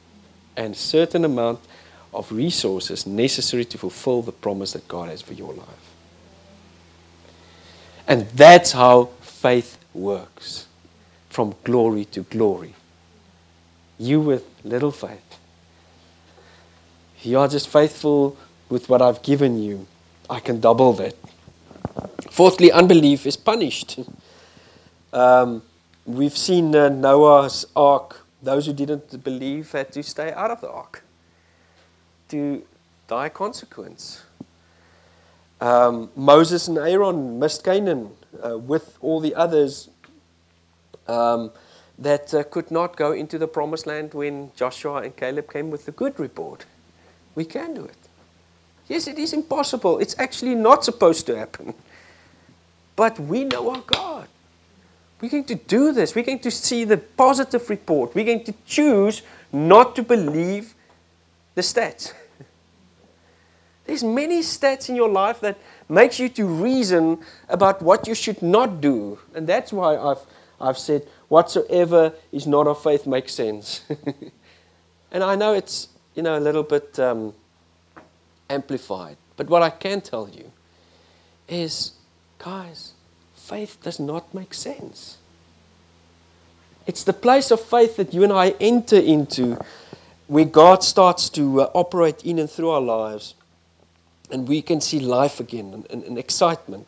and 0.57 0.75
certain 0.75 1.25
amount 1.25 1.59
of 2.13 2.31
resources 2.31 3.05
necessary 3.05 3.65
to 3.65 3.77
fulfill 3.77 4.21
the 4.21 4.31
promise 4.31 4.73
that 4.73 4.87
God 4.87 5.09
has 5.09 5.21
for 5.21 5.33
your 5.33 5.53
life. 5.53 5.67
And 8.07 8.27
that's 8.29 8.71
how 8.71 9.09
faith 9.43 9.77
works 9.93 10.67
from 11.29 11.53
glory 11.65 12.05
to 12.05 12.21
glory. 12.35 12.73
You 13.99 14.21
with 14.21 14.45
little 14.63 14.91
faith. 14.91 15.37
You 17.23 17.39
are 17.39 17.49
just 17.49 17.67
faithful 17.67 18.37
with 18.69 18.87
what 18.87 19.01
I've 19.01 19.21
given 19.21 19.61
you. 19.61 19.85
I 20.29 20.39
can 20.39 20.61
double 20.61 20.93
that. 20.93 21.15
Fourthly, 22.31 22.71
unbelief 22.71 23.25
is 23.25 23.35
punished. 23.35 23.99
Um, 25.11 25.61
we've 26.05 26.37
seen 26.37 26.73
uh, 26.73 26.87
Noah's 26.87 27.65
ark. 27.75 28.25
Those 28.41 28.67
who 28.67 28.71
didn't 28.71 29.25
believe 29.25 29.73
had 29.73 29.91
to 29.91 30.03
stay 30.03 30.31
out 30.31 30.51
of 30.51 30.61
the 30.61 30.69
ark 30.69 31.03
to 32.29 32.63
die 33.09 33.27
consequence. 33.27 34.23
Um, 35.59 36.09
Moses 36.15 36.69
and 36.69 36.77
Aaron 36.77 37.39
missed 37.39 37.65
Canaan 37.65 38.09
uh, 38.41 38.57
with 38.57 38.97
all 39.01 39.19
the 39.19 39.35
others 39.35 39.89
um, 41.07 41.51
that 41.99 42.33
uh, 42.33 42.43
could 42.43 42.71
not 42.71 42.95
go 42.95 43.11
into 43.11 43.37
the 43.37 43.47
promised 43.47 43.87
land 43.87 44.13
when 44.13 44.51
Joshua 44.55 45.01
and 45.01 45.15
Caleb 45.15 45.51
came 45.51 45.69
with 45.69 45.85
the 45.85 45.91
good 45.91 46.19
report. 46.19 46.65
We 47.35 47.45
can 47.45 47.73
do 47.73 47.85
it. 47.85 47.97
Yes, 48.87 49.07
it 49.07 49.17
is 49.17 49.33
impossible. 49.33 49.99
It's 49.99 50.15
actually 50.19 50.55
not 50.55 50.83
supposed 50.83 51.25
to 51.27 51.37
happen. 51.37 51.73
But 52.95 53.19
we 53.19 53.45
know 53.45 53.71
our 53.71 53.81
God. 53.81 54.27
We're 55.21 55.29
going 55.29 55.45
to 55.45 55.55
do 55.55 55.93
this. 55.93 56.15
We're 56.15 56.25
going 56.25 56.39
to 56.39 56.51
see 56.51 56.83
the 56.83 56.97
positive 56.97 57.69
report. 57.69 58.13
We're 58.13 58.25
going 58.25 58.43
to 58.43 58.53
choose 58.65 59.21
not 59.51 59.95
to 59.95 60.03
believe 60.03 60.73
the 61.55 61.61
stats. 61.61 62.11
There's 63.85 64.03
many 64.03 64.41
stats 64.41 64.89
in 64.89 64.95
your 64.95 65.09
life 65.09 65.39
that 65.39 65.57
makes 65.89 66.19
you 66.19 66.29
to 66.29 66.45
reason 66.45 67.19
about 67.49 67.81
what 67.81 68.07
you 68.07 68.15
should 68.15 68.41
not 68.41 68.81
do. 68.81 69.19
And 69.35 69.47
that's 69.47 69.73
why 69.73 69.97
I've, 69.97 70.19
I've 70.59 70.77
said, 70.77 71.07
whatsoever 71.29 72.13
is 72.31 72.47
not 72.47 72.67
of 72.67 72.81
faith 72.81 73.05
makes 73.05 73.33
sense. 73.33 73.81
and 75.11 75.23
I 75.23 75.35
know 75.35 75.53
it's, 75.53 75.89
you 76.15 76.23
know, 76.23 76.37
a 76.37 76.39
little 76.39 76.63
bit 76.63 76.99
um, 76.99 77.33
amplified. 78.49 79.17
But 79.35 79.47
what 79.47 79.61
I 79.61 79.69
can 79.69 80.01
tell 80.01 80.29
you 80.29 80.51
is, 81.47 81.93
guys, 82.37 82.93
faith 83.35 83.77
does 83.81 83.99
not 83.99 84.33
make 84.33 84.53
sense. 84.53 85.17
It's 86.85 87.03
the 87.03 87.13
place 87.13 87.51
of 87.51 87.61
faith 87.61 87.95
that 87.95 88.13
you 88.13 88.23
and 88.23 88.33
I 88.33 88.49
enter 88.59 88.97
into 88.97 89.57
where 90.27 90.45
God 90.45 90.83
starts 90.83 91.29
to 91.29 91.61
uh, 91.61 91.71
operate 91.73 92.23
in 92.23 92.39
and 92.39 92.49
through 92.49 92.69
our 92.69 92.81
lives 92.81 93.35
and 94.33 94.47
we 94.47 94.61
can 94.63 94.81
see 94.81 94.99
life 94.99 95.39
again 95.39 95.73
and, 95.73 95.87
and, 95.91 96.03
and 96.03 96.17
excitement. 96.17 96.87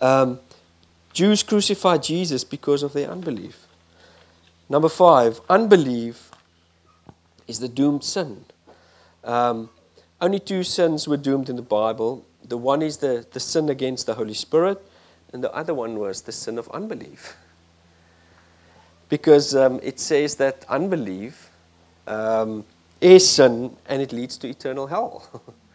Um, 0.00 0.38
Jews 1.14 1.42
crucified 1.42 2.02
Jesus 2.02 2.44
because 2.44 2.82
of 2.82 2.92
their 2.92 3.10
unbelief. 3.10 3.66
Number 4.68 4.90
five, 4.90 5.40
unbelief 5.48 6.30
is 7.48 7.60
the 7.60 7.68
doomed 7.68 8.04
sin. 8.04 8.44
Um, 9.24 9.70
only 10.20 10.38
two 10.38 10.62
sins 10.62 11.08
were 11.08 11.16
doomed 11.16 11.48
in 11.48 11.56
the 11.56 11.62
Bible. 11.62 12.24
The 12.46 12.58
one 12.58 12.82
is 12.82 12.98
the, 12.98 13.26
the 13.32 13.40
sin 13.40 13.70
against 13.70 14.06
the 14.06 14.14
Holy 14.14 14.34
Spirit, 14.34 14.78
and 15.32 15.42
the 15.42 15.52
other 15.52 15.72
one 15.72 15.98
was 15.98 16.22
the 16.22 16.32
sin 16.32 16.58
of 16.58 16.68
unbelief. 16.70 17.36
Because 19.08 19.56
um, 19.56 19.80
it 19.82 19.98
says 19.98 20.34
that 20.36 20.66
unbelief 20.68 21.50
um, 22.06 22.64
is 23.00 23.28
sin 23.28 23.74
and 23.86 24.02
it 24.02 24.12
leads 24.12 24.36
to 24.38 24.48
eternal 24.48 24.86
hell. 24.86 25.42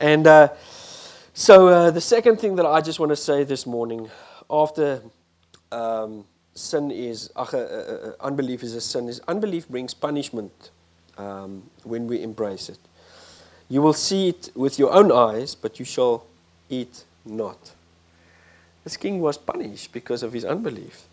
And 0.00 0.26
uh, 0.26 0.48
so 1.32 1.68
uh, 1.68 1.90
the 1.90 2.00
second 2.00 2.38
thing 2.38 2.56
that 2.56 2.66
I 2.66 2.80
just 2.80 2.98
want 2.98 3.10
to 3.10 3.16
say 3.16 3.44
this 3.44 3.66
morning, 3.66 4.10
after 4.50 5.02
um, 5.70 6.24
sin 6.54 6.90
is, 6.90 7.30
uh, 7.36 7.46
uh, 7.52 7.56
uh, 7.56 8.12
unbelief 8.20 8.62
is 8.62 8.74
a 8.74 8.80
sin, 8.80 9.08
is 9.08 9.20
unbelief 9.28 9.68
brings 9.68 9.94
punishment 9.94 10.70
um, 11.18 11.62
when 11.84 12.06
we 12.06 12.22
embrace 12.22 12.68
it. 12.68 12.78
You 13.68 13.82
will 13.82 13.92
see 13.92 14.28
it 14.28 14.50
with 14.54 14.78
your 14.78 14.92
own 14.92 15.10
eyes, 15.10 15.54
but 15.54 15.78
you 15.78 15.84
shall 15.84 16.26
eat 16.68 17.04
not. 17.24 17.72
This 18.82 18.96
king 18.96 19.20
was 19.20 19.38
punished 19.38 19.92
because 19.92 20.22
of 20.22 20.32
his 20.32 20.44
unbelief. 20.44 21.04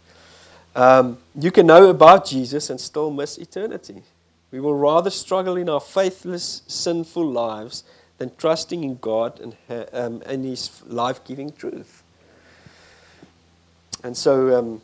Um, 0.75 1.17
you 1.35 1.51
can 1.51 1.67
know 1.67 1.89
about 1.89 2.25
Jesus 2.25 2.69
and 2.69 2.79
still 2.79 3.11
miss 3.11 3.37
eternity. 3.37 4.03
We 4.51 4.59
will 4.59 4.75
rather 4.75 5.09
struggle 5.09 5.55
in 5.55 5.69
our 5.69 5.79
faithless, 5.79 6.61
sinful 6.67 7.25
lives 7.25 7.83
than 8.21 8.31
trusting 8.37 8.83
in 8.83 8.97
God 8.97 9.39
and, 9.39 9.55
um, 9.93 10.21
and 10.27 10.45
His 10.45 10.83
life 10.85 11.23
giving 11.23 11.51
truth. 11.51 12.03
And 14.03 14.15
so, 14.15 14.59
um, 14.59 14.81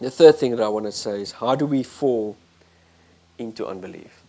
the 0.00 0.12
third 0.12 0.36
thing 0.36 0.54
that 0.54 0.62
I 0.62 0.68
want 0.68 0.86
to 0.86 0.92
say 0.92 1.20
is 1.20 1.32
how 1.32 1.56
do 1.56 1.66
we 1.66 1.82
fall 1.82 2.36
into 3.38 3.66
unbelief? 3.66 4.22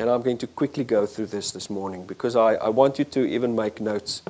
And 0.00 0.10
I'm 0.10 0.22
going 0.22 0.38
to 0.38 0.48
quickly 0.48 0.82
go 0.82 1.06
through 1.06 1.26
this 1.26 1.52
this 1.52 1.70
morning 1.70 2.06
because 2.06 2.34
I, 2.34 2.54
I 2.54 2.70
want 2.70 2.98
you 2.98 3.04
to 3.04 3.24
even 3.24 3.54
make 3.54 3.80
notes. 3.80 4.22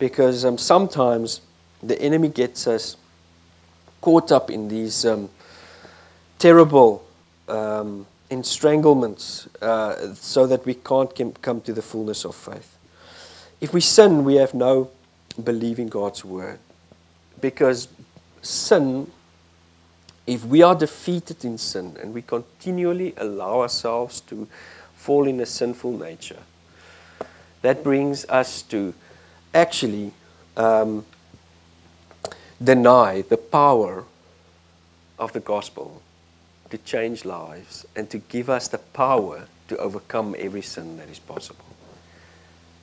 Because 0.00 0.44
um, 0.44 0.58
sometimes 0.58 1.42
the 1.84 2.00
enemy 2.02 2.30
gets 2.30 2.66
us 2.66 2.96
caught 4.00 4.32
up 4.32 4.50
in 4.50 4.66
these 4.66 5.06
um, 5.06 5.30
terrible 6.40 7.04
um, 7.46 8.06
Enstranglements, 8.30 9.48
uh, 9.62 10.14
so 10.14 10.46
that 10.46 10.64
we 10.66 10.74
can't 10.74 11.40
come 11.42 11.60
to 11.60 11.72
the 11.72 11.82
fullness 11.82 12.24
of 12.24 12.34
faith. 12.34 12.76
If 13.60 13.72
we 13.72 13.80
sin, 13.80 14.24
we 14.24 14.34
have 14.36 14.52
no 14.52 14.90
believing 15.42 15.88
God's 15.88 16.24
word. 16.24 16.58
Because 17.40 17.88
sin, 18.42 19.10
if 20.26 20.44
we 20.44 20.62
are 20.62 20.74
defeated 20.74 21.44
in 21.44 21.58
sin 21.58 21.96
and 22.02 22.12
we 22.12 22.22
continually 22.22 23.14
allow 23.16 23.60
ourselves 23.60 24.20
to 24.22 24.48
fall 24.96 25.26
in 25.26 25.40
a 25.40 25.46
sinful 25.46 25.92
nature, 25.92 26.40
that 27.62 27.82
brings 27.82 28.24
us 28.26 28.62
to 28.62 28.94
actually 29.54 30.12
um, 30.56 31.04
deny 32.62 33.22
the 33.22 33.36
power 33.36 34.04
of 35.18 35.32
the 35.32 35.40
gospel 35.40 36.02
to 36.70 36.78
change 36.78 37.24
lives 37.24 37.86
and 37.94 38.08
to 38.10 38.18
give 38.18 38.50
us 38.50 38.68
the 38.68 38.78
power 38.78 39.46
to 39.68 39.76
overcome 39.78 40.34
every 40.38 40.62
sin 40.62 40.96
that 40.98 41.08
is 41.08 41.18
possible. 41.18 41.64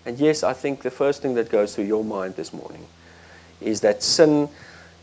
And 0.06 0.20
yes, 0.20 0.44
I 0.44 0.54
think 0.54 0.82
the 0.82 0.92
first 0.92 1.22
thing 1.22 1.36
that 1.36 1.50
goes 1.50 1.76
through 1.76 1.86
your 1.86 2.04
mind 2.04 2.36
this 2.36 2.54
morning 2.54 2.86
is 3.62 3.82
that 3.82 4.04
sin 4.04 4.50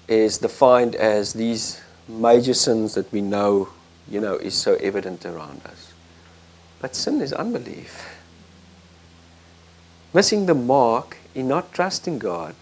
is 0.09 0.39
defined 0.39 0.95
as 0.95 1.33
these 1.33 1.81
major 2.09 2.55
sins 2.55 2.95
that 2.95 3.11
we 3.13 3.21
know, 3.21 3.69
you 4.09 4.21
know, 4.21 4.35
is 4.35 4.55
so 4.55 4.75
evident 4.75 5.25
around 5.25 5.61
us. 5.65 5.93
But 6.81 6.95
sin 6.95 7.21
is 7.21 7.33
unbelief. 7.33 8.19
Missing 10.13 10.47
the 10.47 10.55
mark 10.55 11.17
in 11.35 11.49
not 11.49 11.73
trusting 11.73 12.19
God 12.19 12.55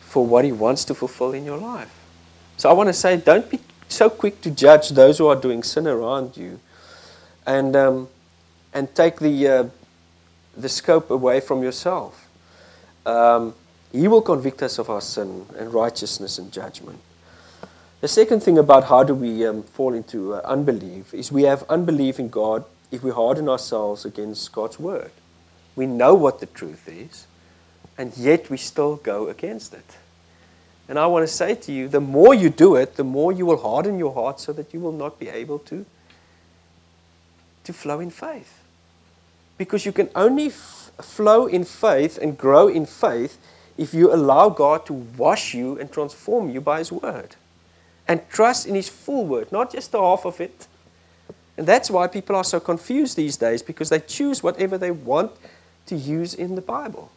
for 0.00 0.24
what 0.24 0.44
He 0.44 0.52
wants 0.52 0.84
to 0.86 0.94
fulfill 0.94 1.32
in 1.32 1.44
your 1.44 1.58
life. 1.58 1.92
So 2.56 2.70
I 2.70 2.72
want 2.72 2.88
to 2.88 2.92
say, 2.92 3.16
don't 3.16 3.50
be 3.50 3.58
so 3.88 4.10
quick 4.10 4.40
to 4.42 4.50
judge 4.50 4.90
those 4.90 5.18
who 5.18 5.26
are 5.26 5.36
doing 5.36 5.62
sin 5.62 5.86
around 5.86 6.36
you, 6.36 6.60
and 7.46 7.74
um, 7.76 8.08
and 8.74 8.94
take 8.94 9.18
the 9.18 9.48
uh, 9.48 9.64
the 10.56 10.68
scope 10.68 11.10
away 11.10 11.40
from 11.40 11.62
yourself. 11.62 12.26
Um, 13.04 13.54
he 13.92 14.08
will 14.08 14.22
convict 14.22 14.62
us 14.62 14.78
of 14.78 14.90
our 14.90 15.00
sin 15.00 15.46
and 15.58 15.72
righteousness 15.72 16.38
and 16.38 16.52
judgment. 16.52 16.98
The 18.00 18.08
second 18.08 18.42
thing 18.42 18.58
about 18.58 18.84
how 18.84 19.04
do 19.04 19.14
we 19.14 19.46
um, 19.46 19.62
fall 19.62 19.94
into 19.94 20.34
uh, 20.34 20.40
unbelief 20.44 21.14
is 21.14 21.32
we 21.32 21.44
have 21.44 21.64
unbelief 21.68 22.18
in 22.18 22.28
God 22.28 22.64
if 22.90 23.02
we 23.02 23.10
harden 23.10 23.48
ourselves 23.48 24.04
against 24.04 24.52
God's 24.52 24.78
word. 24.78 25.10
We 25.76 25.86
know 25.86 26.14
what 26.14 26.40
the 26.40 26.46
truth 26.46 26.88
is, 26.88 27.26
and 27.96 28.16
yet 28.16 28.50
we 28.50 28.56
still 28.56 28.96
go 28.96 29.28
against 29.28 29.72
it. 29.72 29.96
And 30.88 30.98
I 30.98 31.06
want 31.06 31.26
to 31.26 31.32
say 31.32 31.54
to 31.54 31.72
you, 31.72 31.88
the 31.88 32.00
more 32.00 32.32
you 32.32 32.48
do 32.48 32.76
it, 32.76 32.94
the 32.96 33.04
more 33.04 33.32
you 33.32 33.44
will 33.44 33.56
harden 33.56 33.98
your 33.98 34.14
heart 34.14 34.38
so 34.38 34.52
that 34.52 34.72
you 34.72 34.80
will 34.80 34.92
not 34.92 35.18
be 35.18 35.28
able 35.28 35.58
to, 35.60 35.84
to 37.64 37.72
flow 37.72 37.98
in 37.98 38.10
faith. 38.10 38.62
Because 39.58 39.84
you 39.84 39.92
can 39.92 40.08
only 40.14 40.46
f- 40.46 40.92
flow 41.00 41.46
in 41.46 41.64
faith 41.64 42.18
and 42.18 42.38
grow 42.38 42.68
in 42.68 42.86
faith 42.86 43.38
if 43.76 43.92
you 43.92 44.12
allow 44.12 44.48
God 44.48 44.86
to 44.86 44.92
wash 44.92 45.54
you 45.54 45.78
and 45.78 45.90
transform 45.90 46.50
you 46.50 46.60
by 46.60 46.78
His 46.78 46.92
Word. 46.92 47.34
And 48.06 48.20
trust 48.28 48.66
in 48.66 48.76
His 48.76 48.88
full 48.88 49.26
Word, 49.26 49.50
not 49.50 49.72
just 49.72 49.90
the 49.90 50.00
half 50.00 50.24
of 50.24 50.40
it. 50.40 50.68
And 51.56 51.66
that's 51.66 51.90
why 51.90 52.06
people 52.06 52.36
are 52.36 52.44
so 52.44 52.60
confused 52.60 53.16
these 53.16 53.36
days 53.36 53.62
because 53.62 53.88
they 53.88 54.00
choose 54.00 54.42
whatever 54.42 54.78
they 54.78 54.92
want 54.92 55.32
to 55.86 55.96
use 55.96 56.34
in 56.34 56.54
the 56.54 56.60
Bible. 56.60 57.10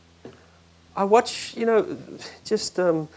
I 0.96 1.04
watch, 1.04 1.56
you 1.56 1.66
know, 1.66 1.98
just, 2.46 2.80
um, 2.80 3.08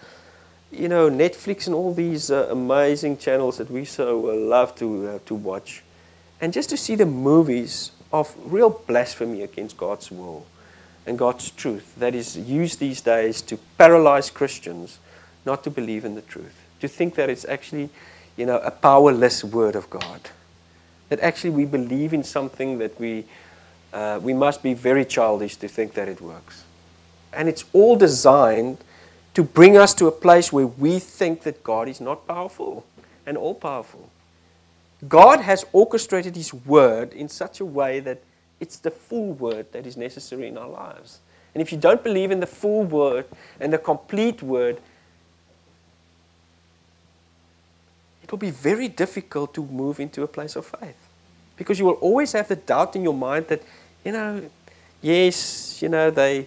you 0.72 0.88
know, 0.88 1.10
Netflix 1.10 1.66
and 1.66 1.74
all 1.74 1.92
these 1.92 2.30
uh, 2.30 2.48
amazing 2.50 3.18
channels 3.18 3.58
that 3.58 3.70
we 3.70 3.84
so 3.84 4.30
uh, 4.30 4.34
love 4.34 4.74
to, 4.76 5.08
uh, 5.08 5.18
to 5.26 5.34
watch. 5.34 5.82
And 6.40 6.52
just 6.52 6.70
to 6.70 6.76
see 6.76 6.94
the 6.94 7.06
movies 7.06 7.92
of 8.12 8.34
real 8.46 8.70
blasphemy 8.70 9.42
against 9.42 9.76
God's 9.76 10.10
will 10.10 10.46
and 11.06 11.18
God's 11.18 11.50
truth 11.50 11.94
that 11.98 12.14
is 12.14 12.36
used 12.36 12.78
these 12.78 13.00
days 13.00 13.42
to 13.42 13.58
paralyze 13.76 14.30
Christians 14.30 14.98
not 15.44 15.62
to 15.64 15.70
believe 15.70 16.04
in 16.04 16.14
the 16.14 16.22
truth, 16.22 16.54
to 16.80 16.88
think 16.88 17.16
that 17.16 17.28
it's 17.28 17.44
actually, 17.44 17.90
you 18.36 18.46
know, 18.46 18.58
a 18.58 18.70
powerless 18.70 19.44
word 19.44 19.76
of 19.76 19.90
God. 19.90 20.20
That 21.10 21.20
actually 21.20 21.50
we 21.50 21.66
believe 21.66 22.14
in 22.14 22.24
something 22.24 22.78
that 22.78 22.98
we, 22.98 23.24
uh, 23.92 24.20
we 24.22 24.32
must 24.32 24.62
be 24.62 24.72
very 24.72 25.04
childish 25.04 25.56
to 25.56 25.68
think 25.68 25.94
that 25.94 26.08
it 26.08 26.20
works. 26.20 26.64
And 27.32 27.48
it's 27.48 27.64
all 27.72 27.96
designed 27.96 28.78
to 29.34 29.42
bring 29.42 29.76
us 29.76 29.94
to 29.94 30.06
a 30.06 30.12
place 30.12 30.52
where 30.52 30.66
we 30.66 30.98
think 30.98 31.42
that 31.42 31.64
God 31.64 31.88
is 31.88 32.00
not 32.00 32.26
powerful 32.26 32.84
and 33.26 33.36
all 33.36 33.54
powerful. 33.54 34.10
God 35.08 35.40
has 35.40 35.64
orchestrated 35.72 36.36
His 36.36 36.52
word 36.52 37.12
in 37.12 37.28
such 37.28 37.60
a 37.60 37.64
way 37.64 38.00
that 38.00 38.20
it's 38.60 38.78
the 38.78 38.90
full 38.90 39.32
word 39.32 39.72
that 39.72 39.86
is 39.86 39.96
necessary 39.96 40.46
in 40.46 40.56
our 40.56 40.68
lives. 40.68 41.18
And 41.54 41.60
if 41.60 41.72
you 41.72 41.78
don't 41.78 42.02
believe 42.02 42.30
in 42.30 42.40
the 42.40 42.46
full 42.46 42.84
word 42.84 43.26
and 43.58 43.72
the 43.72 43.78
complete 43.78 44.42
word, 44.42 44.78
it 48.22 48.30
will 48.30 48.38
be 48.38 48.50
very 48.50 48.88
difficult 48.88 49.52
to 49.54 49.64
move 49.64 49.98
into 49.98 50.22
a 50.22 50.28
place 50.28 50.56
of 50.56 50.66
faith. 50.66 50.96
Because 51.56 51.78
you 51.78 51.84
will 51.84 51.94
always 51.94 52.32
have 52.32 52.48
the 52.48 52.56
doubt 52.56 52.96
in 52.96 53.02
your 53.02 53.14
mind 53.14 53.48
that, 53.48 53.62
you 54.04 54.12
know, 54.12 54.42
yes, 55.00 55.82
you 55.82 55.88
know, 55.88 56.10
they. 56.10 56.46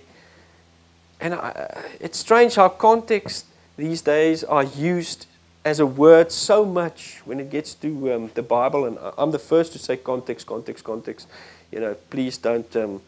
And 1.20 1.34
I, 1.34 1.84
it's 2.00 2.18
strange 2.18 2.56
how 2.56 2.70
context 2.70 3.46
these 3.78 4.02
days 4.02 4.44
are 4.44 4.64
used 4.64 5.28
as 5.64 5.80
a 5.80 5.86
word 5.86 6.32
so 6.32 6.64
much 6.64 7.22
when 7.26 7.40
it 7.40 7.50
gets 7.50 7.74
to 7.76 8.14
um, 8.14 8.32
the 8.34 8.44
Bible. 8.44 8.86
And 8.86 8.98
I'm 9.18 9.32
the 9.32 9.40
first 9.40 9.74
to 9.74 9.80
say 9.80 9.98
context, 9.98 10.46
context, 10.46 10.84
context 10.84 11.28
you 11.72 11.80
know, 11.80 11.96
please 12.10 12.38
don't 12.38 12.76
um, 12.76 13.02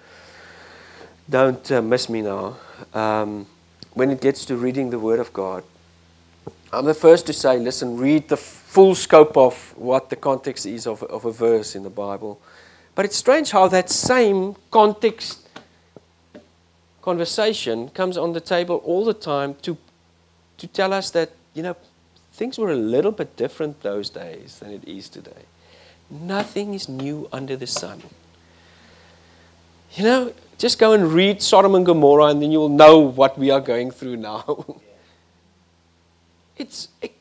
don't 1.30 1.72
uh, 1.72 1.82
miss 1.82 2.10
me 2.10 2.22
now. 2.22 2.58
Um, 2.94 3.46
when 3.94 4.12
it 4.12 4.22
gets 4.22 4.46
to 4.46 4.56
reading 4.56 4.90
the 4.90 5.00
Word 5.00 5.20
of 5.20 5.32
God, 5.34 5.64
I'm 6.72 6.86
the 6.86 6.94
first 6.94 7.26
to 7.28 7.34
say, 7.34 7.58
listen, 7.60 7.98
read 7.98 8.28
the 8.28 8.38
full 8.38 8.94
scope 8.96 9.38
of 9.38 9.74
what 9.78 10.10
the 10.10 10.16
context 10.16 10.66
is 10.66 10.86
of, 10.86 11.02
of 11.04 11.26
a 11.26 11.32
verse 11.32 11.76
in 11.76 11.84
the 11.84 11.90
Bible. 11.90 12.40
But 12.94 13.06
it's 13.06 13.16
strange 13.16 13.52
how 13.52 13.68
that 13.70 13.90
same 13.90 14.56
context 14.72 15.47
conversation 17.08 17.88
comes 17.88 18.18
on 18.18 18.34
the 18.34 18.42
table 18.42 18.82
all 18.84 19.06
the 19.06 19.14
time 19.14 19.56
to, 19.62 19.78
to 20.58 20.68
tell 20.68 20.92
us 20.92 21.10
that, 21.12 21.32
you 21.54 21.64
know, 21.64 21.74
things 22.34 22.58
were 22.58 22.70
a 22.70 22.76
little 22.76 23.14
bit 23.14 23.38
different 23.38 23.82
those 23.82 24.10
days 24.10 24.60
than 24.60 24.72
it 24.72 24.86
is 24.86 25.08
today. 25.08 25.46
Nothing 26.10 26.74
is 26.74 26.90
new 26.90 27.30
under 27.32 27.56
the 27.56 27.66
sun. 27.66 28.04
You 29.94 30.04
know, 30.04 30.34
just 30.58 30.80
go 30.80 30.92
and 30.92 31.14
read 31.14 31.42
Sodom 31.42 31.76
and 31.76 31.86
Gomorrah 31.86 32.26
and 32.26 32.42
then 32.42 32.52
you 32.52 32.60
will 32.60 32.78
know 32.84 33.00
what 33.00 33.40
we 33.40 33.52
are 33.52 33.62
going 33.62 33.90
through 33.90 34.18
now. 34.18 34.66
it's 36.58 36.90
it, 37.02 37.14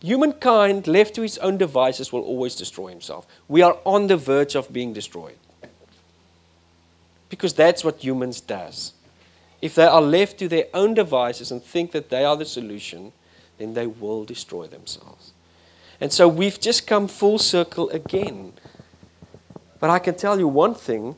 humankind 0.00 0.86
left 0.86 1.14
to 1.16 1.20
his 1.20 1.36
own 1.36 1.58
devices 1.58 2.14
will 2.14 2.22
always 2.22 2.56
destroy 2.56 2.88
himself. 2.88 3.26
We 3.46 3.60
are 3.60 3.76
on 3.84 4.06
the 4.06 4.16
verge 4.16 4.54
of 4.54 4.72
being 4.72 4.94
destroyed. 4.94 5.36
Because 7.28 7.54
that's 7.54 7.84
what 7.84 8.02
humans 8.02 8.40
does. 8.40 8.92
If 9.60 9.74
they 9.74 9.84
are 9.84 10.02
left 10.02 10.38
to 10.38 10.48
their 10.48 10.66
own 10.74 10.94
devices 10.94 11.50
and 11.50 11.62
think 11.62 11.92
that 11.92 12.10
they 12.10 12.24
are 12.24 12.36
the 12.36 12.44
solution, 12.44 13.12
then 13.58 13.74
they 13.74 13.86
will 13.86 14.24
destroy 14.24 14.66
themselves. 14.66 15.32
And 16.00 16.12
so 16.12 16.28
we've 16.28 16.60
just 16.60 16.86
come 16.86 17.08
full 17.08 17.38
circle 17.38 17.88
again. 17.90 18.52
But 19.80 19.90
I 19.90 19.98
can 19.98 20.14
tell 20.14 20.38
you 20.38 20.46
one 20.46 20.74
thing 20.74 21.16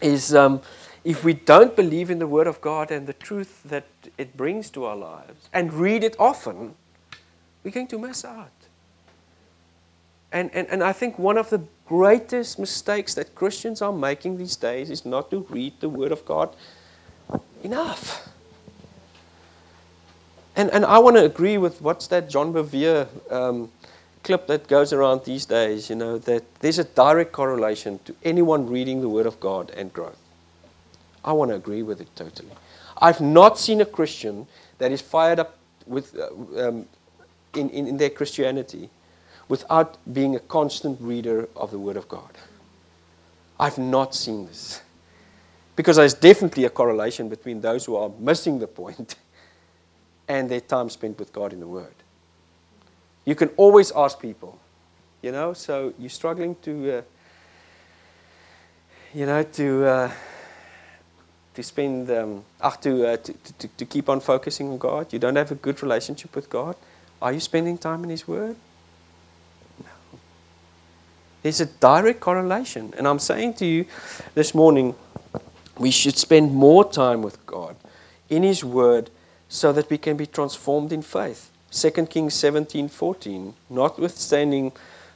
is 0.00 0.34
um, 0.34 0.60
if 1.04 1.24
we 1.24 1.32
don't 1.32 1.74
believe 1.74 2.10
in 2.10 2.18
the 2.18 2.26
Word 2.26 2.46
of 2.46 2.60
God 2.60 2.90
and 2.90 3.06
the 3.06 3.12
truth 3.12 3.62
that 3.64 3.84
it 4.18 4.36
brings 4.36 4.70
to 4.70 4.84
our 4.84 4.96
lives 4.96 5.48
and 5.52 5.72
read 5.72 6.04
it 6.04 6.14
often, 6.18 6.74
we're 7.64 7.70
going 7.70 7.88
to 7.88 7.98
miss 7.98 8.24
out. 8.24 8.50
And, 10.32 10.50
and, 10.54 10.66
and 10.68 10.82
I 10.82 10.92
think 10.92 11.18
one 11.18 11.36
of 11.36 11.50
the 11.50 11.62
greatest 11.92 12.58
mistakes 12.58 13.12
that 13.12 13.34
Christians 13.34 13.82
are 13.82 13.92
making 13.92 14.38
these 14.38 14.56
days 14.56 14.88
is 14.88 15.04
not 15.04 15.30
to 15.30 15.46
read 15.50 15.74
the 15.80 15.90
Word 15.90 16.10
of 16.10 16.24
God 16.24 16.48
enough. 17.62 18.30
And, 20.56 20.70
and 20.70 20.86
I 20.86 20.98
want 20.98 21.16
to 21.16 21.24
agree 21.24 21.58
with 21.58 21.82
what's 21.82 22.06
that 22.06 22.30
John 22.30 22.50
Bevere 22.54 23.06
um, 23.30 23.70
clip 24.24 24.46
that 24.46 24.68
goes 24.68 24.94
around 24.94 25.24
these 25.26 25.44
days, 25.44 25.90
you 25.90 25.96
know, 25.96 26.16
that 26.16 26.42
there's 26.60 26.78
a 26.78 26.84
direct 26.84 27.32
correlation 27.32 28.00
to 28.06 28.16
anyone 28.24 28.70
reading 28.70 29.02
the 29.02 29.08
Word 29.10 29.26
of 29.26 29.38
God 29.38 29.70
and 29.76 29.92
growth. 29.92 30.22
I 31.22 31.32
want 31.32 31.50
to 31.50 31.56
agree 31.56 31.82
with 31.82 32.00
it 32.00 32.08
totally. 32.16 32.52
I've 33.02 33.20
not 33.20 33.58
seen 33.58 33.82
a 33.82 33.86
Christian 33.98 34.46
that 34.78 34.92
is 34.92 35.02
fired 35.02 35.38
up 35.38 35.58
with, 35.86 36.16
uh, 36.16 36.68
um, 36.68 36.86
in, 37.54 37.68
in, 37.68 37.86
in 37.86 37.96
their 37.98 38.10
Christianity 38.10 38.88
without 39.48 39.96
being 40.12 40.36
a 40.36 40.40
constant 40.40 41.00
reader 41.00 41.48
of 41.56 41.70
the 41.70 41.78
Word 41.78 41.96
of 41.96 42.08
God. 42.08 42.30
I've 43.58 43.78
not 43.78 44.14
seen 44.14 44.46
this. 44.46 44.82
Because 45.76 45.96
there's 45.96 46.14
definitely 46.14 46.64
a 46.64 46.70
correlation 46.70 47.28
between 47.28 47.60
those 47.60 47.84
who 47.84 47.96
are 47.96 48.10
missing 48.18 48.58
the 48.58 48.66
point 48.66 49.16
and 50.28 50.50
their 50.50 50.60
time 50.60 50.90
spent 50.90 51.18
with 51.18 51.32
God 51.32 51.52
in 51.52 51.60
the 51.60 51.66
Word. 51.66 51.94
You 53.24 53.34
can 53.34 53.48
always 53.56 53.92
ask 53.92 54.20
people, 54.20 54.58
you 55.22 55.32
know. 55.32 55.52
So 55.52 55.94
you're 55.98 56.10
struggling 56.10 56.56
to, 56.62 56.98
uh, 56.98 57.02
you 59.14 59.26
know, 59.26 59.42
to 59.44 59.84
uh, 59.86 60.10
to 61.54 61.62
spend, 61.62 62.10
um, 62.10 62.44
uh, 62.60 62.70
to, 62.70 63.16
to, 63.16 63.32
to, 63.58 63.68
to 63.68 63.84
keep 63.84 64.08
on 64.08 64.20
focusing 64.20 64.68
on 64.70 64.78
God. 64.78 65.12
You 65.12 65.18
don't 65.18 65.36
have 65.36 65.50
a 65.50 65.54
good 65.54 65.82
relationship 65.82 66.34
with 66.34 66.48
God. 66.48 66.76
Are 67.20 67.32
you 67.32 67.40
spending 67.40 67.78
time 67.78 68.04
in 68.04 68.10
His 68.10 68.26
Word? 68.26 68.56
There's 71.42 71.60
a 71.60 71.66
direct 71.66 72.20
correlation, 72.20 72.94
and 72.96 73.06
I'm 73.08 73.18
saying 73.18 73.54
to 73.54 73.66
you 73.66 73.86
this 74.34 74.54
morning, 74.54 74.94
we 75.78 75.90
should 75.90 76.16
spend 76.16 76.54
more 76.54 76.88
time 76.88 77.22
with 77.22 77.44
God 77.46 77.76
in 78.28 78.42
His 78.42 78.64
Word 78.64 79.10
so 79.48 79.72
that 79.72 79.90
we 79.90 79.98
can 79.98 80.16
be 80.16 80.26
transformed 80.26 80.92
in 80.92 81.02
faith. 81.02 81.50
2 81.72 82.06
Kings 82.06 82.34
17:14, 82.34 83.54
notwithstanding 83.70 84.72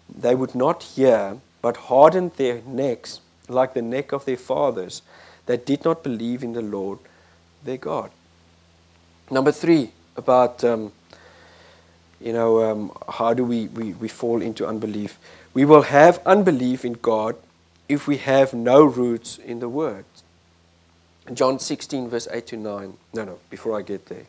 they 0.08 0.34
would 0.34 0.54
not 0.54 0.82
hear, 0.82 1.36
but 1.62 1.76
hardened 1.76 2.32
their 2.36 2.60
necks 2.66 3.20
like 3.48 3.74
the 3.74 3.82
neck 3.82 4.12
of 4.12 4.24
their 4.24 4.36
fathers. 4.36 5.02
that 5.46 5.64
did 5.64 5.84
not 5.84 6.02
believe 6.02 6.42
in 6.42 6.52
the 6.52 6.62
Lord 6.62 6.98
their 7.64 7.76
God. 7.76 8.10
Number 9.30 9.52
three, 9.52 9.90
about 10.16 10.62
um, 10.64 10.92
you 12.20 12.32
know 12.32 12.62
um, 12.62 12.92
how 13.08 13.32
do 13.34 13.44
we, 13.44 13.68
we, 13.68 13.92
we 13.94 14.08
fall 14.08 14.42
into 14.42 14.66
unbelief? 14.66 15.18
We 15.56 15.64
will 15.64 15.84
have 15.84 16.20
unbelief 16.26 16.84
in 16.84 16.92
God 16.92 17.34
if 17.88 18.06
we 18.06 18.18
have 18.18 18.52
no 18.52 18.84
roots 18.84 19.38
in 19.38 19.60
the 19.60 19.70
Word. 19.70 20.04
John 21.32 21.58
16, 21.58 22.10
verse 22.10 22.28
8 22.30 22.46
to 22.48 22.56
9. 22.58 22.94
No, 23.14 23.24
no, 23.24 23.38
before 23.48 23.78
I 23.78 23.80
get 23.80 24.04
there. 24.04 24.26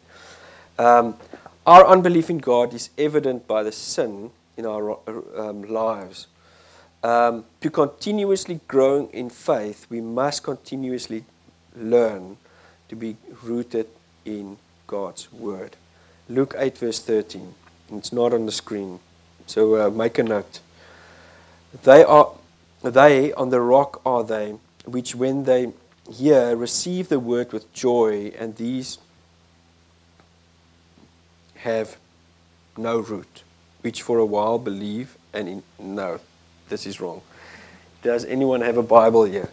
Um, 0.80 1.17
our 1.65 1.86
unbelief 1.86 2.30
in 2.30 2.38
God 2.38 2.73
is 2.73 2.91
evident 2.97 3.45
by 3.45 3.63
the 3.63 3.73
sin 3.73 4.32
in 4.55 4.65
our 4.65 4.99
um, 5.36 5.63
lives. 5.63 6.28
Um, 7.03 7.43
to 7.59 7.69
continuously 7.69 8.61
grow 8.69 9.09
in 9.11 9.30
faith, 9.30 9.86
we 9.89 9.99
must 9.99 10.43
continuously 10.43 11.25
learn 11.75 12.38
to 12.88 12.95
be 12.95 13.17
rooted 13.43 13.88
in 14.23 14.55
God's 14.88 15.30
Word. 15.34 15.75
Luke 16.30 16.55
8, 16.57 16.78
verse 16.78 16.99
13. 17.01 17.53
It's 17.91 18.13
not 18.13 18.34
on 18.34 18.45
the 18.45 18.53
screen, 18.53 19.01
so 19.45 19.88
uh, 19.88 19.89
make 19.89 20.17
a 20.19 20.23
note. 20.23 20.61
They 21.84 22.03
are 22.03 22.32
they 22.84 23.34
on 23.34 23.49
the 23.49 23.61
rock 23.61 24.01
are 24.05 24.23
they, 24.23 24.55
which 24.86 25.15
when 25.15 25.43
they 25.43 25.73
hear 26.11 26.55
receive 26.55 27.09
the 27.09 27.19
word 27.19 27.51
with 27.51 27.71
joy, 27.73 28.32
and 28.38 28.55
these 28.55 28.97
have 31.55 31.97
no 32.78 32.99
root, 32.99 33.43
which 33.82 34.01
for 34.01 34.19
a 34.19 34.25
while 34.25 34.59
believe 34.59 35.17
and 35.34 35.47
in, 35.47 35.63
no, 35.80 36.19
this 36.69 36.86
is 36.86 37.01
wrong. 37.01 37.21
Does 38.01 38.25
anyone 38.25 38.61
have 38.61 38.78
a 38.78 38.84
Bible 38.84 39.25
here? 39.25 39.49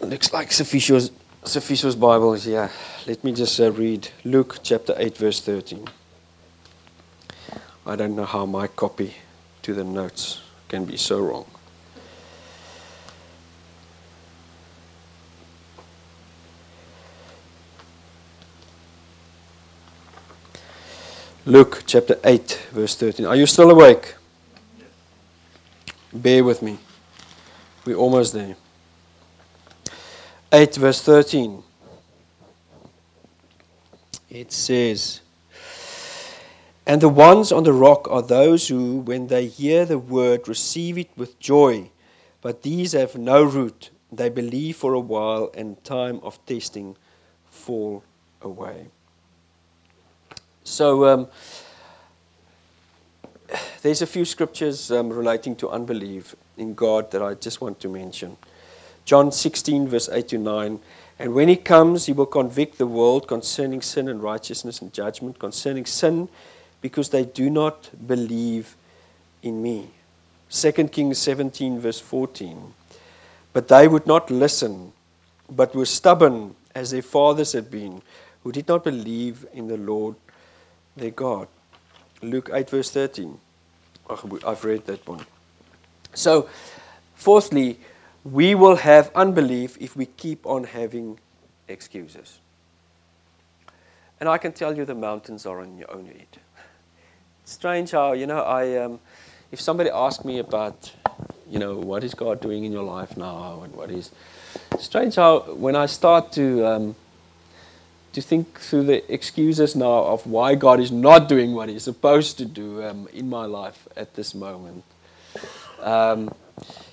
Looks 0.00 0.32
like 0.32 0.50
Sufficio's, 0.50 1.10
Sufficio's 1.44 1.94
Bible 1.94 2.34
is 2.34 2.44
here. 2.44 2.70
Let 3.06 3.22
me 3.22 3.32
just 3.32 3.60
uh, 3.60 3.70
read 3.70 4.08
Luke 4.24 4.58
chapter 4.62 4.94
8, 4.96 5.16
verse 5.16 5.40
13. 5.40 5.86
I 7.86 7.96
don't 7.96 8.16
know 8.16 8.24
how 8.24 8.46
my 8.46 8.66
copy 8.66 9.14
to 9.62 9.74
the 9.74 9.84
notes 9.84 10.40
can 10.68 10.84
be 10.84 10.96
so 10.96 11.20
wrong. 11.20 11.46
Luke 21.46 21.82
chapter 21.86 22.18
8, 22.22 22.68
verse 22.72 22.94
13. 22.94 23.24
Are 23.24 23.34
you 23.34 23.46
still 23.46 23.70
awake? 23.70 24.14
Bear 26.12 26.44
with 26.44 26.60
me. 26.60 26.78
We're 27.86 27.96
almost 27.96 28.34
there. 28.34 28.54
8, 30.52 30.74
verse 30.76 31.00
13. 31.00 31.62
It 34.28 34.52
says, 34.52 35.22
And 36.88 37.02
the 37.02 37.08
ones 37.10 37.52
on 37.52 37.64
the 37.64 37.72
rock 37.74 38.08
are 38.10 38.22
those 38.22 38.68
who, 38.68 39.00
when 39.00 39.26
they 39.26 39.46
hear 39.46 39.84
the 39.84 39.98
word, 39.98 40.48
receive 40.48 40.96
it 40.96 41.10
with 41.18 41.38
joy. 41.38 41.90
But 42.40 42.62
these 42.62 42.92
have 42.92 43.14
no 43.14 43.44
root. 43.44 43.90
They 44.10 44.30
believe 44.30 44.76
for 44.76 44.94
a 44.94 44.98
while, 44.98 45.50
and 45.52 45.84
time 45.84 46.18
of 46.22 46.44
testing 46.46 46.96
fall 47.50 48.02
away. 48.40 48.86
So 50.64 51.04
um, 51.04 51.28
there's 53.82 54.00
a 54.00 54.06
few 54.06 54.24
scriptures 54.24 54.90
um, 54.90 55.10
relating 55.10 55.56
to 55.56 55.68
unbelief 55.68 56.34
in 56.56 56.72
God 56.72 57.10
that 57.10 57.20
I 57.20 57.34
just 57.34 57.60
want 57.60 57.80
to 57.80 57.90
mention. 57.90 58.38
John 59.04 59.30
16, 59.30 59.88
verse 59.88 60.08
8 60.08 60.28
to 60.28 60.38
9. 60.38 60.80
And 61.18 61.34
when 61.34 61.48
he 61.48 61.56
comes, 61.56 62.06
he 62.06 62.14
will 62.14 62.26
convict 62.26 62.78
the 62.78 62.86
world 62.86 63.28
concerning 63.28 63.82
sin 63.82 64.08
and 64.08 64.22
righteousness 64.22 64.80
and 64.80 64.90
judgment, 64.90 65.38
concerning 65.38 65.84
sin, 65.84 66.30
because 66.80 67.08
they 67.08 67.24
do 67.24 67.50
not 67.50 67.90
believe 68.06 68.76
in 69.42 69.62
me. 69.62 69.90
2 70.50 70.72
Kings 70.88 71.18
17, 71.18 71.80
verse 71.80 72.00
14. 72.00 72.74
But 73.52 73.68
they 73.68 73.88
would 73.88 74.06
not 74.06 74.30
listen, 74.30 74.92
but 75.50 75.74
were 75.74 75.84
stubborn 75.84 76.54
as 76.74 76.90
their 76.90 77.02
fathers 77.02 77.52
had 77.52 77.70
been, 77.70 78.02
who 78.44 78.52
did 78.52 78.68
not 78.68 78.84
believe 78.84 79.46
in 79.52 79.68
the 79.68 79.76
Lord 79.76 80.14
their 80.96 81.10
God. 81.10 81.48
Luke 82.22 82.50
8, 82.52 82.70
verse 82.70 82.90
13. 82.90 83.38
I've 84.46 84.64
read 84.64 84.86
that 84.86 85.06
one. 85.06 85.24
So, 86.14 86.48
fourthly, 87.14 87.78
we 88.24 88.54
will 88.54 88.76
have 88.76 89.10
unbelief 89.14 89.76
if 89.80 89.96
we 89.96 90.06
keep 90.06 90.46
on 90.46 90.64
having 90.64 91.18
excuses. 91.68 92.38
And 94.20 94.28
I 94.28 94.38
can 94.38 94.52
tell 94.52 94.76
you 94.76 94.84
the 94.84 94.94
mountains 94.94 95.46
are 95.46 95.60
on 95.60 95.76
your 95.78 95.90
own 95.92 96.06
head. 96.06 96.26
Strange 97.48 97.92
how, 97.92 98.12
you 98.12 98.26
know, 98.26 98.42
I, 98.42 98.76
um, 98.76 99.00
if 99.50 99.58
somebody 99.58 99.88
asked 99.88 100.22
me 100.22 100.38
about, 100.38 100.92
you 101.48 101.58
know, 101.58 101.78
what 101.78 102.04
is 102.04 102.12
God 102.12 102.42
doing 102.42 102.66
in 102.66 102.72
your 102.72 102.82
life 102.82 103.16
now 103.16 103.62
and 103.64 103.74
what 103.74 103.90
is, 103.90 104.10
strange 104.78 105.14
how 105.14 105.54
when 105.54 105.74
I 105.74 105.86
start 105.86 106.30
to, 106.32 106.66
um, 106.66 106.96
to 108.12 108.20
think 108.20 108.60
through 108.60 108.82
the 108.82 109.12
excuses 109.12 109.74
now 109.74 110.04
of 110.04 110.26
why 110.26 110.56
God 110.56 110.78
is 110.78 110.92
not 110.92 111.26
doing 111.26 111.54
what 111.54 111.70
He's 111.70 111.84
supposed 111.84 112.36
to 112.36 112.44
do 112.44 112.84
um, 112.84 113.08
in 113.14 113.30
my 113.30 113.46
life 113.46 113.88
at 113.96 114.14
this 114.14 114.34
moment. 114.34 114.84
Um, 115.80 116.30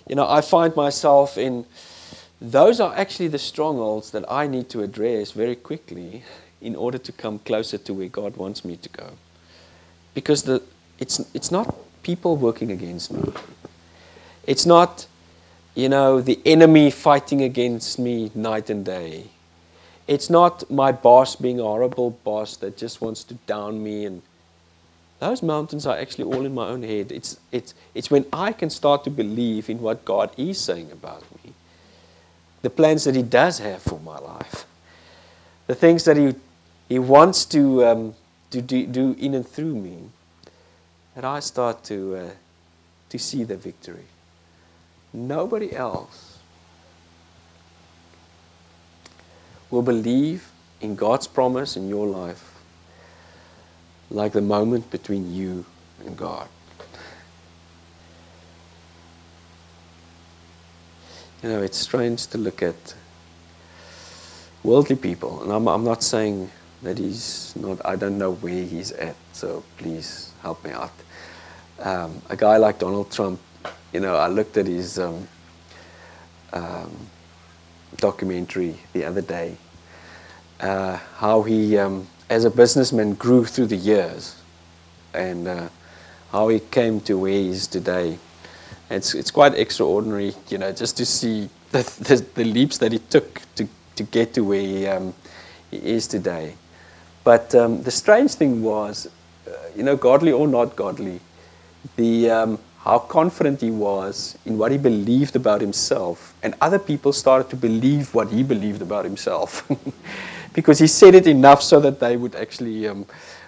you 0.07 0.15
know, 0.15 0.25
I 0.25 0.39
find 0.39 0.73
myself 0.73 1.37
in 1.37 1.65
those 2.39 2.79
are 2.79 2.95
actually 2.95 3.27
the 3.27 3.39
strongholds 3.39 4.11
that 4.11 4.23
I 4.31 4.47
need 4.47 4.69
to 4.69 4.83
address 4.83 5.33
very 5.33 5.57
quickly 5.57 6.23
in 6.61 6.77
order 6.77 6.97
to 6.97 7.11
come 7.11 7.39
closer 7.39 7.77
to 7.77 7.93
where 7.93 8.07
God 8.07 8.37
wants 8.37 8.63
me 8.63 8.77
to 8.77 8.87
go. 8.87 9.09
Because 10.15 10.41
the, 10.41 10.63
it's, 10.97 11.19
it's 11.35 11.51
not 11.51 11.75
people 12.01 12.35
working 12.35 12.71
against 12.71 13.13
me. 13.13 13.31
It's 14.47 14.65
not, 14.65 15.05
you 15.75 15.89
know, 15.89 16.21
the 16.21 16.39
enemy 16.45 16.89
fighting 16.89 17.43
against 17.43 17.99
me 17.99 18.31
night 18.33 18.71
and 18.71 18.83
day 18.83 19.25
it's 20.07 20.29
not 20.29 20.69
my 20.69 20.91
boss 20.91 21.35
being 21.35 21.59
a 21.59 21.63
horrible 21.63 22.11
boss 22.11 22.57
that 22.57 22.77
just 22.77 23.01
wants 23.01 23.23
to 23.23 23.33
down 23.47 23.83
me 23.83 24.05
and 24.05 24.21
those 25.19 25.41
mountains 25.41 25.87
are 25.87 25.97
actually 25.97 26.25
all 26.25 26.45
in 26.45 26.53
my 26.53 26.67
own 26.67 26.83
head. 26.83 27.11
It's, 27.11 27.39
it's, 27.51 27.73
it's 27.95 28.11
when 28.11 28.25
I 28.33 28.51
can 28.51 28.69
start 28.69 29.03
to 29.05 29.09
believe 29.09 29.69
in 29.69 29.79
what 29.79 30.03
God 30.05 30.29
is 30.37 30.59
saying 30.59 30.91
about 30.91 31.23
me, 31.43 31.53
the 32.61 32.69
plans 32.69 33.05
that 33.05 33.15
He 33.15 33.23
does 33.23 33.59
have 33.59 33.81
for 33.81 33.99
my 34.01 34.19
life, 34.19 34.65
the 35.67 35.73
things 35.73 36.03
that 36.03 36.17
He, 36.17 36.35
he 36.89 36.99
wants 36.99 37.45
to, 37.45 37.85
um, 37.85 38.15
to 38.55 38.61
do, 38.61 38.87
do, 38.87 39.15
in 39.19 39.33
and 39.33 39.45
through 39.45 39.75
me, 39.75 39.97
that 41.13 41.25
I 41.25 41.41
start 41.41 41.83
to, 41.85 42.15
uh, 42.15 42.29
to 43.09 43.19
see 43.19 43.43
the 43.43 43.57
victory. 43.57 44.05
Nobody 45.13 45.75
else 45.75 46.39
will 49.69 49.81
believe 49.81 50.49
in 50.79 50.95
God's 50.95 51.27
promise 51.27 51.75
in 51.75 51.89
your 51.89 52.07
life 52.07 52.53
like 54.09 54.31
the 54.31 54.41
moment 54.41 54.89
between 54.89 55.33
you 55.33 55.65
and 56.05 56.15
God. 56.15 56.47
You 61.43 61.49
know, 61.49 61.61
it's 61.61 61.77
strange 61.77 62.27
to 62.27 62.37
look 62.37 62.63
at 62.63 62.95
worldly 64.63 64.95
people, 64.95 65.43
and 65.43 65.51
I'm, 65.51 65.67
I'm 65.67 65.83
not 65.83 66.03
saying 66.03 66.49
that 66.85 66.99
he's 66.99 67.53
not, 67.55 67.83
I 67.83 67.95
don't 67.95 68.17
know 68.17 68.33
where 68.33 68.63
he's 68.63 68.91
at, 68.91 69.15
so 69.33 69.63
please 69.77 70.31
help 70.41 70.63
me 70.63 70.71
out. 70.71 70.93
Um, 71.79 72.21
a 72.29 72.37
guy 72.37 72.57
like 72.57 72.79
Donald 72.79 73.11
Trump, 73.11 73.39
you 73.91 73.99
know, 73.99 74.15
I 74.15 74.27
looked 74.27 74.55
at 74.57 74.67
his 74.67 74.99
um, 74.99 75.27
um, 76.53 76.91
documentary 77.97 78.75
the 78.93 79.03
other 79.03 79.21
day, 79.21 79.57
uh, 80.59 80.97
how 81.17 81.41
he, 81.41 81.77
um, 81.77 82.07
as 82.29 82.45
a 82.45 82.51
businessman, 82.51 83.15
grew 83.15 83.45
through 83.45 83.67
the 83.67 83.75
years 83.75 84.35
and 85.15 85.47
uh, 85.47 85.69
how 86.31 86.49
he 86.49 86.59
came 86.59 87.01
to 87.01 87.17
where 87.17 87.31
he 87.31 87.49
is 87.49 87.65
today. 87.65 88.19
It's, 88.91 89.15
it's 89.15 89.31
quite 89.31 89.55
extraordinary, 89.55 90.35
you 90.49 90.59
know, 90.59 90.71
just 90.71 90.97
to 90.97 91.05
see 91.05 91.49
the, 91.71 91.79
the, 91.99 92.23
the 92.35 92.43
leaps 92.43 92.77
that 92.77 92.91
he 92.91 92.99
took 92.99 93.41
to, 93.55 93.67
to 93.95 94.03
get 94.03 94.35
to 94.35 94.41
where 94.43 94.61
he, 94.61 94.85
um, 94.85 95.15
he 95.71 95.77
is 95.77 96.05
today. 96.05 96.53
But 97.25 97.53
um, 97.55 97.81
the 97.81 97.91
strange 97.91 98.35
thing 98.35 98.63
was, 98.63 99.07
uh, 99.47 99.51
you 99.75 99.83
know, 99.83 99.97
godly 99.97 100.31
or 100.31 100.47
not 100.47 100.75
godly, 100.77 101.19
the, 101.97 102.29
um, 102.29 102.59
how 102.79 102.99
confident 102.99 103.59
he 103.61 103.71
was 103.71 104.37
in 104.45 104.57
what 104.57 104.71
he 104.71 104.77
believed 104.77 105.35
about 105.35 105.59
himself, 105.59 106.33
and 106.43 106.53
other 106.61 106.79
people 106.79 107.11
started 107.11 107.49
to 107.49 107.55
believe 107.55 108.13
what 108.13 108.29
he 108.29 108.43
believed 108.43 108.81
about 108.81 109.05
himself. 109.05 109.69
because 110.53 110.79
he 110.79 110.87
said 110.87 111.15
it 111.15 111.27
enough 111.27 111.61
so 111.61 111.79
that 111.79 111.99
they 111.99 112.15
would 112.15 112.35
actually 112.35 112.87
um, 112.87 113.05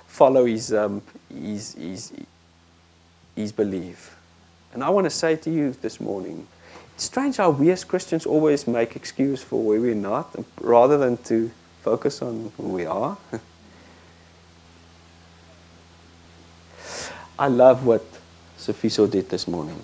follow 0.07 0.45
his, 0.45 0.73
um, 0.73 1.01
his, 1.29 1.73
his, 1.75 2.13
his 3.35 3.51
belief. 3.51 4.17
And 4.73 4.83
I 4.83 4.89
want 4.89 5.05
to 5.05 5.11
say 5.11 5.35
to 5.35 5.49
you 5.49 5.71
this 5.81 6.01
morning 6.01 6.47
it's 6.95 7.03
strange 7.03 7.37
how 7.37 7.51
we 7.51 7.69
as 7.69 7.83
Christians 7.83 8.25
always 8.25 8.67
make 8.67 8.95
excuse 8.95 9.43
for 9.43 9.61
where 9.61 9.79
we're 9.79 9.93
not 9.93 10.35
rather 10.59 10.97
than 10.97 11.17
to 11.25 11.51
focus 11.83 12.23
on 12.23 12.51
who 12.57 12.63
we 12.63 12.85
are. 12.87 13.15
I 17.39 17.47
love 17.47 17.85
what 17.85 18.03
Sophiso 18.57 19.09
did 19.09 19.29
this 19.29 19.47
morning. 19.47 19.83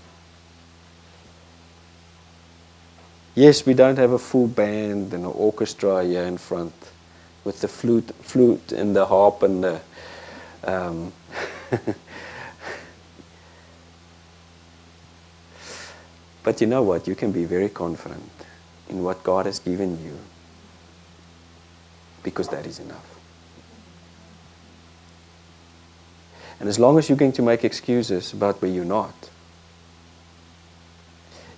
Yes, 3.36 3.66
we 3.66 3.74
don't 3.74 3.98
have 3.98 4.12
a 4.12 4.20
full 4.20 4.48
band 4.48 5.14
and 5.14 5.26
an 5.26 5.32
orchestra 5.32 6.04
here 6.04 6.24
in 6.24 6.38
front 6.38 6.74
with 7.44 7.62
the 7.62 7.68
flute, 7.68 8.12
flute 8.22 8.72
and 8.72 8.96
the 8.96 9.06
harp 9.06 9.44
and 9.44 9.64
the. 9.64 9.82
Um, 10.64 11.12
but 16.44 16.62
you 16.62 16.68
know 16.68 16.84
what? 16.84 17.08
You 17.08 17.16
can 17.16 17.32
be 17.32 17.46
very 17.46 17.70
confident 17.70 18.30
in 18.90 19.04
what 19.04 19.24
God 19.24 19.46
has 19.48 19.60
given 19.60 20.04
you 20.04 20.18
because 22.24 22.48
that 22.50 22.66
is 22.66 22.80
enough. 22.80 23.13
And 26.64 26.70
as 26.70 26.80
long 26.80 26.98
as 26.98 27.10
you're 27.10 27.18
going 27.18 27.34
to 27.34 27.42
make 27.42 27.66
excuses 27.66 28.32
about 28.32 28.62
where 28.62 28.72
you're 28.72 28.86
not, 28.86 29.30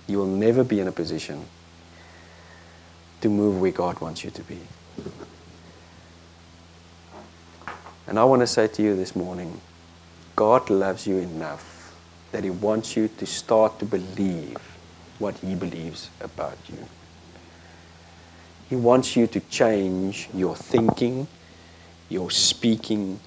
you 0.08 0.18
will 0.18 0.26
never 0.26 0.64
be 0.64 0.80
in 0.80 0.88
a 0.88 0.90
position 0.90 1.44
to 3.20 3.28
move 3.28 3.60
where 3.60 3.70
God 3.70 4.00
wants 4.00 4.24
you 4.24 4.32
to 4.32 4.42
be. 4.42 4.58
And 8.08 8.18
I 8.18 8.24
want 8.24 8.40
to 8.40 8.48
say 8.48 8.66
to 8.66 8.82
you 8.82 8.96
this 8.96 9.14
morning 9.14 9.60
God 10.34 10.70
loves 10.70 11.06
you 11.06 11.18
enough 11.18 11.94
that 12.32 12.42
He 12.42 12.50
wants 12.50 12.96
you 12.96 13.06
to 13.06 13.26
start 13.26 13.78
to 13.78 13.84
believe 13.84 14.58
what 15.20 15.36
He 15.38 15.54
believes 15.54 16.10
about 16.20 16.58
you. 16.68 16.84
He 18.68 18.74
wants 18.74 19.14
you 19.14 19.28
to 19.28 19.38
change 19.38 20.28
your 20.34 20.56
thinking, 20.56 21.28
your 22.08 22.32
speaking, 22.32 23.20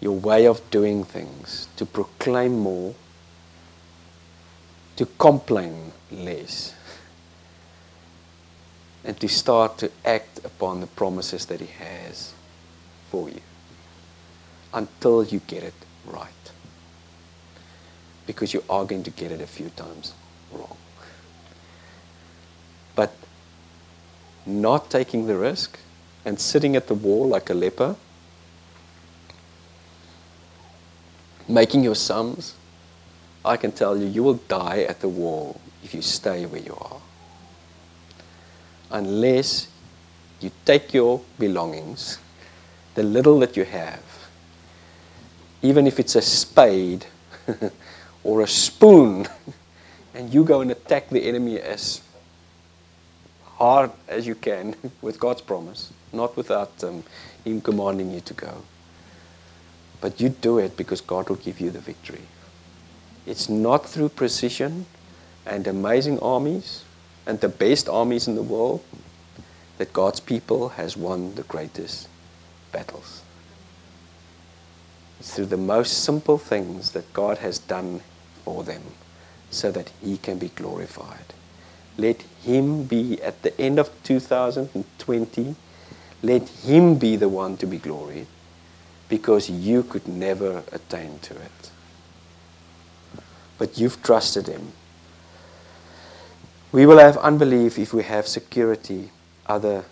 your 0.00 0.16
way 0.18 0.46
of 0.46 0.70
doing 0.70 1.04
things, 1.04 1.68
to 1.76 1.84
proclaim 1.84 2.58
more, 2.58 2.94
to 4.96 5.06
complain 5.18 5.92
less, 6.10 6.74
and 9.04 9.18
to 9.20 9.28
start 9.28 9.78
to 9.78 9.90
act 10.04 10.40
upon 10.44 10.80
the 10.80 10.86
promises 10.86 11.46
that 11.46 11.60
He 11.60 11.66
has 11.66 12.32
for 13.10 13.28
you 13.28 13.40
until 14.72 15.24
you 15.24 15.40
get 15.40 15.62
it 15.62 15.74
right. 16.06 16.28
Because 18.26 18.54
you 18.54 18.62
are 18.70 18.84
going 18.84 19.02
to 19.02 19.10
get 19.10 19.32
it 19.32 19.40
a 19.40 19.46
few 19.46 19.70
times 19.70 20.14
wrong. 20.52 20.76
But 22.94 23.12
not 24.46 24.90
taking 24.90 25.26
the 25.26 25.36
risk 25.36 25.78
and 26.24 26.38
sitting 26.38 26.76
at 26.76 26.86
the 26.86 26.94
wall 26.94 27.28
like 27.28 27.50
a 27.50 27.54
leper, 27.54 27.96
making 31.52 31.84
your 31.84 31.94
sums, 31.94 32.54
I 33.44 33.56
can 33.56 33.72
tell 33.72 33.96
you, 33.96 34.06
you 34.06 34.22
will 34.22 34.40
die 34.48 34.82
at 34.82 35.00
the 35.00 35.08
wall 35.08 35.60
if 35.82 35.94
you 35.94 36.02
stay 36.02 36.46
where 36.46 36.60
you 36.60 36.76
are. 36.80 37.00
Unless 38.90 39.68
you 40.40 40.50
take 40.64 40.92
your 40.94 41.20
belongings 41.38 42.18
the 42.94 43.02
little 43.02 43.38
that 43.40 43.56
you 43.56 43.64
have, 43.64 44.02
even 45.62 45.86
if 45.86 46.00
it's 46.00 46.16
a 46.16 46.22
spade 46.22 47.06
or 48.24 48.42
a 48.42 48.48
spoon, 48.48 49.26
and 50.14 50.32
you 50.34 50.44
go 50.44 50.60
and 50.60 50.70
attack 50.70 51.08
the 51.08 51.22
enemy 51.22 51.58
as 51.58 52.02
hard 53.44 53.90
as 54.08 54.26
you 54.26 54.34
can 54.34 54.74
with 55.02 55.20
God's 55.20 55.40
promise, 55.40 55.92
not 56.12 56.36
without 56.36 56.72
um, 56.82 57.04
Him 57.44 57.60
commanding 57.60 58.12
you 58.12 58.20
to 58.20 58.34
go. 58.34 58.62
But 60.00 60.20
you 60.20 60.30
do 60.30 60.58
it 60.58 60.76
because 60.76 61.00
God 61.00 61.28
will 61.28 61.36
give 61.36 61.60
you 61.60 61.70
the 61.70 61.80
victory. 61.80 62.22
It's 63.26 63.48
not 63.48 63.86
through 63.86 64.10
precision 64.10 64.86
and 65.46 65.66
amazing 65.66 66.18
armies 66.20 66.84
and 67.26 67.40
the 67.40 67.48
best 67.48 67.88
armies 67.88 68.26
in 68.26 68.34
the 68.34 68.42
world 68.42 68.82
that 69.78 69.92
God's 69.92 70.20
people 70.20 70.70
has 70.70 70.96
won 70.96 71.34
the 71.34 71.42
greatest 71.42 72.08
battles. 72.72 73.22
It's 75.18 75.34
through 75.34 75.46
the 75.46 75.56
most 75.56 76.02
simple 76.02 76.38
things 76.38 76.92
that 76.92 77.12
God 77.12 77.38
has 77.38 77.58
done 77.58 78.00
for 78.44 78.64
them 78.64 78.82
so 79.50 79.70
that 79.70 79.90
He 80.02 80.16
can 80.16 80.38
be 80.38 80.48
glorified. 80.48 81.34
Let 81.98 82.22
Him 82.42 82.84
be 82.84 83.20
at 83.22 83.42
the 83.42 83.58
end 83.60 83.78
of 83.78 83.90
2020, 84.04 85.56
let 86.22 86.48
Him 86.48 86.94
be 86.94 87.16
the 87.16 87.28
one 87.28 87.58
to 87.58 87.66
be 87.66 87.78
gloried 87.78 88.26
because 89.10 89.50
you 89.50 89.82
could 89.82 90.08
never 90.08 90.62
attain 90.72 91.18
to 91.18 91.34
it. 91.34 91.70
But 93.58 93.78
you've 93.78 94.02
trusted 94.02 94.46
Him. 94.46 94.72
We 96.72 96.86
will 96.86 96.98
have 96.98 97.18
unbelief 97.18 97.78
if 97.78 97.92
we 97.92 98.04
have 98.04 98.26
security 98.26 99.10
other 99.46 99.84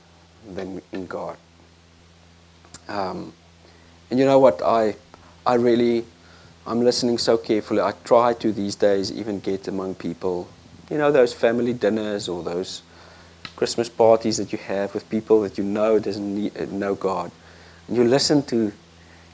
than 0.55 0.81
in 0.93 1.07
God. 1.07 1.37
Um, 2.89 3.35
and 4.11 4.19
you 4.19 4.25
know 4.25 4.39
what? 4.39 4.63
I, 4.63 4.95
I 5.45 5.55
really, 5.55 6.05
I'm 6.67 6.83
listening 6.83 7.19
so 7.19 7.37
carefully. 7.37 7.81
I 7.81 7.93
try 8.05 8.33
to 8.35 8.53
these 8.53 8.77
days 8.77 9.13
even 9.13 9.41
get 9.41 9.69
among 9.69 9.97
people, 9.97 10.49
you 10.91 10.97
know, 10.97 11.13
those 11.13 11.35
family 11.35 11.73
dinners 11.73 12.29
or 12.29 12.43
those 12.43 12.83
Christmas 13.57 13.89
parties 13.89 14.37
that 14.37 14.53
you 14.53 14.59
have 14.59 14.95
with 14.95 15.11
people 15.11 15.41
that 15.43 15.59
you 15.59 15.65
know 15.65 15.99
doesn't 15.99 16.35
need, 16.35 16.57
uh, 16.57 16.67
know 16.67 16.95
God. 16.95 17.33
And 17.89 17.97
you 17.97 18.05
listen 18.05 18.43
to, 18.45 18.73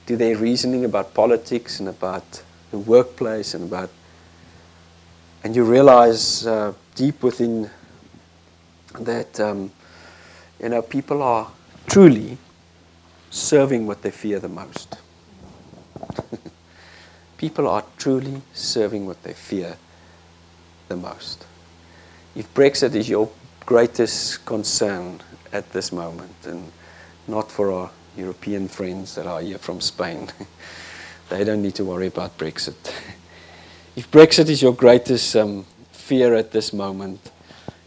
to 0.07 0.17
their 0.17 0.37
reasoning 0.37 0.85
about 0.85 1.15
politics 1.15 1.81
and 1.81 1.89
about 1.89 2.43
the 2.71 2.79
workplace 2.79 3.55
and 3.55 3.65
about, 3.65 3.91
and 5.43 5.55
you 5.57 5.65
realize 5.65 6.47
uh, 6.47 6.73
deep 6.95 7.23
within 7.23 7.71
that, 9.01 9.41
um, 9.41 9.71
you 10.61 10.69
know, 10.69 10.83
people 10.83 11.23
are 11.23 11.51
truly 11.87 12.39
serving 13.31 13.87
what 13.87 14.03
they 14.03 14.11
fear 14.11 14.39
the 14.39 14.49
most. 14.49 14.97
People 17.37 17.69
are 17.69 17.85
truly 17.99 18.41
serving 18.53 19.07
what 19.07 19.23
they 19.23 19.33
fear 19.33 19.77
the 20.89 20.97
most. 20.97 21.45
If 22.37 22.53
Brexit 22.55 22.95
is 22.95 23.09
your 23.09 23.29
greatest 23.67 24.45
concern 24.47 25.21
at 25.53 25.73
this 25.73 25.93
moment, 25.93 26.35
and 26.45 26.71
not 27.27 27.51
for 27.51 27.73
our 27.73 27.91
European 28.17 28.69
friends 28.69 29.15
that 29.15 29.27
are 29.27 29.41
here 29.41 29.59
from 29.59 29.81
Spain, 29.81 30.31
they 31.29 31.45
don't 31.45 31.63
need 31.63 31.75
to 31.77 31.85
worry 31.85 32.07
about 32.07 32.37
Brexit. 32.39 32.75
if 33.97 34.11
Brexit 34.11 34.49
is 34.49 34.63
your 34.63 34.73
greatest 34.73 35.37
um, 35.37 35.65
fear 35.93 36.35
at 36.35 36.53
this 36.53 36.73
moment, 36.73 37.31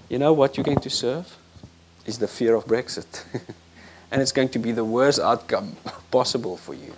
you 0.09 0.19
know 0.19 0.33
what 0.33 0.57
you're 0.57 0.63
going 0.63 0.79
to 0.79 0.89
serve? 0.89 1.35
Is 2.05 2.17
the 2.17 2.27
fear 2.27 2.55
of 2.55 2.65
Brexit. 2.65 3.23
and 4.11 4.21
it's 4.21 4.31
going 4.31 4.49
to 4.49 4.59
be 4.59 4.71
the 4.71 4.85
worst 4.85 5.19
outcome 5.19 5.75
possible 6.11 6.57
for 6.57 6.73
you. 6.73 6.93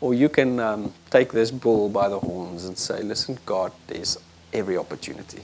Or 0.00 0.14
you 0.14 0.28
can 0.28 0.58
um, 0.58 0.92
take 1.10 1.32
this 1.32 1.50
bull 1.50 1.88
by 1.88 2.08
the 2.08 2.18
horns 2.18 2.64
and 2.64 2.76
say, 2.76 3.02
listen, 3.02 3.38
God, 3.46 3.72
there's 3.86 4.18
every 4.52 4.76
opportunity. 4.76 5.42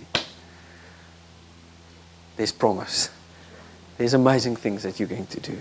There's 2.36 2.52
promise. 2.52 3.10
There's 3.98 4.14
amazing 4.14 4.56
things 4.56 4.82
that 4.82 4.98
you're 4.98 5.08
going 5.08 5.26
to 5.26 5.40
do. 5.40 5.58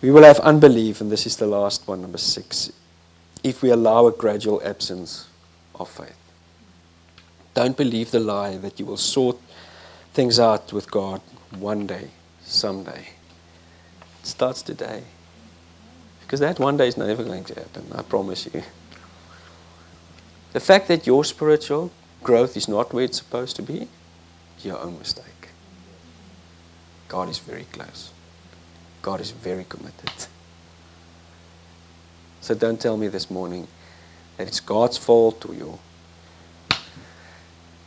We 0.00 0.10
will 0.12 0.22
have 0.22 0.38
unbelief, 0.40 1.00
and 1.00 1.10
this 1.10 1.26
is 1.26 1.36
the 1.36 1.46
last 1.46 1.88
one, 1.88 2.02
number 2.02 2.18
six, 2.18 2.72
if 3.42 3.62
we 3.62 3.70
allow 3.70 4.06
a 4.06 4.12
gradual 4.12 4.62
absence 4.64 5.26
of 5.74 5.88
faith. 5.88 6.16
Don't 7.54 7.76
believe 7.76 8.12
the 8.12 8.20
lie 8.20 8.56
that 8.58 8.78
you 8.78 8.86
will 8.86 8.96
sort 8.96 9.38
things 10.14 10.38
out 10.38 10.72
with 10.72 10.90
God 10.90 11.20
one 11.58 11.86
day, 11.86 12.10
someday 12.42 13.08
It 14.22 14.26
starts 14.26 14.62
today. 14.62 15.02
Because 16.20 16.40
that 16.40 16.60
one 16.60 16.76
day 16.76 16.86
is 16.86 16.96
never 16.96 17.24
going 17.24 17.44
to 17.44 17.54
happen, 17.54 17.86
I 17.92 18.02
promise 18.02 18.46
you. 18.52 18.62
The 20.52 20.60
fact 20.60 20.86
that 20.88 21.06
your 21.06 21.24
spiritual 21.24 21.90
growth 22.22 22.56
is 22.56 22.68
not 22.68 22.92
where 22.92 23.04
it's 23.04 23.18
supposed 23.18 23.56
to 23.56 23.62
be 23.62 23.88
your 24.62 24.78
own 24.78 24.98
mistake. 24.98 25.48
God 27.08 27.28
is 27.28 27.38
very 27.38 27.64
close. 27.72 28.10
God 29.02 29.20
is 29.20 29.30
very 29.30 29.64
committed. 29.64 30.10
So 32.40 32.54
don't 32.54 32.80
tell 32.80 32.96
me 32.96 33.08
this 33.08 33.30
morning 33.30 33.66
that 34.36 34.48
it's 34.48 34.60
God's 34.60 34.96
fault 34.96 35.44
or 35.48 35.54
your 35.54 35.78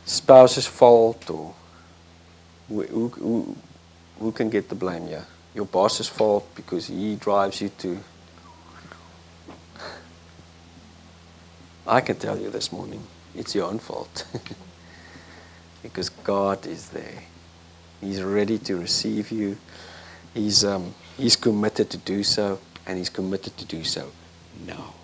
spouse's 0.04 0.66
fault 0.66 1.28
or 1.30 1.54
who, 2.68 3.08
who, 3.08 3.56
who 4.18 4.32
can 4.32 4.50
get 4.50 4.68
the 4.68 4.74
blame 4.74 5.06
here 5.06 5.26
your 5.54 5.66
boss's 5.66 6.08
fault 6.08 6.48
because 6.54 6.86
he 6.86 7.16
drives 7.16 7.60
you 7.60 7.68
to. 7.78 7.98
I 11.86 12.00
can 12.00 12.16
tell 12.16 12.38
you 12.38 12.48
this 12.48 12.72
morning, 12.72 13.02
it's 13.34 13.54
your 13.54 13.66
own 13.66 13.78
fault. 13.78 14.24
because 15.82 16.08
God 16.08 16.66
is 16.66 16.88
there. 16.90 17.24
He's 18.00 18.22
ready 18.22 18.58
to 18.60 18.76
receive 18.76 19.30
you. 19.30 19.58
He's, 20.34 20.64
um, 20.64 20.94
he's 21.16 21.36
committed 21.36 21.90
to 21.90 21.96
do 21.98 22.22
so, 22.22 22.58
and 22.86 22.98
He's 22.98 23.10
committed 23.10 23.56
to 23.58 23.64
do 23.64 23.84
so 23.84 24.10
now. 24.66 24.94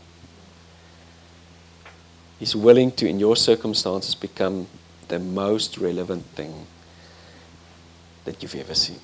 He's 2.39 2.55
willing 2.55 2.93
to, 2.93 3.09
in 3.09 3.19
your 3.19 3.37
circumstances, 3.37 4.15
become 4.15 4.69
the 5.09 5.19
most 5.19 5.79
relevant 5.79 6.25
thing 6.27 6.67
that 8.25 8.43
you've 8.43 8.55
ever 8.55 8.75
seen. 8.75 9.01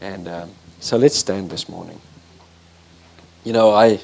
And 0.00 0.26
um, 0.28 0.50
so 0.80 0.96
let's 0.96 1.16
stand 1.16 1.50
this 1.50 1.68
morning. 1.68 2.00
You 3.44 3.52
know, 3.52 3.70
I 3.70 4.00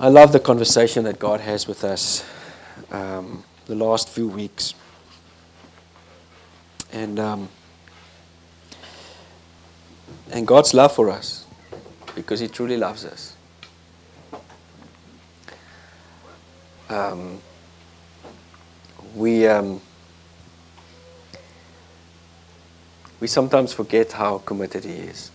I 0.00 0.08
love 0.08 0.32
the 0.32 0.40
conversation 0.40 1.04
that 1.04 1.18
God 1.18 1.40
has 1.40 1.68
with 1.68 1.84
us 1.84 2.24
um, 2.90 3.44
the 3.66 3.74
last 3.76 4.08
few 4.08 4.26
weeks, 4.28 4.74
and 6.92 7.18
um, 7.18 7.48
and 10.30 10.46
God's 10.46 10.74
love 10.74 10.92
for 10.92 11.10
us 11.10 11.46
because 12.14 12.40
He 12.40 12.48
truly 12.48 12.76
loves 12.76 13.04
us. 13.04 13.36
Um, 16.88 17.40
we 19.14 19.46
um, 19.46 19.80
we 23.20 23.26
sometimes 23.26 23.72
forget 23.72 24.12
how 24.12 24.38
committed 24.38 24.84
He 24.84 24.92
is. 24.92 25.30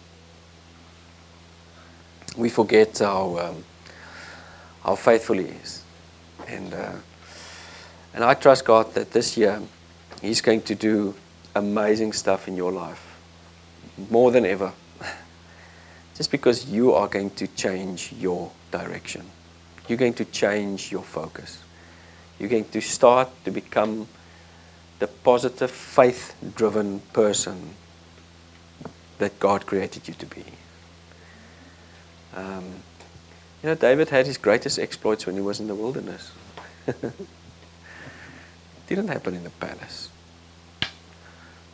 We 2.38 2.50
forget 2.50 3.00
how 3.00 3.38
um, 3.40 3.64
how 4.84 4.96
faithful 4.96 5.38
He 5.38 5.46
is, 5.46 5.84
and 6.48 6.74
uh, 6.74 6.92
and 8.14 8.24
I 8.24 8.34
trust 8.34 8.66
God 8.66 8.94
that 8.94 9.12
this 9.12 9.38
year 9.38 9.62
He's 10.22 10.42
going 10.42 10.62
to 10.64 10.76
do 10.76 11.16
amazing 11.56 12.14
stuff 12.14 12.48
in 12.48 12.56
your 12.56 12.72
life, 12.72 13.09
more 14.10 14.32
than 14.32 14.46
ever. 14.46 14.74
Just 16.16 16.32
because 16.32 16.70
you 16.70 16.94
are 16.94 17.08
going 17.08 17.32
to 17.32 17.48
change 17.48 18.14
your 18.14 18.52
direction, 18.72 19.26
you're 19.88 19.98
going 19.98 20.14
to 20.16 20.26
change 20.26 20.92
your 20.92 21.04
focus. 21.04 21.62
You're 22.40 22.50
going 22.50 22.70
to 22.70 22.82
start 22.82 23.30
to 23.46 23.52
become 23.52 24.08
the 25.00 25.08
positive, 25.08 25.72
faith 25.72 26.36
driven 26.56 27.00
person 27.14 27.76
that 29.18 29.40
God 29.40 29.66
created 29.66 30.08
you 30.08 30.14
to 30.16 30.26
be. 30.26 30.44
Um, 32.36 32.66
you 33.62 33.70
know, 33.70 33.76
David 33.76 34.10
had 34.10 34.26
his 34.26 34.38
greatest 34.38 34.80
exploits 34.80 35.26
when 35.26 35.36
he 35.36 35.42
was 35.42 35.60
in 35.60 35.68
the 35.68 35.76
wilderness. 35.76 36.32
Didn't 38.88 39.10
happen 39.10 39.34
in 39.34 39.44
the 39.44 39.50
palace. 39.50 40.10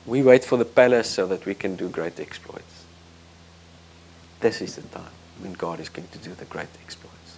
We 0.06 0.22
wait 0.22 0.44
for 0.44 0.58
the 0.58 0.66
palace 0.66 1.10
so 1.10 1.26
that 1.28 1.46
we 1.46 1.56
can 1.56 1.76
do 1.76 1.90
great 1.90 2.20
exploits. 2.20 2.86
This 4.40 4.62
is 4.62 4.76
the 4.76 4.84
time 4.84 5.12
when 5.40 5.54
God 5.54 5.80
is 5.80 5.90
going 5.90 6.08
to 6.10 6.18
do 6.20 6.34
the 6.34 6.46
great 6.46 6.68
exploits. 6.84 7.38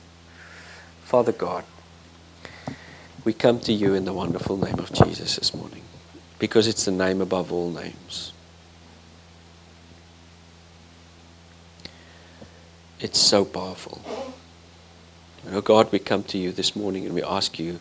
Father 1.03 1.31
God, 1.31 1.63
we 3.23 3.33
come 3.33 3.59
to 3.61 3.73
you 3.73 3.93
in 3.93 4.05
the 4.05 4.13
wonderful 4.13 4.57
name 4.57 4.79
of 4.79 4.91
Jesus 4.91 5.37
this 5.37 5.53
morning 5.53 5.83
because 6.39 6.67
it's 6.67 6.85
the 6.85 6.91
name 6.91 7.21
above 7.21 7.51
all 7.51 7.69
names. 7.69 8.33
It's 12.99 13.19
so 13.19 13.45
powerful. 13.45 14.01
oh 15.51 15.61
God, 15.61 15.91
we 15.91 15.99
come 15.99 16.23
to 16.23 16.37
you 16.37 16.51
this 16.51 16.75
morning 16.75 17.05
and 17.05 17.13
we 17.13 17.23
ask 17.23 17.59
you 17.59 17.79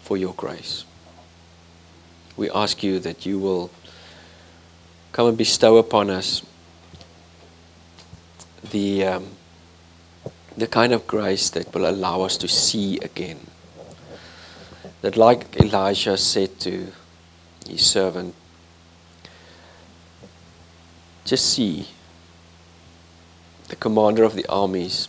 for 0.00 0.16
your 0.16 0.32
grace. 0.34 0.84
We 2.36 2.50
ask 2.50 2.82
you 2.82 2.98
that 3.00 3.24
you 3.24 3.38
will 3.38 3.70
come 5.12 5.28
and 5.28 5.38
bestow 5.38 5.78
upon 5.78 6.10
us 6.10 6.42
the, 8.70 9.04
um, 9.04 9.28
the 10.56 10.66
kind 10.66 10.92
of 10.92 11.06
grace 11.06 11.50
that 11.50 11.72
will 11.74 11.88
allow 11.88 12.22
us 12.22 12.36
to 12.38 12.48
see 12.48 12.98
again 12.98 13.38
that, 15.00 15.16
like 15.16 15.56
Elijah 15.56 16.16
said 16.16 16.58
to 16.60 16.92
his 17.68 17.86
servant, 17.86 18.34
just 21.24 21.52
see 21.52 21.88
the 23.68 23.76
commander 23.76 24.22
of 24.22 24.34
the 24.34 24.46
armies 24.48 25.08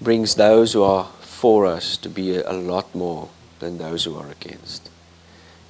brings 0.00 0.34
those 0.34 0.72
who 0.72 0.82
are 0.82 1.06
for 1.20 1.66
us 1.66 1.96
to 1.96 2.08
be 2.08 2.36
a, 2.36 2.52
lot 2.52 2.94
more 2.94 3.28
than 3.58 3.78
those 3.78 4.04
who 4.04 4.16
are 4.16 4.30
against. 4.30 4.91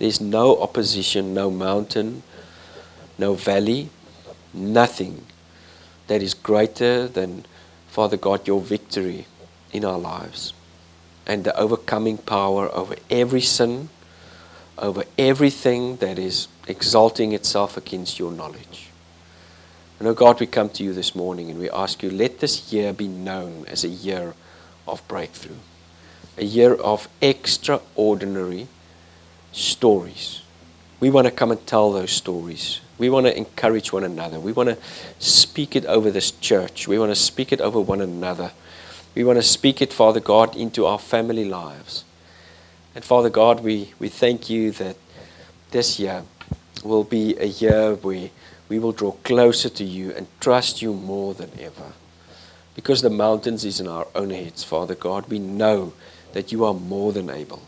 There's 0.03 0.20
no 0.20 0.61
opposition, 0.61 1.32
no 1.32 1.48
mountain, 1.48 2.24
no 3.18 3.34
valley, 3.34 3.88
nothing 4.53 5.26
that 6.09 6.20
is 6.20 6.34
greater 6.34 7.07
than, 7.07 7.44
Father 7.86 8.16
God, 8.16 8.48
your 8.48 8.61
victory 8.61 9.26
in 9.72 9.84
our 9.84 10.00
lives 10.00 10.55
and 11.24 11.44
the 11.44 11.57
overcoming 11.57 12.18
power 12.18 12.68
over 12.74 12.96
every 13.11 13.42
sin, 13.42 13.90
over 14.76 15.05
everything 15.16 15.98
that 15.98 16.18
is 16.18 16.48
exalting 16.66 17.30
itself 17.30 17.76
against 17.76 18.18
your 18.18 18.32
knowledge. 18.32 18.88
And 20.00 20.09
oh 20.09 20.14
God, 20.14 20.40
we 20.40 20.46
come 20.46 20.70
to 20.70 20.82
you 20.82 20.92
this 20.92 21.14
morning 21.14 21.48
and 21.48 21.61
we 21.61 21.70
ask 21.70 22.03
you, 22.03 22.11
let 22.11 22.40
this 22.40 22.72
year 22.72 22.92
be 22.92 23.07
known 23.07 23.66
as 23.68 23.84
a 23.84 23.88
year 23.88 24.34
of 24.84 25.07
breakthrough, 25.07 25.61
a 26.36 26.44
year 26.44 26.74
of 26.74 27.09
extraordinary 27.20 28.66
stories. 29.53 30.42
We 31.00 31.11
want 31.11 31.26
to 31.26 31.30
come 31.30 31.50
and 31.50 31.66
tell 31.66 31.92
those 31.92 32.11
stories. 32.11 32.80
We 32.98 33.11
want 33.11 33.26
to 33.26 33.36
encourage 33.36 33.92
one 33.92 34.05
another. 34.05 34.40
We 34.40 34.53
want 34.53 34.68
to 34.68 34.78
speak 35.18 35.76
it 35.76 35.84
over 35.86 36.11
this 36.11 36.30
church. 36.30 36.88
We 36.88 36.98
want 36.98 37.11
to 37.11 37.16
speak 37.16 37.53
it 37.53 37.61
over 37.61 37.80
one 37.80 38.00
another. 38.00 38.53
We 39.14 39.24
want 39.24 39.38
to 39.38 39.42
speak 39.42 39.82
it, 39.82 39.92
Father 39.92 40.20
God, 40.20 40.57
into 40.57 40.86
our 40.86 40.98
family 40.98 41.44
lives. 41.44 42.05
And 42.94 43.05
Father 43.05 43.30
God, 43.30 43.62
we, 43.62 43.92
we 43.98 44.09
thank 44.09 44.48
you 44.48 44.70
that 44.72 44.96
this 45.70 45.98
year 45.98 46.22
will 46.84 47.05
be 47.05 47.36
a 47.38 47.46
year 47.46 47.94
where 47.94 48.30
we 48.68 48.78
will 48.78 48.92
draw 48.92 49.12
closer 49.24 49.68
to 49.68 49.84
you 49.84 50.12
and 50.12 50.26
trust 50.40 50.80
you 50.80 50.94
more 50.94 51.34
than 51.34 51.50
ever. 51.59 51.92
Because 52.74 53.03
the 53.03 53.11
mountains 53.11 53.64
is 53.64 53.80
in 53.80 53.88
our 53.88 54.07
own 54.14 54.30
heads, 54.30 54.64
Father 54.64 54.94
God, 54.94 55.28
we 55.28 55.38
know 55.38 55.92
that 56.32 56.53
you 56.53 56.64
are 56.64 56.74
more 56.74 57.12
than 57.12 57.28
able 57.28 57.62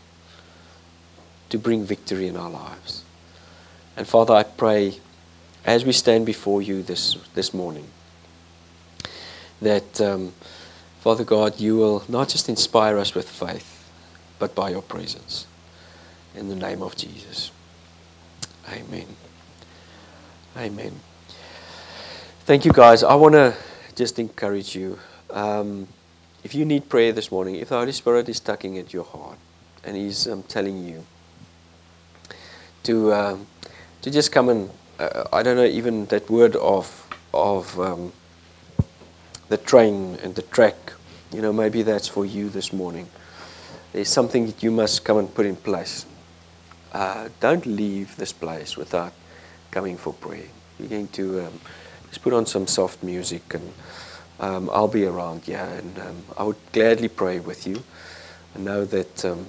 to 1.55 1.59
bring 1.59 1.83
victory 1.83 2.27
in 2.27 2.35
our 2.37 2.49
lives. 2.49 3.03
And 3.97 4.07
Father, 4.07 4.33
I 4.33 4.43
pray 4.43 4.99
as 5.65 5.85
we 5.85 5.93
stand 5.93 6.25
before 6.25 6.61
you 6.61 6.83
this, 6.83 7.17
this 7.33 7.53
morning 7.53 7.87
that. 9.61 10.01
Um, 10.01 10.33
Father 11.05 11.23
God, 11.23 11.59
you 11.59 11.77
will 11.77 12.03
not 12.07 12.29
just 12.29 12.49
inspire 12.49 12.97
us 12.97 13.13
with 13.13 13.29
faith, 13.29 13.87
but 14.39 14.55
by 14.55 14.71
your 14.71 14.81
presence. 14.81 15.45
In 16.33 16.49
the 16.49 16.55
name 16.55 16.81
of 16.81 16.95
Jesus. 16.95 17.51
Amen. 18.67 19.05
Amen. 20.57 20.99
Thank 22.45 22.65
you, 22.65 22.71
guys. 22.71 23.03
I 23.03 23.13
want 23.13 23.33
to 23.33 23.53
just 23.93 24.17
encourage 24.17 24.75
you. 24.75 24.97
Um, 25.29 25.87
if 26.43 26.55
you 26.55 26.65
need 26.65 26.89
prayer 26.89 27.11
this 27.11 27.31
morning, 27.31 27.57
if 27.57 27.69
the 27.69 27.77
Holy 27.77 27.91
Spirit 27.91 28.27
is 28.27 28.39
tugging 28.39 28.79
at 28.79 28.91
your 28.91 29.03
heart 29.03 29.37
and 29.83 29.95
He's 29.95 30.27
um, 30.27 30.41
telling 30.41 30.87
you 30.87 31.05
to 32.85 33.13
um, 33.13 33.47
to 34.01 34.09
just 34.09 34.31
come 34.31 34.49
and 34.49 34.69
uh, 34.99 35.25
I 35.31 35.43
don't 35.43 35.57
know 35.57 35.65
even 35.65 36.05
that 36.07 36.29
word 36.29 36.55
of 36.55 37.07
of 37.33 37.79
um, 37.79 38.13
the 39.49 39.57
train 39.57 40.17
and 40.23 40.33
the 40.35 40.41
track 40.41 40.93
you 41.35 41.41
know, 41.41 41.51
maybe 41.51 41.81
that's 41.81 42.07
for 42.07 42.25
you 42.25 42.49
this 42.49 42.71
morning. 42.71 43.07
There's 43.91 44.07
something 44.07 44.45
that 44.45 44.63
you 44.63 44.71
must 44.71 45.03
come 45.03 45.17
and 45.17 45.33
put 45.33 45.45
in 45.45 45.57
place. 45.57 46.05
Uh, 46.93 47.27
don't 47.41 47.65
leave 47.65 48.15
this 48.15 48.31
place 48.31 48.77
without 48.77 49.11
coming 49.69 49.97
for 49.97 50.13
prayer. 50.13 50.47
You're 50.79 50.87
going 50.87 51.09
to 51.09 51.47
um, 51.47 51.59
just 52.07 52.21
put 52.21 52.31
on 52.31 52.45
some 52.45 52.67
soft 52.67 53.03
music, 53.03 53.53
and 53.53 53.73
um, 54.39 54.69
I'll 54.71 54.87
be 54.87 55.05
around, 55.05 55.45
yeah, 55.45 55.67
and 55.67 55.99
um, 55.99 56.23
I 56.37 56.43
would 56.43 56.71
gladly 56.71 57.09
pray 57.09 57.41
with 57.41 57.67
you. 57.67 57.83
I 58.55 58.59
know 58.59 58.85
that 58.85 59.25
um, 59.25 59.47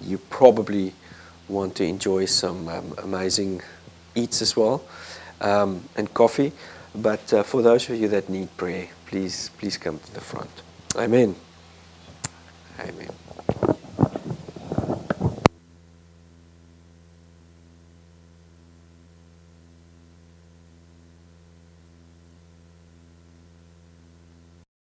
you 0.00 0.18
probably 0.18 0.92
want 1.48 1.74
to 1.76 1.84
enjoy 1.84 2.24
some 2.26 2.68
um, 2.68 2.94
amazing 2.98 3.62
eats 4.14 4.42
as 4.42 4.56
well 4.56 4.84
um, 5.40 5.82
and 5.96 6.12
coffee. 6.14 6.52
But 6.94 7.32
uh, 7.32 7.42
for 7.42 7.62
those 7.62 7.88
of 7.90 8.00
you 8.00 8.08
that 8.08 8.28
need 8.28 8.56
prayer, 8.56 8.88
please, 9.06 9.50
please 9.58 9.76
come 9.76 9.98
to 9.98 10.14
the 10.14 10.20
front. 10.20 10.50
Amen. 10.96 11.34
Amen. 12.80 13.80